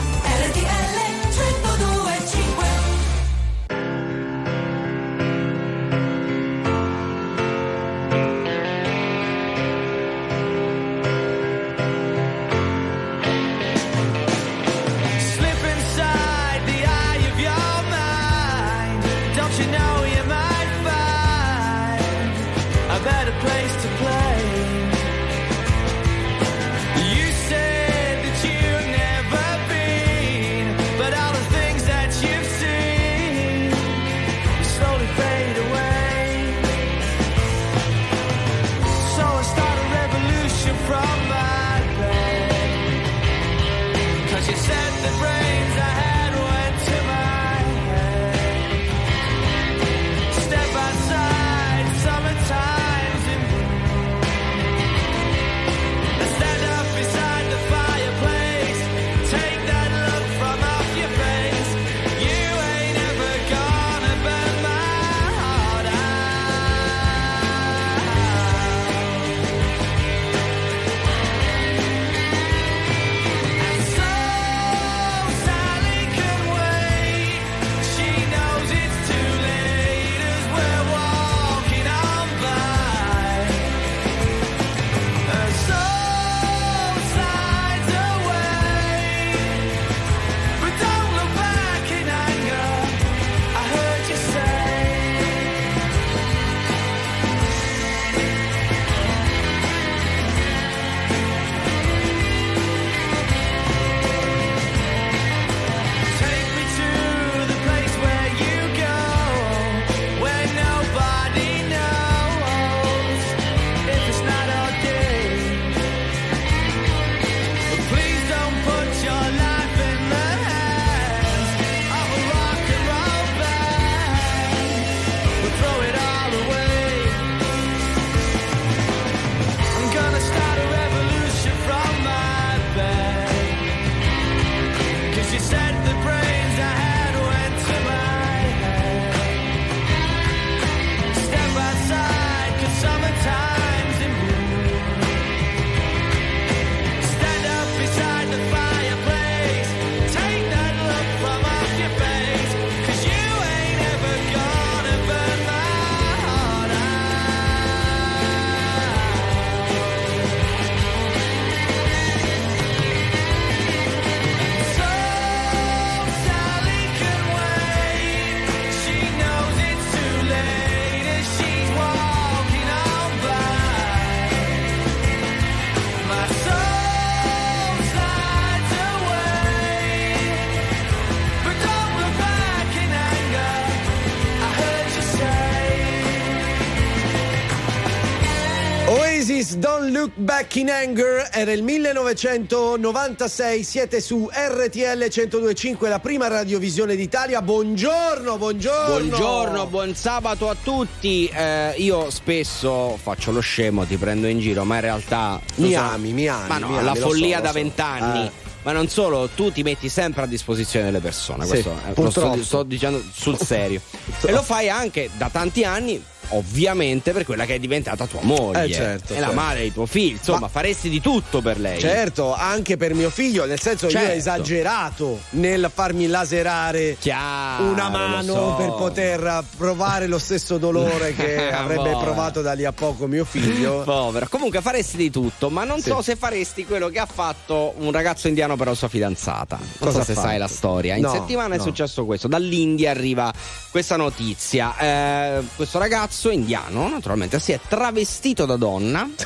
Back 190.41 190.55
in 190.55 190.71
Anger, 190.71 191.29
era 191.31 191.51
il 191.51 191.61
1996, 191.61 193.63
siete 193.63 194.01
su 194.01 194.27
RTL 194.27 194.97
1025, 194.97 195.87
la 195.87 195.99
prima 195.99 196.27
radiovisione 196.29 196.95
d'Italia. 196.95 197.43
Buongiorno, 197.43 198.39
buongiorno. 198.39 199.07
Buongiorno, 199.07 199.67
buon 199.67 199.93
sabato 199.93 200.49
a 200.49 200.55
tutti. 200.55 201.27
Eh, 201.27 201.75
io 201.77 202.09
spesso 202.09 202.97
faccio 202.99 203.31
lo 203.31 203.39
scemo, 203.39 203.85
ti 203.85 203.97
prendo 203.97 204.25
in 204.25 204.39
giro, 204.39 204.63
ma 204.63 204.73
in 204.75 204.81
realtà. 204.81 205.39
Mi 205.57 205.73
lo 205.73 205.77
so- 205.77 205.83
ami, 205.83 206.11
mi 206.11 206.27
ami, 206.27 206.47
Ma 206.47 206.57
no, 206.57 206.69
mi 206.69 206.77
ami, 206.77 206.85
la 206.85 206.95
follia 206.95 207.35
so, 207.35 207.41
da 207.43 207.49
so. 207.49 207.53
vent'anni. 207.53 208.25
Eh. 208.25 208.31
Ma 208.63 208.71
non 208.71 208.87
solo, 208.87 209.29
tu 209.35 209.51
ti 209.51 209.61
metti 209.61 209.89
sempre 209.89 210.23
a 210.23 210.25
disposizione 210.25 210.85
delle 210.85 211.01
persone. 211.01 211.45
Sì, 211.45 211.61
questo 211.61 211.85
eh, 211.85 212.01
lo 212.01 212.09
sto, 212.09 212.43
sto 212.43 212.63
dicendo 212.63 212.99
sul 213.13 213.37
serio. 213.37 213.79
e 214.25 214.31
lo 214.31 214.41
fai 214.41 214.69
anche 214.69 215.07
da 215.17 215.29
tanti 215.29 215.63
anni. 215.63 216.03
Ovviamente 216.31 217.11
per 217.11 217.25
quella 217.25 217.45
che 217.45 217.55
è 217.55 217.59
diventata 217.59 218.05
tua 218.07 218.21
moglie 218.23 218.63
Eh, 218.65 218.71
certo, 218.71 219.13
e 219.13 219.19
la 219.19 219.27
certo. 219.27 219.41
madre 219.41 219.63
di 219.63 219.73
tuo 219.73 219.85
figlio, 219.85 220.15
insomma, 220.17 220.39
Ma- 220.41 220.47
faresti 220.47 220.89
di 220.89 221.01
tutto 221.01 221.41
per 221.41 221.59
lei. 221.59 221.79
Certo, 221.79 222.33
anche 222.33 222.77
per 222.77 222.93
mio 222.93 223.09
figlio, 223.09 223.45
nel 223.45 223.59
senso 223.59 223.85
io 223.85 223.91
Certo. 223.91 224.11
ho 224.11 224.15
esagerato 224.15 225.19
nel 225.31 225.69
farmi 225.73 226.07
laserare 226.07 226.95
Chiaro, 226.99 227.63
una 227.65 227.89
mano 227.89 228.33
so. 228.33 228.53
per 228.57 228.67
poter 228.73 229.43
provare 229.57 230.07
lo 230.07 230.19
stesso 230.19 230.57
dolore 230.57 231.13
che 231.15 231.51
avrebbe 231.51 231.91
provato 231.99 232.41
da 232.41 232.53
lì 232.53 232.65
a 232.65 232.71
poco 232.71 233.07
mio 233.07 233.25
figlio. 233.25 233.81
Povero. 233.83 234.27
Comunque 234.29 234.61
faresti 234.61 234.97
di 234.97 235.09
tutto, 235.11 235.49
ma 235.49 235.63
non 235.63 235.79
Sì. 235.81 235.89
so 235.89 236.01
se 236.01 236.15
faresti 236.15 236.65
quello 236.65 236.89
che 236.89 236.99
ha 236.99 237.05
fatto 237.11 237.73
un 237.77 237.91
ragazzo 237.91 238.27
indiano 238.27 238.55
per 238.55 238.67
la 238.67 238.73
sua 238.75 238.87
fidanzata. 238.87 239.57
Non 239.57 239.67
Cosa 239.79 239.99
so 239.99 240.05
se 240.05 240.13
fatto? 240.13 240.27
sai 240.27 240.37
la 240.37 240.47
storia. 240.47 240.95
In 240.95 241.01
No, 241.03 241.11
settimana 241.11 241.55
è 241.55 241.57
no. 241.57 241.63
successo 241.63 242.05
questo. 242.05 242.27
Dall'India 242.27 242.91
arriva 242.91 243.31
questa 243.69 243.95
notizia. 243.97 244.77
Eh, 244.77 245.41
questo 245.55 245.77
ragazzo 245.79 246.20
indiano, 246.29 246.87
naturalmente, 246.89 247.39
si 247.39 247.51
è 247.53 247.59
travestito 247.67 248.45
da 248.45 248.55
donna 248.57 249.09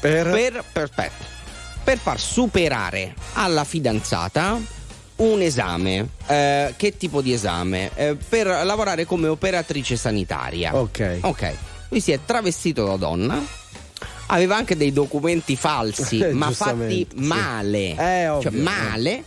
Per... 0.00 0.30
per, 0.30 0.64
per- 0.72 0.90
per- 0.94 1.10
per 1.84 1.98
far 1.98 2.20
superare 2.20 3.14
alla 3.34 3.64
fidanzata 3.64 4.58
un 5.16 5.40
esame. 5.40 6.08
Eh, 6.26 6.74
che 6.76 6.96
tipo 6.96 7.20
di 7.20 7.32
esame? 7.32 7.90
Eh, 7.94 8.14
per 8.16 8.46
lavorare 8.46 9.04
come 9.04 9.28
operatrice 9.28 9.96
sanitaria. 9.96 10.76
Ok. 10.76 11.18
Ok. 11.22 11.54
Lui 11.88 12.00
si 12.00 12.12
è 12.12 12.20
travestito 12.24 12.84
da 12.86 12.96
donna. 12.96 13.40
Aveva 14.26 14.56
anche 14.56 14.76
dei 14.76 14.92
documenti 14.92 15.56
falsi, 15.56 16.18
Eh, 16.22 16.32
ma 16.32 16.50
fatti 16.52 17.06
male. 17.14 17.96
Eh, 17.96 18.28
ovvio, 18.28 18.50
cioè, 18.50 18.60
male. 18.60 19.24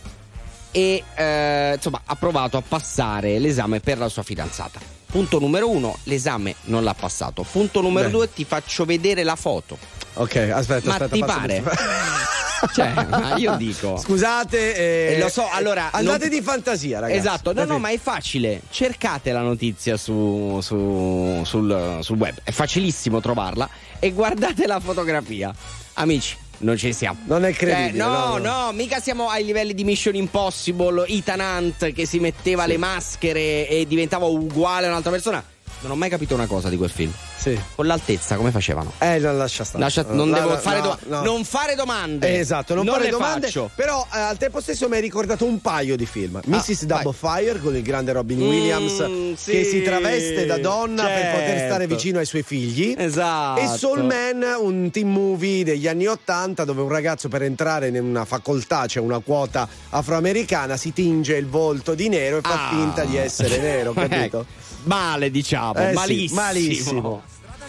E 0.72 1.02
eh, 1.14 1.72
insomma, 1.74 2.02
ha 2.04 2.16
provato 2.16 2.56
a 2.56 2.62
passare 2.66 3.38
l'esame 3.38 3.80
per 3.80 3.98
la 3.98 4.08
sua 4.08 4.22
fidanzata. 4.22 4.80
Punto 5.16 5.38
numero 5.38 5.70
uno, 5.70 5.96
l'esame 6.02 6.56
non 6.64 6.84
l'ha 6.84 6.92
passato. 6.92 7.42
Punto 7.50 7.80
numero 7.80 8.08
Beh. 8.08 8.12
due, 8.12 8.32
ti 8.34 8.44
faccio 8.44 8.84
vedere 8.84 9.22
la 9.24 9.34
foto. 9.34 9.78
Ok, 10.12 10.36
aspetta, 10.52 10.88
Ma 10.88 10.92
aspetta. 10.92 11.14
ti 11.14 11.20
pare? 11.24 11.62
Cioè, 12.74 12.92
ma 13.08 13.36
io 13.36 13.54
dico. 13.56 13.96
Scusate, 13.98 14.74
eh, 14.76 15.14
Eh, 15.14 15.18
lo 15.18 15.28
so, 15.30 15.46
allora, 15.50 15.90
andate 15.90 16.28
non- 16.28 16.36
di 16.38 16.42
fantasia, 16.42 17.00
ragazzi. 17.00 17.18
Esatto, 17.18 17.52
no, 17.54 17.64
no, 17.64 17.78
ma 17.78 17.88
è 17.90 17.98
facile. 17.98 18.60
Cercate 18.70 19.32
la 19.32 19.40
notizia 19.40 19.96
su, 19.96 20.58
su- 20.62 21.42
sul, 21.44 21.98
sul 22.00 22.18
web, 22.18 22.34
è 22.42 22.50
facilissimo 22.50 23.20
trovarla 23.20 23.68
e 23.98 24.10
guardate 24.12 24.66
la 24.66 24.80
fotografia. 24.80 25.54
Amici, 25.94 26.36
non 26.58 26.76
ci 26.76 26.92
siamo. 26.92 27.18
Non 27.26 27.44
è 27.44 27.52
credibile, 27.52 27.88
Eh, 27.88 27.92
no, 27.92 28.08
no, 28.08 28.38
no, 28.38 28.64
no. 28.66 28.72
mica 28.72 29.00
siamo 29.00 29.28
ai 29.28 29.44
livelli 29.44 29.74
di 29.74 29.84
Mission 29.84 30.14
Impossible, 30.14 31.06
Ethan 31.06 31.40
Hunt 31.40 31.92
che 31.92 32.06
si 32.06 32.18
metteva 32.18 32.62
Sì. 32.64 32.68
le 32.70 32.76
maschere 32.78 33.68
e 33.68 33.84
diventava 33.86 34.26
uguale 34.26 34.86
a 34.86 34.90
un'altra 34.90 35.10
persona. 35.10 35.44
Non 35.80 35.90
ho 35.90 35.94
mai 35.96 36.08
capito 36.08 36.34
una 36.34 36.46
cosa 36.46 36.68
di 36.68 36.76
quel 36.76 36.90
film. 36.90 37.12
Sì. 37.36 37.56
Con 37.74 37.86
l'altezza, 37.86 38.36
come 38.36 38.50
facevano? 38.50 38.92
Eh, 38.98 39.18
non 39.18 39.36
lascia 39.36 39.62
stare. 39.62 39.84
Lascia- 39.84 40.04
non 40.08 40.30
No, 40.30 40.34
devo 40.36 40.48
no, 40.50 40.56
fare, 40.58 40.80
no, 40.80 40.98
do- 41.00 41.16
no. 41.16 41.22
non 41.22 41.44
fare 41.44 41.74
domande. 41.74 42.28
Eh, 42.28 42.38
Esatto, 42.38 42.74
non, 42.74 42.86
fare 42.86 43.04
le 43.04 43.10
domande. 43.10 43.46
faccio. 43.46 43.70
Però 43.74 44.04
eh, 44.12 44.18
al 44.18 44.36
tempo 44.38 44.60
stesso 44.60 44.88
mi 44.88 44.96
hai 44.96 45.00
ricordato 45.02 45.44
un 45.44 45.60
paio 45.60 45.94
di 45.96 46.06
film. 46.06 46.40
Mrs. 46.44 46.86
vai. 46.86 47.02
Double 47.02 47.12
Fire 47.12 47.60
con 47.60 47.76
il 47.76 47.82
grande 47.82 48.12
Robin 48.12 48.38
Mm, 48.38 48.48
Williams 48.48 49.34
sì, 49.36 49.50
che 49.52 49.64
si 49.64 49.82
traveste 49.82 50.46
da 50.46 50.58
donna 50.58 51.04
per 51.04 51.30
poter 51.30 51.48
certo. 51.50 51.66
stare 51.66 51.86
vicino 51.86 52.18
ai 52.18 52.26
suoi 52.26 52.42
figli. 52.42 52.94
Esatto. 52.98 53.60
E 53.60 53.66
Soul 53.78 54.02
Man, 54.04 54.42
un 54.58 54.90
teen 54.90 55.08
movie 55.10 55.62
degli 55.62 55.86
anni 55.86 56.06
Ottanta 56.06 56.64
dove 56.64 56.80
un 56.80 56.88
ragazzo 56.88 57.28
per 57.28 57.42
entrare 57.42 57.88
in 57.88 58.02
una 58.02 58.24
facoltà, 58.24 58.86
c'è 58.86 58.98
una 58.98 59.18
quota 59.20 59.68
afroamericana, 59.90 60.76
si 60.76 60.92
tinge 60.92 61.36
il 61.36 61.46
volto 61.46 61.94
di 61.94 62.08
nero 62.08 62.38
e 62.38 62.40
fa 62.40 62.66
Ah. 62.66 62.68
finta 62.70 63.04
di 63.04 63.16
essere 63.18 63.58
nero, 63.58 63.92
capito? 63.94 64.14
Ecco, 64.40 64.64
Male, 64.84 65.32
diciamo, 65.32 65.65
Eh 65.74 65.88
sì, 65.88 65.94
malissimo. 65.94 66.40
malissimo. 66.40 67.22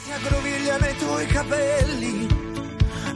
Si 0.04 0.12
aggroviglia 0.12 0.78
nei 0.78 0.96
tuoi 0.98 1.26
capelli, 1.26 2.28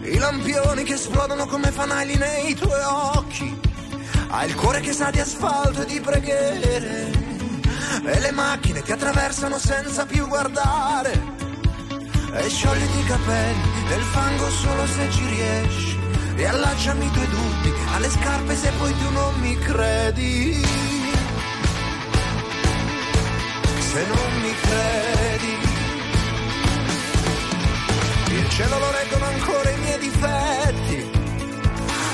i 0.03 0.17
lampioni 0.17 0.83
che 0.83 0.95
esplodono 0.95 1.45
come 1.45 1.71
fanali 1.71 2.15
nei 2.15 2.53
tuoi 2.55 2.81
occhi. 2.83 3.59
Hai 4.29 4.47
il 4.47 4.55
cuore 4.55 4.79
che 4.81 4.91
sa 4.91 5.09
di 5.09 5.19
asfalto 5.19 5.81
e 5.83 5.85
di 5.85 5.99
preghiere, 5.99 7.11
e 8.03 8.19
le 8.19 8.31
macchine 8.31 8.81
ti 8.81 8.91
attraversano 8.91 9.57
senza 9.57 10.05
più 10.05 10.27
guardare. 10.27 11.39
E 12.33 12.49
sciogliti 12.49 12.99
i 12.99 13.03
capelli 13.03 13.83
nel 13.89 14.01
fango 14.01 14.49
solo 14.49 14.85
se 14.87 15.11
ci 15.11 15.25
riesci. 15.27 15.99
E 16.35 16.45
allacciami 16.45 17.05
i 17.05 17.11
tuoi 17.11 17.27
dubbi 17.27 17.73
alle 17.93 18.09
scarpe 18.09 18.55
se 18.55 18.71
poi 18.77 18.97
tu 18.97 19.11
non 19.11 19.33
mi 19.39 19.57
credi. 19.59 21.00
Se 23.91 24.05
non 24.05 24.39
mi 24.39 24.53
credi. 24.55 25.57
Il 28.37 28.49
cielo 28.49 28.79
lo 28.79 28.89
reggono 28.91 29.25
ancora 29.25 29.69
i 29.69 29.77
miei 29.79 29.99
difetti. 29.99 31.11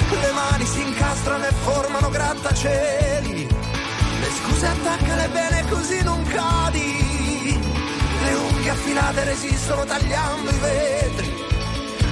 Le 0.10 0.32
mani 0.32 0.66
si 0.66 0.82
incastrano 0.82 1.46
e 1.46 1.52
formano 1.52 2.10
grattacieli. 2.10 3.48
Le 3.48 4.30
scuse 4.40 4.66
attaccale 4.66 5.28
bene 5.28 5.66
così 5.70 6.02
non 6.02 6.24
cadi. 6.24 7.60
Le 8.24 8.34
unghie 8.34 8.72
affilate 8.72 9.24
resistono 9.26 9.86
tagliando 9.86 10.50
i 10.50 10.58
vetri. 10.58 11.57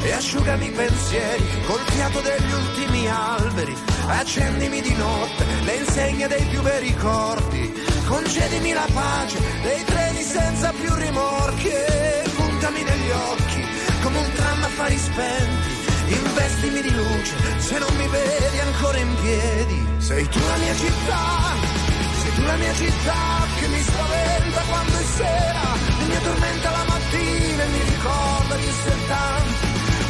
E 0.05 0.11
asciugami 0.11 0.67
i 0.67 0.69
pensieri 0.69 1.43
col 1.65 1.79
fiato 1.87 2.21
degli 2.21 2.51
ultimi 2.51 3.09
alberi. 3.09 3.75
Accendimi 4.05 4.79
di 4.79 4.93
notte 4.93 5.45
le 5.63 5.75
insegne 5.77 6.27
dei 6.27 6.45
più 6.45 6.61
bei 6.61 6.79
ricordi. 6.79 7.73
Concedimi 8.05 8.71
la 8.73 8.85
pace 8.93 9.39
dei 9.63 9.83
treni 9.83 10.21
senza 10.21 10.71
più 10.79 10.93
rimorchi. 10.93 11.69
E 11.69 12.23
puntami 12.35 12.83
negli 12.83 13.09
occhi 13.09 13.65
come 14.03 14.19
un 14.19 14.31
tram 14.35 14.63
a 14.63 14.67
fari 14.67 14.95
spenti. 14.95 15.73
Investimi 16.07 16.81
di 16.83 16.93
luce 16.93 17.35
se 17.57 17.79
non 17.79 17.93
mi 17.97 18.07
vedi 18.07 18.59
ancora 18.59 18.97
in 18.99 19.15
piedi. 19.23 19.87
Sei 19.97 20.29
tu 20.29 20.39
la 20.39 20.57
mia 20.57 20.75
città, 20.75 21.23
sei 22.21 22.33
tu 22.35 22.41
la 22.43 22.55
mia 22.57 22.73
città 22.75 23.47
che 23.59 23.67
mi 23.67 23.81
spaventa 23.81 24.61
quando 24.69 24.97
è 24.99 25.03
sera. 25.17 25.65
E 25.99 26.03
mi 26.05 26.15
addormenta 26.15 26.69
la 26.69 26.83
mattina 26.89 27.63
e 27.63 27.67
mi 27.73 27.81
ricorda 27.89 28.55
di 28.55 28.67
essere 28.67 29.07
tanti. 29.07 29.54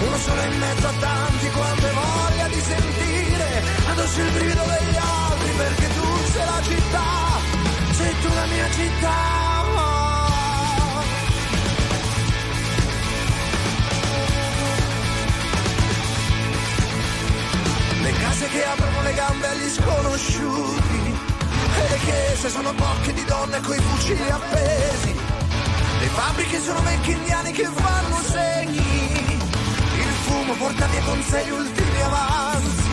Uno 0.06 0.18
solo 0.18 0.42
in 0.42 0.60
mezzo 0.60 0.88
a 0.88 0.94
tanti 1.00 1.46
hai 1.46 1.94
voglia 1.94 2.48
di 2.48 2.62
sentire 2.62 3.64
addosso 3.90 4.22
il 4.22 4.32
brivido 4.32 4.64
degli 4.64 4.96
altri 4.96 5.50
perché 5.58 5.88
tu 5.88 6.06
sei 6.32 6.46
la 6.46 6.62
città, 6.62 7.04
sei 7.92 8.20
tu 8.22 8.28
la 8.28 8.46
mia 8.46 8.70
città. 8.72 9.44
Le 18.02 18.12
case 18.12 18.48
che 18.50 18.66
aprono 18.66 19.02
le 19.02 19.14
gambe 19.14 19.48
agli 19.48 19.70
sconosciuti 19.70 21.18
e 21.78 21.90
le 21.90 21.98
chiese 22.06 22.50
sono 22.50 22.74
bocche 22.74 23.14
di 23.14 23.24
donne 23.26 23.60
coi 23.62 23.80
fucili 23.80 24.30
appesi. 24.30 25.16
Le 26.00 26.08
fabbriche 26.08 26.62
sono 26.62 26.82
vecchi 26.82 27.12
indiani 27.12 27.52
che 27.52 27.66
fanno 27.66 28.22
segni. 28.22 29.15
Fumo 30.46 30.58
porta 30.58 30.86
via 30.86 31.02
con 31.02 31.20
sé 31.24 31.44
gli 31.44 31.50
ultimi 31.50 32.02
avanzi. 32.02 32.90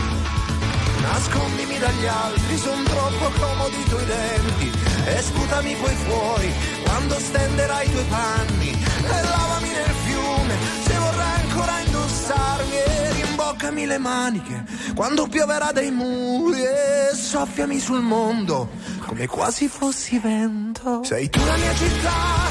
Nascondimi 1.01 1.77
dagli 1.77 2.05
altri, 2.07 2.57
son 2.57 2.83
troppo 2.83 3.29
comodi 3.39 3.79
i 3.79 3.83
tuoi 3.83 4.05
denti. 4.05 4.71
E 5.05 5.21
sputami 5.21 5.75
poi 5.75 5.95
fuori 6.07 6.51
quando 6.83 7.19
stenderai 7.19 7.85
i 7.85 7.91
tuoi 7.91 8.05
panni. 8.05 8.71
E 8.71 9.21
lavami 9.21 9.69
nel 9.69 9.95
fiume 10.03 10.55
se 10.83 10.93
vorrai 10.97 11.41
ancora 11.41 11.79
indossarmi. 11.85 12.75
E 12.75 13.11
rimboccami 13.21 13.85
le 13.85 13.97
maniche 13.99 14.63
quando 14.95 15.27
pioverà 15.27 15.71
dai 15.71 15.91
muri. 15.91 16.63
E 16.63 17.13
soffiami 17.13 17.79
sul 17.79 18.01
mondo 18.01 18.67
come 19.05 19.27
quasi 19.27 19.67
fossi 19.67 20.17
vento. 20.17 21.03
Sei 21.03 21.29
tu 21.29 21.45
la 21.45 21.55
mia 21.57 21.75
città, 21.75 22.49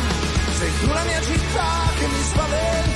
sei 0.58 0.70
tu 0.78 0.86
la 0.86 1.02
mia 1.02 1.20
città 1.22 1.90
che 1.98 2.06
mi 2.06 2.22
spaventa 2.22 2.91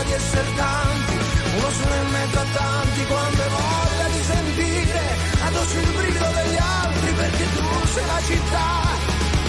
ricorda 0.00 0.02
di 0.02 0.12
essere 0.12 0.54
tanti. 0.54 1.18
Uno 1.56 1.70
solo 1.70 1.94
in 1.94 2.10
mezzo 2.10 2.38
a 2.38 2.46
tanti 2.52 3.04
quando 3.06 3.42
hai 3.42 3.48
voglia 3.48 4.08
di 4.08 4.22
sentire 4.22 5.02
addosso 5.44 5.78
il 5.78 5.92
brivido 5.92 6.26
degli 6.34 6.56
altri 6.56 7.12
perché 7.12 7.44
tu 7.54 7.86
sei 7.92 8.06
la 8.06 8.20
città, 8.24 8.68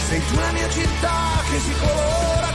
sei 0.07 0.25
tu 0.25 0.35
la 0.35 0.51
mia 0.51 0.69
città 0.69 1.17
che 1.49 1.59
si 1.59 1.73
colora 1.79 2.49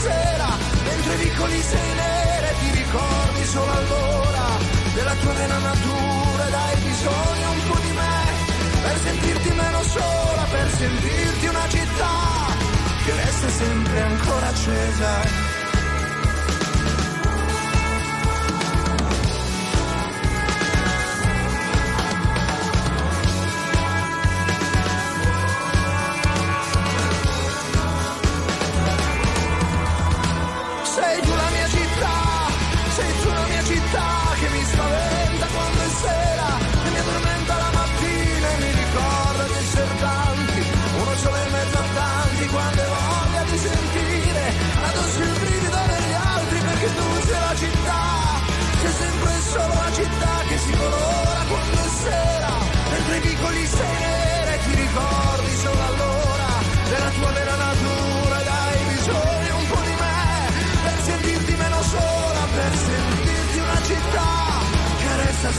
sera, 0.00 0.48
mentre 0.84 1.14
i 1.14 1.16
vicoli 1.18 1.60
sei 1.60 1.94
nere, 1.94 2.54
ti 2.60 2.70
ricordi 2.78 3.44
solo 3.44 3.70
allora 3.70 4.46
della 4.94 5.14
tua 5.14 5.32
vera 5.32 5.58
natura 5.58 6.46
ed 6.46 6.54
hai 6.54 6.76
bisogno 6.80 7.50
un 7.50 7.62
po' 7.68 7.78
di 7.80 7.92
me 7.92 8.24
per 8.82 8.98
sentirti 9.04 9.50
meno 9.50 9.82
sola, 9.82 10.42
per 10.50 10.70
sentirti 10.70 11.46
una 11.46 11.68
città 11.68 12.14
che 13.04 13.12
resta 13.14 13.48
sempre 13.50 14.00
ancora 14.00 14.46
accesa. 14.46 15.49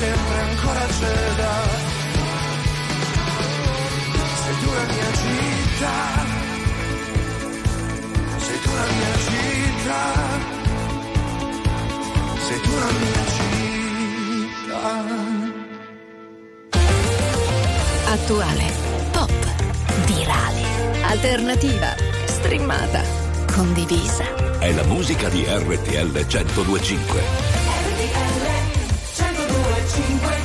Sempre 0.01 0.39
ancora 0.49 0.79
accesa. 0.79 1.51
Sei 4.41 4.55
tu 4.61 4.69
la 4.77 4.85
mia 4.93 5.11
città, 5.21 5.97
sei 8.45 8.59
tu 8.63 8.71
la 8.79 8.87
mia 8.97 9.13
città, 9.27 10.03
sei 12.47 12.59
tu 12.61 12.71
la 12.83 12.91
mia 13.01 13.23
città. 13.35 14.83
Attuale, 18.11 18.65
pop, 19.11 19.41
virale, 20.07 20.63
alternativa, 21.03 21.95
streamata, 22.25 23.03
condivisa. 23.53 24.25
È 24.57 24.71
la 24.71 24.83
musica 24.83 25.29
di 25.29 25.45
RTL 25.47 26.11
1025. 26.11 27.50
In 30.01 30.40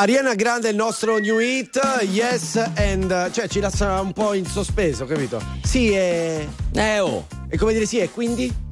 Ariana 0.00 0.34
Grande 0.34 0.68
è 0.68 0.70
il 0.70 0.78
nostro 0.78 1.18
new 1.18 1.38
hit, 1.40 1.78
yes 2.04 2.56
and 2.56 3.30
cioè 3.32 3.48
ci 3.48 3.60
lascia 3.60 4.00
un 4.00 4.14
po' 4.14 4.32
in 4.32 4.46
sospeso, 4.46 5.04
capito? 5.04 5.42
Sì, 5.62 5.90
è. 5.92 6.42
Eh 6.72 7.00
oh. 7.00 7.26
È 7.46 7.58
come 7.58 7.74
dire 7.74 7.84
sì, 7.84 7.98
e 7.98 8.08
quindi? 8.08 8.69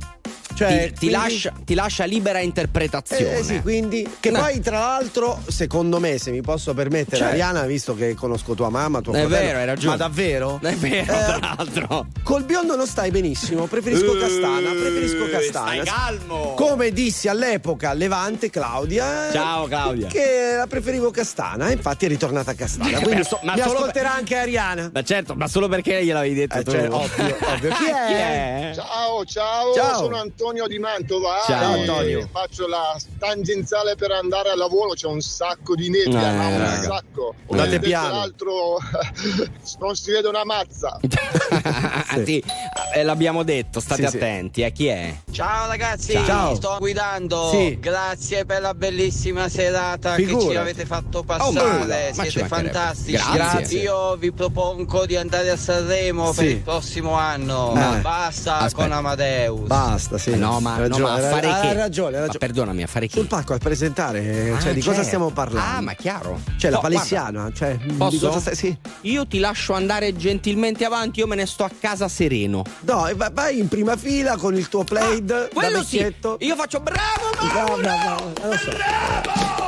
Cioè, 0.58 0.86
ti, 0.86 0.92
ti 0.92 0.96
quindi- 1.06 1.16
lascia, 1.16 1.52
ti 1.64 1.74
lascia 1.74 2.04
libera 2.04 2.40
interpretazione. 2.40 3.38
Eh, 3.38 3.42
sì, 3.44 3.60
quindi 3.62 4.08
che 4.18 4.30
No. 4.30 4.40
poi 4.40 4.58
tra 4.60 4.78
l'altro, 4.80 5.40
secondo 5.46 6.00
me, 6.00 6.18
se 6.18 6.30
mi 6.32 6.40
posso 6.40 6.74
permettere, 6.74 7.16
Certo. 7.18 7.32
Ariana, 7.32 7.62
visto 7.62 7.94
che 7.94 8.14
conosco 8.14 8.54
tua 8.54 8.68
mamma, 8.68 9.00
tuo 9.00 9.12
È 9.12 9.20
fratello, 9.20 9.40
vero, 9.46 9.58
hai 9.58 9.66
ragione. 9.66 9.90
Ma 9.92 9.96
davvero? 9.96 10.58
È 10.60 10.74
vero, 10.74 11.00
Eh, 11.00 11.06
tra 11.06 11.38
l'altro. 11.56 12.06
Col 12.24 12.42
biondo 12.44 12.74
non 12.74 12.86
stai 12.88 13.10
benissimo, 13.12 13.66
preferisco 13.66 14.16
Eh, 14.16 14.18
castana, 14.20 14.70
preferisco 14.70 15.28
castana. 15.30 15.70
stai 15.70 15.80
calmo. 15.84 16.54
Come 16.54 16.90
dissi 16.90 17.28
all'epoca 17.28 17.92
Levante 17.92 18.50
Claudia. 18.50 19.28
eh, 19.28 19.32
Ciao, 19.32 19.66
Claudia. 19.68 20.08
Che 20.08 20.54
la 20.56 20.66
preferivo 20.66 21.12
castana, 21.12 21.70
infatti 21.70 22.06
è 22.06 22.08
ritornata 22.08 22.54
castana. 22.54 22.98
Eh, 22.98 23.02
Quindi 23.02 23.20
beh, 23.20 23.24
so- 23.24 23.38
ma 23.44 23.54
mi 23.54 23.60
ascolterà 23.60 24.12
anche 24.12 24.36
Ariana. 24.36 24.90
Ma 24.92 25.02
certo, 25.04 25.34
ma 25.36 25.46
solo 25.46 25.68
perché 25.68 26.04
gliel'avevi 26.04 26.34
detto 26.34 26.58
Eh, 26.58 26.64
tu. 26.64 26.70
cioè, 26.72 26.88
ovvio, 26.90 27.36
ovvio. 27.46 27.70
Chi 27.78 27.84
è? 28.12 28.72
Ciao, 28.74 29.24
ciao, 29.24 29.72
Ciao. 29.74 29.96
sono 29.98 30.16
Antonio 30.16 30.46
di 30.52 30.78
Mantova. 30.78 31.42
Ciao, 31.46 31.74
e 31.74 31.80
Antonio. 31.80 32.28
Faccio 32.32 32.66
la 32.66 32.96
tangenziale 33.18 33.96
per 33.96 34.10
andare 34.12 34.50
al 34.50 34.56
lavoro, 34.58 34.94
c'è 34.94 35.06
un 35.06 35.20
sacco 35.20 35.74
di 35.74 35.90
nebbia, 35.90 36.30
Eh, 36.30 36.36
ma 36.36 36.46
un 36.48 36.58
raga. 36.58 36.80
sacco. 36.82 37.34
Andate 37.50 37.74
Invece 37.74 37.90
piano. 37.90 38.08
L'altro 38.16 38.78
non 39.80 39.94
si 39.94 40.10
vede 40.10 40.28
una 40.28 40.44
mazza. 40.44 40.98
Sì, 42.24 42.42
eh, 42.94 43.02
l'abbiamo 43.04 43.42
detto, 43.44 43.80
state 43.80 44.04
Sì, 44.04 44.08
sì. 44.10 44.16
attenti, 44.16 44.62
eh, 44.62 44.72
chi 44.72 44.86
è? 44.86 45.14
Ciao 45.30 45.66
ragazzi, 45.68 46.12
Ciao. 46.24 46.54
sto 46.56 46.76
guidando. 46.78 47.50
Sì. 47.50 47.78
Grazie 47.78 48.44
per 48.44 48.60
la 48.60 48.74
bellissima 48.74 49.48
serata 49.48 50.14
che 50.16 50.24
Figurati. 50.24 50.50
ci 50.50 50.56
avete 50.56 50.84
fatto 50.86 51.18
Oh, 51.18 51.22
passare. 51.22 52.12
ci 52.14 52.30
Siete 52.30 52.46
fantastici. 52.48 53.22
Grazie. 53.32 53.80
Io 53.80 54.16
vi 54.16 54.32
propongo 54.32 55.06
di 55.06 55.16
andare 55.16 55.50
a 55.50 55.56
Sanremo 55.56 56.32
per 56.32 56.44
Sì. 56.44 56.50
il 56.52 56.58
prossimo 56.60 57.12
anno. 57.12 57.70
Eh. 57.72 57.78
Ma 57.78 57.90
basta 58.02 58.58
Aspetta. 58.58 58.74
con 58.82 58.92
Amadeus. 58.92 59.66
Basta, 59.66 60.18
sì. 60.18 60.30
Eh, 60.38 60.40
No, 60.40 60.60
ma, 60.60 60.74
Hai 60.76 60.88
no, 60.88 60.98
ma 60.98 61.12
a 61.12 61.16
ragione, 61.16 61.30
fare 61.30 61.46
hai- 61.48 61.60
che? 61.60 61.66
hai 61.68 61.74
ragione, 61.76 62.06
hai 62.08 62.12
Ma 62.12 62.18
ragione. 62.20 62.38
perdonami, 62.38 62.82
a 62.82 62.86
fare 62.86 63.06
che? 63.06 63.12
Sul 63.18 63.26
palco 63.26 63.54
a 63.54 63.58
presentare, 63.58 64.52
Ah, 64.52 64.60
cioè 64.60 64.72
di 64.72 64.80
cosa 64.80 64.92
certo. 64.94 65.02
stiamo 65.06 65.30
parlando? 65.30 65.76
Ah, 65.78 65.80
ma 65.80 65.92
chiaro. 65.94 66.40
Cioè, 66.56 66.70
la 66.70 66.76
No, 66.76 66.82
palessiana, 66.82 67.50
cioè, 67.54 67.76
di 67.76 67.92
Posso? 67.94 68.38
stai- 68.40 68.54
sì. 68.54 68.76
Io 69.02 69.26
ti 69.26 69.38
lascio 69.38 69.72
andare 69.74 70.14
gentilmente 70.16 70.84
avanti, 70.84 71.18
io 71.20 71.26
me 71.26 71.34
ne 71.36 71.46
sto 71.46 71.64
a 71.64 71.70
casa 71.80 72.08
sereno. 72.08 72.62
No, 72.80 73.08
va- 73.16 73.30
vai 73.32 73.58
in 73.58 73.68
prima 73.68 73.96
fila 73.96 74.36
con 74.36 74.54
il 74.56 74.68
tuo 74.68 74.84
plaid 74.84 75.24
da 75.24 75.48
Quello 75.52 75.82
sì. 75.82 75.98
Io 76.38 76.54
faccio 76.56 76.80
bravo, 76.80 77.30
Bravo, 77.52 77.76
bravo, 77.76 78.32
eh, 78.42 78.46
lo 78.46 78.56
so. 78.56 79.67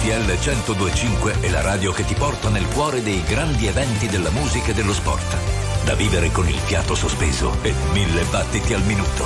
RTL 0.00 0.24
1025 0.24 1.40
è 1.40 1.50
la 1.50 1.60
radio 1.60 1.92
che 1.92 2.06
ti 2.06 2.14
porta 2.14 2.48
nel 2.48 2.66
cuore 2.68 3.02
dei 3.02 3.22
grandi 3.22 3.66
eventi 3.66 4.08
della 4.08 4.30
musica 4.30 4.70
e 4.70 4.74
dello 4.74 4.94
sport. 4.94 5.36
Da 5.84 5.94
vivere 5.94 6.32
con 6.32 6.48
il 6.48 6.56
fiato 6.56 6.94
sospeso 6.94 7.54
e 7.60 7.74
mille 7.92 8.24
battiti 8.30 8.72
al 8.72 8.82
minuto. 8.84 9.24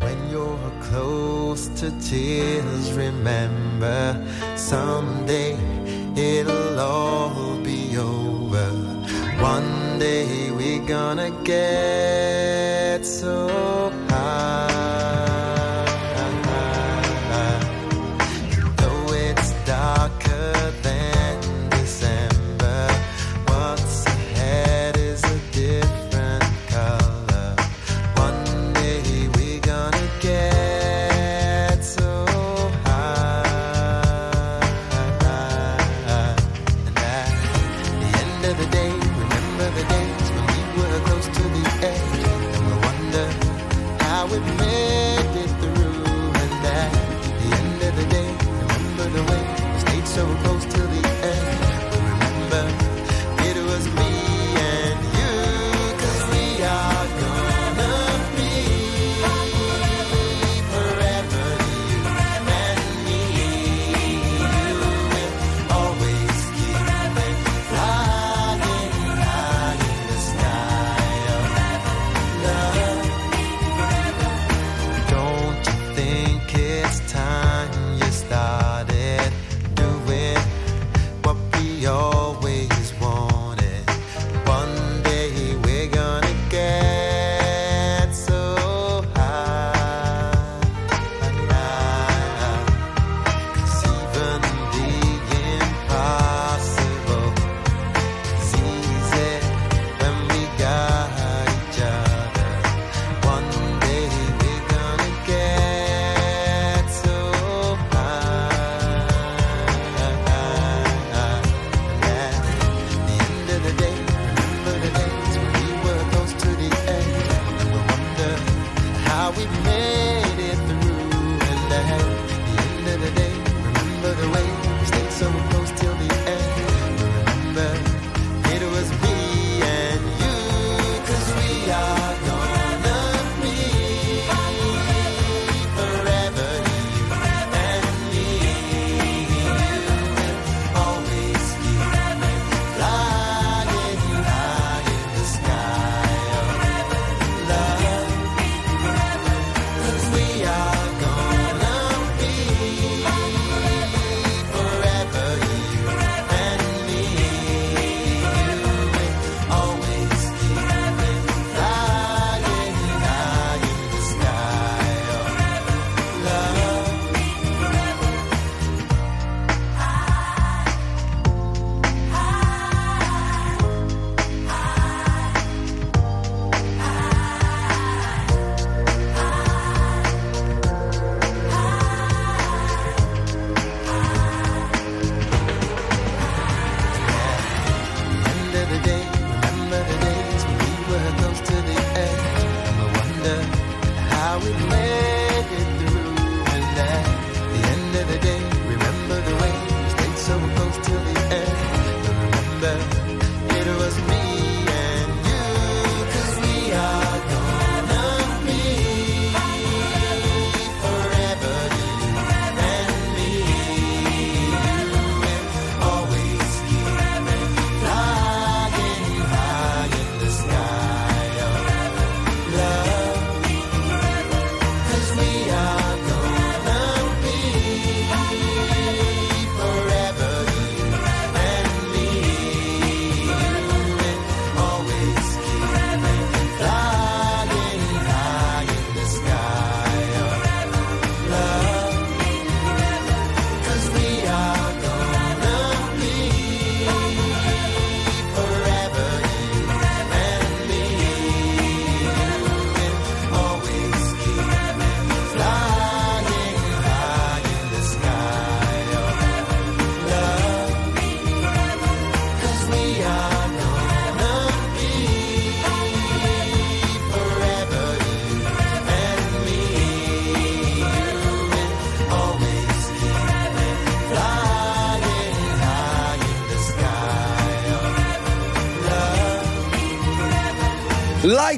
When 0.00 0.28
you're 0.28 0.70
close 0.90 1.70
to 1.80 1.90
tears, 1.96 2.92
remember 2.92 4.22
someday 4.54 5.56
it'll 6.14 6.78
all 6.78 7.56
be 7.62 7.96
over. 7.96 8.68
One 9.40 9.96
day 9.98 10.50
we're 10.50 10.84
gonna 10.84 11.30
get 11.44 13.06
so 13.06 13.90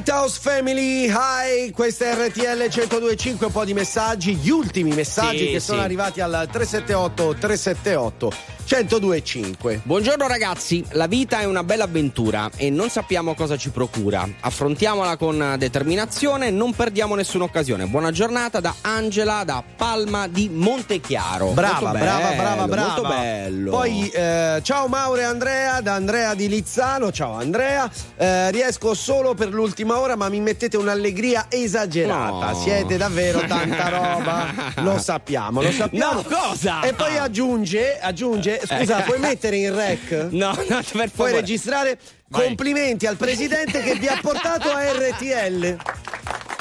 Lighthouse 0.07 0.39
Family 0.39 1.07
High, 1.09 1.71
questa 1.71 2.05
è 2.05 2.27
RTL 2.27 2.69
1025, 2.69 3.47
un 3.47 3.51
po' 3.51 3.65
di 3.65 3.73
messaggi, 3.73 4.35
gli 4.35 4.51
ultimi 4.51 4.93
messaggi 4.93 5.47
Sì, 5.47 5.51
che 5.53 5.59
sono 5.59 5.79
sì. 5.79 5.83
arrivati 5.83 6.21
al 6.21 6.47
378 6.51 7.35
378 7.39 8.31
1025. 8.67 9.81
Buongiorno 9.83 10.27
ragazzi, 10.27 10.83
la 10.91 11.07
vita 11.07 11.39
è 11.39 11.45
una 11.45 11.63
bella 11.63 11.85
avventura 11.85 12.51
e 12.55 12.69
non 12.69 12.89
sappiamo 12.89 13.33
cosa 13.33 13.57
ci 13.57 13.71
procura. 13.71 14.27
Affrontiamola 14.41 15.17
con 15.17 15.55
determinazione 15.57 16.51
non 16.51 16.73
perdiamo 16.73 17.15
nessuna 17.15 17.43
occasione. 17.43 17.87
Buona 17.87 18.11
giornata 18.11 18.59
da 18.59 18.75
Angela 18.81 19.43
da 19.43 19.63
Palma 19.85 20.25
di 20.27 20.49
Montechiaro. 20.49 21.49
Brava, 21.51 21.79
Molto 21.91 21.97
brava, 21.99 22.19
bello, 22.29 22.41
brava, 22.41 22.67
brava. 22.67 22.87
Molto 22.87 23.07
bello. 23.07 23.69
Poi 23.69 24.09
eh, 24.09 24.59
ciao 24.63 24.87
Mauro 24.87 25.19
e 25.21 25.23
Andrea, 25.23 25.79
da 25.79 25.93
Andrea 25.93 26.33
di 26.33 26.47
Lizzano. 26.49 27.11
Ciao 27.11 27.33
Andrea. 27.37 27.87
Eh, 28.17 28.49
riesco 28.49 28.95
solo 28.95 29.35
per 29.35 29.49
l'ultima 29.49 29.99
ora, 29.99 30.15
ma 30.15 30.27
mi 30.27 30.39
mettete 30.39 30.75
un'allegria 30.75 31.45
esagerata. 31.49 32.49
No. 32.49 32.55
Siete 32.55 32.97
davvero 32.97 33.41
tanta 33.41 33.89
roba. 33.89 34.47
Lo 34.77 34.97
sappiamo, 34.97 35.61
lo 35.61 35.71
sappiamo. 35.71 36.13
No, 36.13 36.23
cosa? 36.23 36.81
E 36.81 36.93
poi 36.93 37.17
aggiunge, 37.19 37.99
aggiunge, 37.99 38.61
scusa, 38.65 39.01
Eh. 39.01 39.03
puoi 39.03 39.19
mettere 39.19 39.57
in 39.57 39.75
rec? 39.75 40.29
No, 40.35 40.47
no, 40.47 40.55
per 40.65 40.83
Puoi 40.91 41.09
favore. 41.09 41.31
registrare. 41.35 41.99
Vai. 42.29 42.45
Complimenti 42.47 43.05
al 43.05 43.17
presidente 43.17 43.83
che 43.83 43.93
vi 43.95 44.07
ha 44.07 44.17
portato 44.19 44.67
a 44.71 44.81
RTL. 44.81 45.77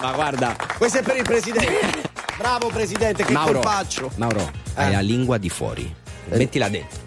Ma 0.03 0.13
guarda, 0.13 0.55
Questo 0.77 0.99
è 0.99 1.03
per 1.03 1.17
il 1.17 1.23
presidente. 1.23 2.04
Bravo 2.45 2.69
presidente, 2.69 3.25
che 3.25 3.33
Mauro, 3.33 3.53
colpaccio. 3.55 4.11
Mauro, 4.17 4.51
hai 4.75 4.93
la 4.93 5.01
lingua 5.01 5.39
di 5.39 5.49
fuori. 5.49 5.91
Mettila 6.27 6.69
dentro. 6.69 7.01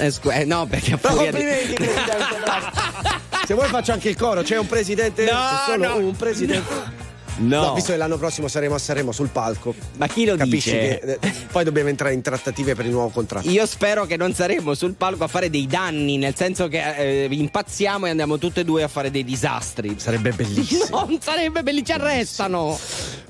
Eh, 0.00 0.10
scu- 0.10 0.32
eh, 0.32 0.44
no, 0.44 0.66
perché 0.66 0.94
a 0.94 0.96
furia 0.96 1.30
di- 1.30 1.38
complimenti, 1.38 1.74
presidente. 1.74 3.44
Se 3.46 3.54
vuoi 3.54 3.68
faccio 3.68 3.92
anche 3.92 4.08
il 4.08 4.16
coro, 4.16 4.42
c'è 4.42 4.58
un 4.58 4.66
presidente, 4.66 5.22
No, 5.22 5.30
c'è 5.30 5.70
solo 5.70 5.86
no. 5.86 5.96
un 6.04 6.16
presidente. 6.16 6.74
No. 6.74 6.95
Visto 7.38 7.92
che 7.92 7.96
l'anno 7.98 8.16
prossimo 8.16 8.48
saremo 8.48 8.74
a 8.74 8.78
Sanremo 8.78 9.12
sul 9.12 9.28
palco. 9.28 9.74
Ma 9.96 10.06
chi 10.06 10.24
lo 10.24 10.36
Capisci 10.36 10.70
dice? 10.70 11.00
che 11.00 11.18
eh, 11.20 11.32
poi 11.52 11.64
dobbiamo 11.64 11.88
entrare 11.88 12.14
in 12.14 12.22
trattative 12.22 12.74
per 12.74 12.86
il 12.86 12.92
nuovo 12.92 13.08
contratto. 13.08 13.48
Io 13.48 13.66
spero 13.66 14.06
che 14.06 14.16
non 14.16 14.32
saremo 14.34 14.74
sul 14.74 14.94
palco 14.94 15.24
a 15.24 15.28
fare 15.28 15.50
dei 15.50 15.66
danni, 15.66 16.16
nel 16.16 16.34
senso 16.34 16.68
che 16.68 17.24
eh, 17.24 17.28
impazziamo 17.30 18.06
e 18.06 18.10
andiamo 18.10 18.38
tutte 18.38 18.60
e 18.60 18.64
due 18.64 18.82
a 18.82 18.88
fare 18.88 19.10
dei 19.10 19.24
disastri. 19.24 19.96
Sarebbe 19.98 20.30
bellissimo. 20.32 21.04
Non 21.16 21.18
sarebbe 21.20 21.62
belli, 21.62 21.84
ci 21.84 21.92
arrestano. 21.92 22.78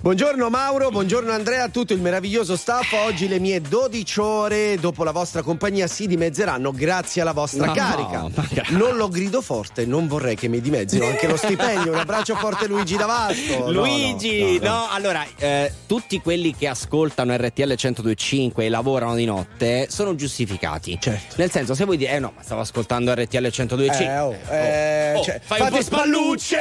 Buongiorno 0.01 0.49
Mauro, 0.49 0.91
buongiorno 0.91 1.31
Andrea, 1.33 1.65
a 1.65 1.69
tutto 1.69 1.93
il 1.93 2.01
meraviglioso 2.01 2.57
staff. 2.57 2.93
Oggi 2.93 3.29
le 3.29 3.39
mie 3.41 3.61
12 3.61 4.21
ore 4.21 4.77
dopo 4.79 5.05
la 5.05 5.11
vostra 5.11 5.43
compagnia 5.43 5.87
si 5.89 6.07
dimezzeranno 6.07 6.71
grazie 6.71 7.23
alla 7.23 7.33
vostra 7.33 7.67
No, 7.67 7.73
carica. 7.73 8.27
gra- 8.51 8.65
Non 8.71 8.97
lo 8.97 9.09
grido 9.09 9.41
forte, 9.43 9.85
non 9.85 10.07
vorrei 10.07 10.37
che 10.37 10.49
mi 10.49 10.61
dimezzino 10.61 11.07
anche 11.07 11.27
lo 11.27 11.37
stipendio. 11.37 11.93
Un 11.93 11.99
abbraccio 11.99 12.35
forte 12.37 12.67
Luigi 12.67 12.97
Davasto. 12.97 13.65
No, 13.77 13.85
Luigi, 13.97 14.59
no, 14.59 14.65
no, 14.69 14.75
no. 14.77 14.89
allora, 14.91 15.25
eh, 15.39 15.73
tutti 15.87 16.21
quelli 16.21 16.55
che 16.55 16.69
ascoltano 16.69 17.35
RTL 17.37 17.63
1025 17.77 18.65
e 18.65 18.69
lavorano 18.69 19.15
di 19.15 19.25
notte 19.25 19.87
sono 19.91 20.15
giustificati. 20.15 20.99
Certo. 21.01 21.35
Nel 21.39 21.51
senso, 21.51 21.75
se 21.75 21.85
vuoi 21.85 21.97
dire, 21.97 22.13
eh 22.13 22.19
no, 22.19 22.33
ma 22.37 22.43
stavo 22.43 22.61
ascoltando 22.61 23.13
RTL 23.15 23.41
1025. 23.41 24.05
Eh, 24.05 24.19
oh, 24.19 24.37
eh, 24.55 25.15
Oh, 25.17 25.23
cioè, 25.23 25.41
fai 25.43 25.61
un 25.61 25.67
fate 25.69 25.79
po' 25.79 25.83
spallucce 25.85 26.59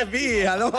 e 0.00 0.06
via, 0.10 0.56
no? 0.56 0.70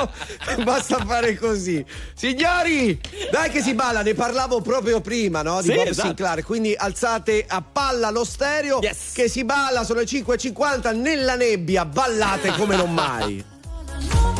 Basta 0.64 0.98
fare 1.06 1.35
così. 1.38 1.83
Signori, 2.14 2.99
dai 3.32 3.49
che 3.49 3.61
si 3.61 3.74
balla, 3.74 4.01
ne 4.01 4.14
parlavo 4.14 4.61
proprio 4.61 4.99
prima, 4.99 5.41
no? 5.41 5.61
Di 5.61 5.69
Sì, 5.69 5.75
Bob 5.75 5.88
esatto. 5.88 6.07
Sinclair. 6.07 6.43
Quindi 6.43 6.74
alzate 6.75 7.45
a 7.48 7.61
palla 7.61 8.09
lo 8.09 8.24
stereo 8.25 8.80
Yes. 8.82 9.11
che 9.14 9.30
si 9.30 9.43
balla, 9.45 9.83
sono 9.83 9.99
le 9.99 10.06
5.50 10.06 10.95
nella 10.99 11.35
nebbia, 11.35 11.85
ballate 11.85 12.51
come 12.53 12.75
non 12.75 12.93
mai. 12.93 13.43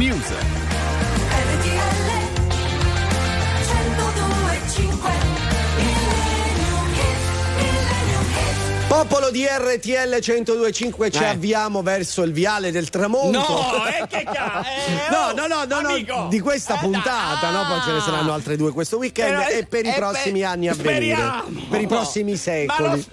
news. 0.00 0.24
RTL 0.24 1.98
102.5 3.60 5.10
Millennium 5.76 6.88
Hit, 6.94 7.20
Millennium 7.56 8.24
Hit. 8.24 8.86
Popolo 8.88 9.30
di 9.30 9.44
RTL 9.46 10.18
1025 10.22 11.10
ci 11.10 11.22
Eh. 11.22 11.26
avviamo 11.26 11.82
verso 11.82 12.22
il 12.22 12.32
viale 12.32 12.70
del 12.72 12.88
tramonto. 12.88 13.38
No, 13.38 13.84
eh, 13.86 14.06
che 14.08 14.22
ca- 14.24 14.64
eh, 14.64 15.10
no, 15.10 15.26
oh, 15.28 15.32
no, 15.34 15.46
no, 15.46 15.64
no, 15.66 15.80
no, 15.80 15.88
amico. 15.90 16.26
di 16.30 16.40
questa 16.40 16.76
Eh, 16.76 16.78
puntata, 16.78 17.50
no? 17.50 17.66
Poi 17.66 17.80
ce 17.82 17.92
ne 17.92 18.00
saranno 18.00 18.32
altre 18.32 18.56
due 18.56 18.72
questo 18.72 18.96
weekend 18.96 19.36
Però- 19.36 19.48
e 19.50 19.66
per 19.66 19.84
i 19.84 19.92
prossimi 19.94 20.40
beh, 20.40 20.44
anni 20.46 20.68
a 20.68 20.74
venire. 20.74 20.94
speriamo. 20.94 21.42
Per 21.68 21.80
i 21.80 21.86
prossimi 21.86 22.30
Ma 22.32 22.36
secoli. 22.38 23.06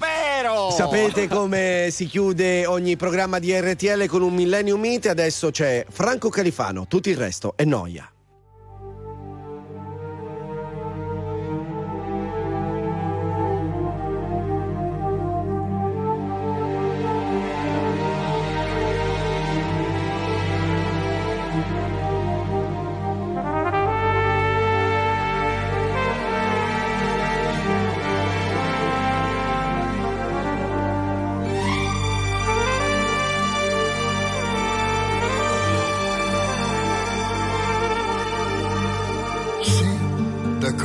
Sapete 0.70 1.28
come 1.28 1.88
si 1.92 2.06
chiude 2.06 2.66
ogni 2.66 2.96
programma 2.96 3.40
di 3.40 3.58
RTL 3.58 4.06
con 4.06 4.22
un 4.22 4.34
Millennium 4.34 4.80
Meet? 4.80 5.08
Adesso 5.08 5.50
c'è 5.52 5.86
Franco 5.90 6.30
Califano, 6.30 6.88
tutto 6.88 7.10
il 7.10 7.18
resto 7.18 7.54
è 7.56 7.64
noia. 7.64 8.10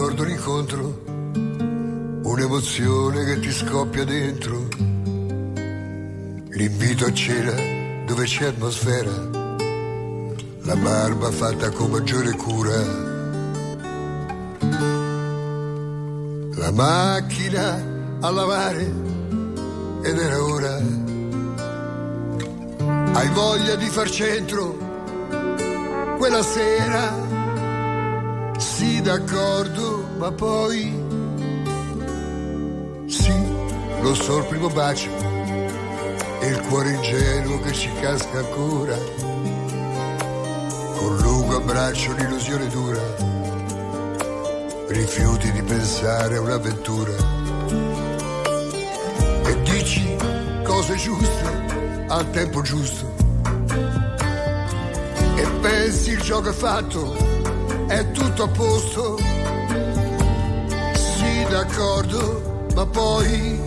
D'accordo 0.03 0.25
l'incontro, 0.25 1.03
un'emozione 2.25 3.25
che 3.25 3.39
ti 3.39 3.53
scoppia 3.53 4.03
dentro, 4.03 4.67
l'invito 6.49 7.05
a 7.05 7.13
cena 7.13 8.05
dove 8.05 8.25
c'è 8.25 8.47
atmosfera, 8.47 9.13
la 10.63 10.75
barba 10.75 11.31
fatta 11.31 11.71
con 11.71 11.93
maggiore 11.93 12.33
cura, 12.33 12.83
la 16.57 16.73
macchina 16.73 18.19
a 18.23 18.31
lavare 18.31 18.93
ed 20.03 20.19
era 20.19 20.43
ora. 20.43 20.81
Hai 23.13 23.29
voglia 23.29 23.77
di 23.77 23.87
far 23.87 24.11
centro 24.11 24.77
quella 26.19 26.43
sera? 26.43 27.22
D'accordo, 29.03 30.07
ma 30.17 30.31
poi. 30.31 30.95
Sì, 33.07 33.35
lo 34.01 34.15
so 34.15 34.39
il 34.39 34.45
primo 34.45 34.69
bacio 34.69 35.11
e 36.41 36.47
il 36.47 36.61
cuore 36.69 36.93
ingenuo 36.93 37.61
che 37.63 37.73
ci 37.73 37.91
casca 38.01 38.39
ancora. 38.39 38.97
Con 40.97 41.17
lungo 41.17 41.57
abbraccio 41.57 42.13
l'illusione 42.13 42.69
dura. 42.69 43.01
Rifiuti 44.87 45.51
di 45.51 45.63
pensare 45.63 46.37
a 46.37 46.41
un'avventura. 46.41 47.13
E 49.47 49.63
dici 49.63 50.17
cose 50.63 50.95
giuste 50.95 52.07
al 52.07 52.31
tempo 52.31 52.63
giusto. 52.63 53.05
E 55.35 55.47
pensi 55.61 56.11
il 56.11 56.21
gioco 56.21 56.51
è 56.51 56.53
fatto 56.53 57.32
è 57.93 58.11
tutto 58.13 58.45
a 58.45 58.49
posto. 58.49 59.19
Sì, 60.95 61.45
d'accordo, 61.51 62.67
ma 62.75 62.87
poi 62.87 63.61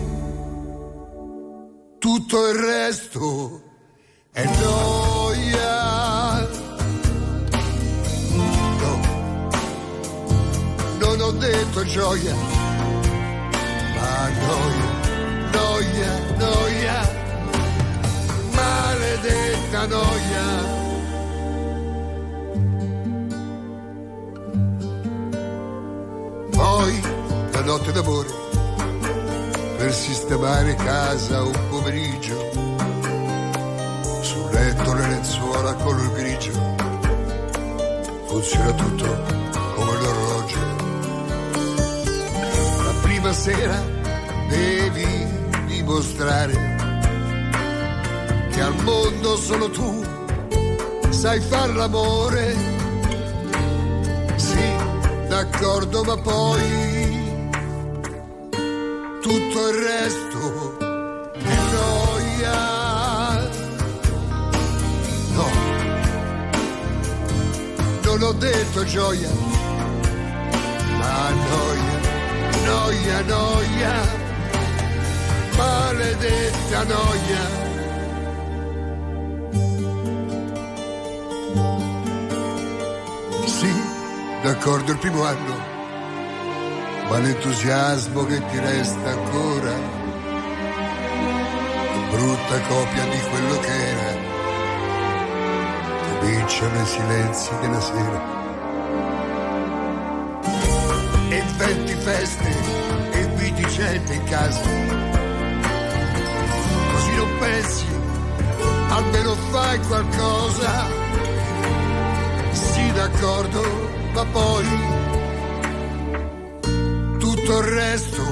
tutto 1.98 2.48
il 2.48 2.58
resto 2.58 3.62
è 4.32 4.44
noia. 4.44 6.48
No, 8.80 9.00
non 10.98 11.20
ho 11.20 11.30
detto 11.30 11.84
gioia, 11.84 12.34
ma 13.94 14.28
noia, 14.48 14.90
noia, 15.52 16.18
noia, 16.36 17.08
maledetta 18.50 19.86
noia. 19.86 20.75
Notte 27.86 27.92
d'amore 27.92 28.28
per 29.76 29.92
sistemare 29.92 30.74
casa 30.74 31.42
un 31.42 31.68
pomeriggio. 31.68 32.50
Sul 34.22 34.50
letto 34.50 34.94
le 34.94 35.08
lenzuola 35.08 35.74
color 35.74 36.12
grigio. 36.12 36.52
Funziona 38.26 38.72
tutto 38.72 39.04
come 39.74 39.92
l'orologio. 40.00 40.58
La 42.84 42.94
prima 43.02 43.32
sera 43.32 43.82
devi 44.48 45.26
dimostrare 45.66 46.76
che 48.50 48.60
al 48.60 48.74
mondo 48.82 49.36
solo 49.36 49.70
tu 49.70 50.04
sai 51.10 51.40
far 51.40 51.74
l'amore. 51.74 52.56
Sì, 54.36 54.72
d'accordo, 55.28 56.02
ma 56.02 56.16
poi 56.16 56.95
tutto 59.56 59.68
il 59.68 59.74
resto 59.74 60.78
è 61.32 61.56
noia. 61.72 62.58
No, 65.32 65.48
non 68.02 68.22
ho 68.22 68.32
detto 68.32 68.84
gioia, 68.84 69.30
ma 70.98 71.30
noia, 71.30 71.98
noia, 72.66 73.20
noia, 73.22 73.94
maledetta 75.56 76.84
noia. 76.84 77.64
Sì, 83.46 83.72
d'accordo 84.42 84.92
il 84.92 84.98
primo 84.98 85.22
anno, 85.24 85.55
ma 87.08 87.18
l'entusiasmo 87.18 88.24
che 88.24 88.44
ti 88.46 88.58
resta 88.58 89.10
ancora, 89.10 89.72
è 91.80 92.10
brutta 92.10 92.60
copia 92.68 93.04
di 93.04 93.20
quello 93.30 93.60
che 93.60 93.90
era, 93.90 94.14
cominciano 96.18 96.80
i 96.80 96.86
silenzi 96.86 97.50
della 97.60 97.80
sera. 97.80 98.34
E 101.28 101.42
venti 101.56 101.94
feste 101.94 102.50
e 103.12 103.20
inviti 103.20 103.66
gente 103.68 104.14
in 104.14 104.24
casa, 104.24 104.60
così 106.92 107.14
non 107.14 107.38
pensi, 107.38 107.86
almeno 108.88 109.34
fai 109.50 109.80
qualcosa. 109.80 111.04
Sì 112.50 112.92
d'accordo, 112.92 113.62
ma 114.12 114.24
poi 114.32 114.95
tutto 117.46 117.58
il 117.60 117.64
resto 117.64 118.22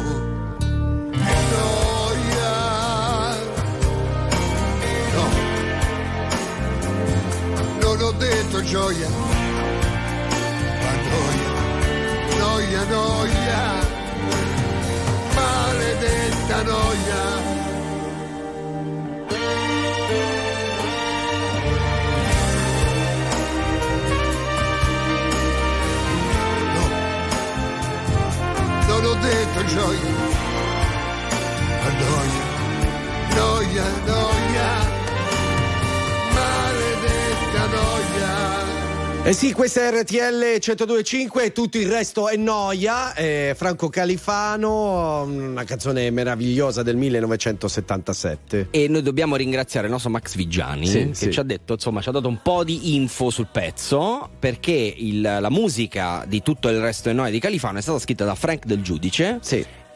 è 1.12 1.36
noia. 1.52 2.57
No, 5.15 5.26
non 7.81 8.01
ho 8.02 8.10
detto 8.12 8.62
gioia, 8.65 9.09
ma 9.09 10.93
noia, 11.12 11.52
noia, 12.39 12.84
noia, 12.84 13.62
maledetta 15.34 16.62
noia. 16.62 17.53
Non 29.25 29.33
ho 29.33 29.36
detto 29.36 29.65
gioia, 29.65 30.01
ma 31.83 31.91
noia, 31.99 32.44
noia, 33.35 33.85
noia, 34.05 34.24
Eh 39.27 39.33
sì, 39.33 39.55
questa 39.55 39.89
è 39.89 40.03
RTL 40.03 40.59
1025 40.61 41.44
e 41.44 41.53
tutto 41.53 41.78
il 41.78 41.89
resto 41.91 42.28
è 42.28 42.36
noia. 42.36 43.15
Eh, 43.15 43.55
Franco 43.57 43.89
Califano, 43.89 45.23
una 45.23 45.65
canzone 45.65 46.11
meravigliosa 46.11 46.83
del 46.83 46.97
1977. 46.97 48.67
E 48.70 48.86
noi 48.89 49.01
dobbiamo 49.01 49.36
ringraziare 49.36 49.86
il 49.86 49.93
nostro 49.93 50.11
Max 50.11 50.35
Vigiani 50.35 50.86
Sì, 50.86 50.99
che 51.09 51.15
sì. 51.15 51.31
ci 51.33 51.41
ha 51.41 51.43
detto, 51.43 51.73
insomma, 51.73 52.03
ci 52.03 52.11
ha 52.11 52.12
dato 52.12 52.28
un 52.28 52.41
po' 52.43 52.65
di 52.65 52.97
info 52.97 53.31
sul 53.31 53.49
pezzo 53.51 54.28
perché 54.39 54.73
il- 54.73 55.23
la 55.23 55.51
musica 55.51 56.25
di 56.28 56.43
tutto 56.43 56.69
il 56.69 56.78
resto 56.81 57.09
è 57.09 57.15
noi 57.15 57.31
di 57.31 57.39
Califano 57.41 57.78
è 57.78 57.81
stata 57.81 57.99
scritta 57.99 58.27
da 58.27 58.35
Frank 58.35 58.67
Del 58.67 58.83
Giudice. 58.83 59.39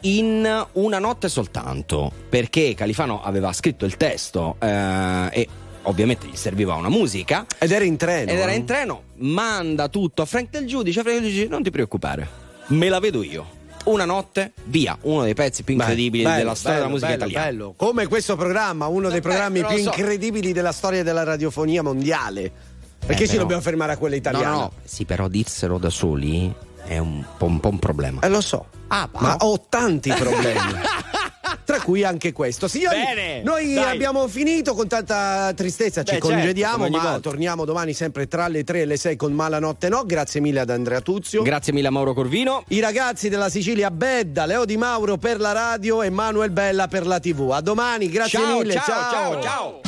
In 0.03 0.65
una 0.71 0.97
notte 0.97 1.29
soltanto, 1.29 2.11
perché 2.29 2.73
Califano 2.73 3.21
aveva 3.21 3.53
scritto 3.53 3.85
il 3.85 3.95
testo 3.95 4.55
eh, 4.59 5.27
e 5.31 5.47
ovviamente 5.83 6.27
gli 6.27 6.35
serviva 6.35 6.75
una 6.75 6.89
musica. 6.89 7.45
Ed 7.57 7.71
era 7.71 7.83
in 7.85 7.97
treno. 7.97 8.31
Ed 8.31 8.37
era 8.37 8.51
eh? 8.51 8.55
in 8.55 8.65
treno, 8.65 9.03
manda 9.17 9.87
tutto 9.89 10.21
a 10.21 10.25
Frank 10.25 10.49
Del 10.49 10.65
Giudice. 10.67 11.01
Frank 11.01 11.19
Del 11.19 11.29
Giudice, 11.29 11.47
non 11.47 11.63
ti 11.63 11.71
preoccupare, 11.71 12.27
me 12.67 12.89
la 12.89 12.99
vedo 12.99 13.23
io. 13.23 13.57
Una 13.85 14.05
notte, 14.05 14.51
via, 14.65 14.95
uno 15.03 15.23
dei 15.23 15.33
pezzi 15.33 15.63
più 15.63 15.73
incredibili 15.73 16.23
Bello, 16.23 16.35
della 16.37 16.53
storia 16.55 16.79
bello, 16.79 16.97
della 16.97 17.07
musica 17.07 17.25
bello, 17.25 17.29
italiana. 17.31 17.57
bello. 17.57 17.73
Come 17.77 18.07
questo 18.07 18.35
programma, 18.35 18.87
uno 18.87 19.09
dei 19.09 19.21
programmi 19.21 19.63
più 19.65 19.77
so- 19.77 19.83
incredibili 19.89 20.51
della 20.51 20.73
storia 20.73 21.01
della 21.01 21.23
radiofonia 21.23 21.81
mondiale. 21.81 22.51
Perché 22.99 23.23
Eh, 23.23 23.25
ci 23.25 23.31
però- 23.31 23.41
dobbiamo 23.43 23.61
fermare 23.61 23.93
a 23.93 23.97
quella 23.97 24.17
italiana? 24.17 24.49
No, 24.51 24.57
no. 24.59 24.71
Sì, 24.83 25.05
però 25.05 25.27
dirselo 25.29 25.77
da 25.77 25.89
soli 25.89 26.53
è 26.83 26.97
un 26.97 27.23
po' 27.37 27.45
un, 27.45 27.59
po' 27.61 27.69
un 27.69 27.79
problema. 27.79 28.19
Eh, 28.21 28.27
lo 28.29 28.41
so. 28.41 28.65
Ah, 28.89 29.09
Ma 29.17 29.37
ho 29.39 29.65
tanti 29.69 30.11
problemi. 30.11 30.59
Tra 31.63 31.79
cui 31.81 32.03
anche 32.03 32.31
questo. 32.31 32.67
Signori, 32.67 32.97
Bene, 32.97 33.41
noi 33.43 33.73
dai. 33.73 33.83
abbiamo 33.95 34.27
finito 34.27 34.73
con 34.73 34.87
tanta 34.87 35.51
tristezza, 35.55 36.03
ci 36.03 36.13
Beh, 36.15 36.19
certo, 36.19 36.27
congediamo, 36.33 36.83
ogni 36.85 36.95
ma 36.95 37.01
volta. 37.03 37.19
torniamo 37.19 37.65
domani 37.65 37.93
sempre 37.93 38.27
tra 38.27 38.47
le 38.47 38.63
3 38.63 38.81
e 38.81 38.85
le 38.85 38.97
6 38.97 39.15
con 39.15 39.33
Malanotte 39.33 39.89
No. 39.89 40.03
Grazie 40.05 40.39
mille 40.41 40.59
ad 40.59 40.69
Andrea 40.69 41.01
Tuzio. 41.01 41.41
Grazie 41.41 41.73
mille 41.73 41.87
a 41.87 41.91
Mauro 41.91 42.13
Corvino. 42.13 42.63
I 42.69 42.79
ragazzi 42.79 43.29
della 43.29 43.49
Sicilia 43.49 43.91
Bedda, 43.91 44.45
Leo 44.45 44.65
Di 44.65 44.77
Mauro 44.77 45.17
per 45.17 45.39
la 45.39 45.51
radio 45.51 46.01
e 46.01 46.09
Manuel 46.09 46.51
Bella 46.51 46.87
per 46.87 47.05
la 47.05 47.19
TV. 47.19 47.51
A 47.51 47.61
domani, 47.61 48.09
grazie 48.09 48.39
Ciao, 48.39 48.57
mille. 48.59 48.73
ciao, 48.73 49.41
ciao, 49.41 49.41
ciao. 49.41 49.81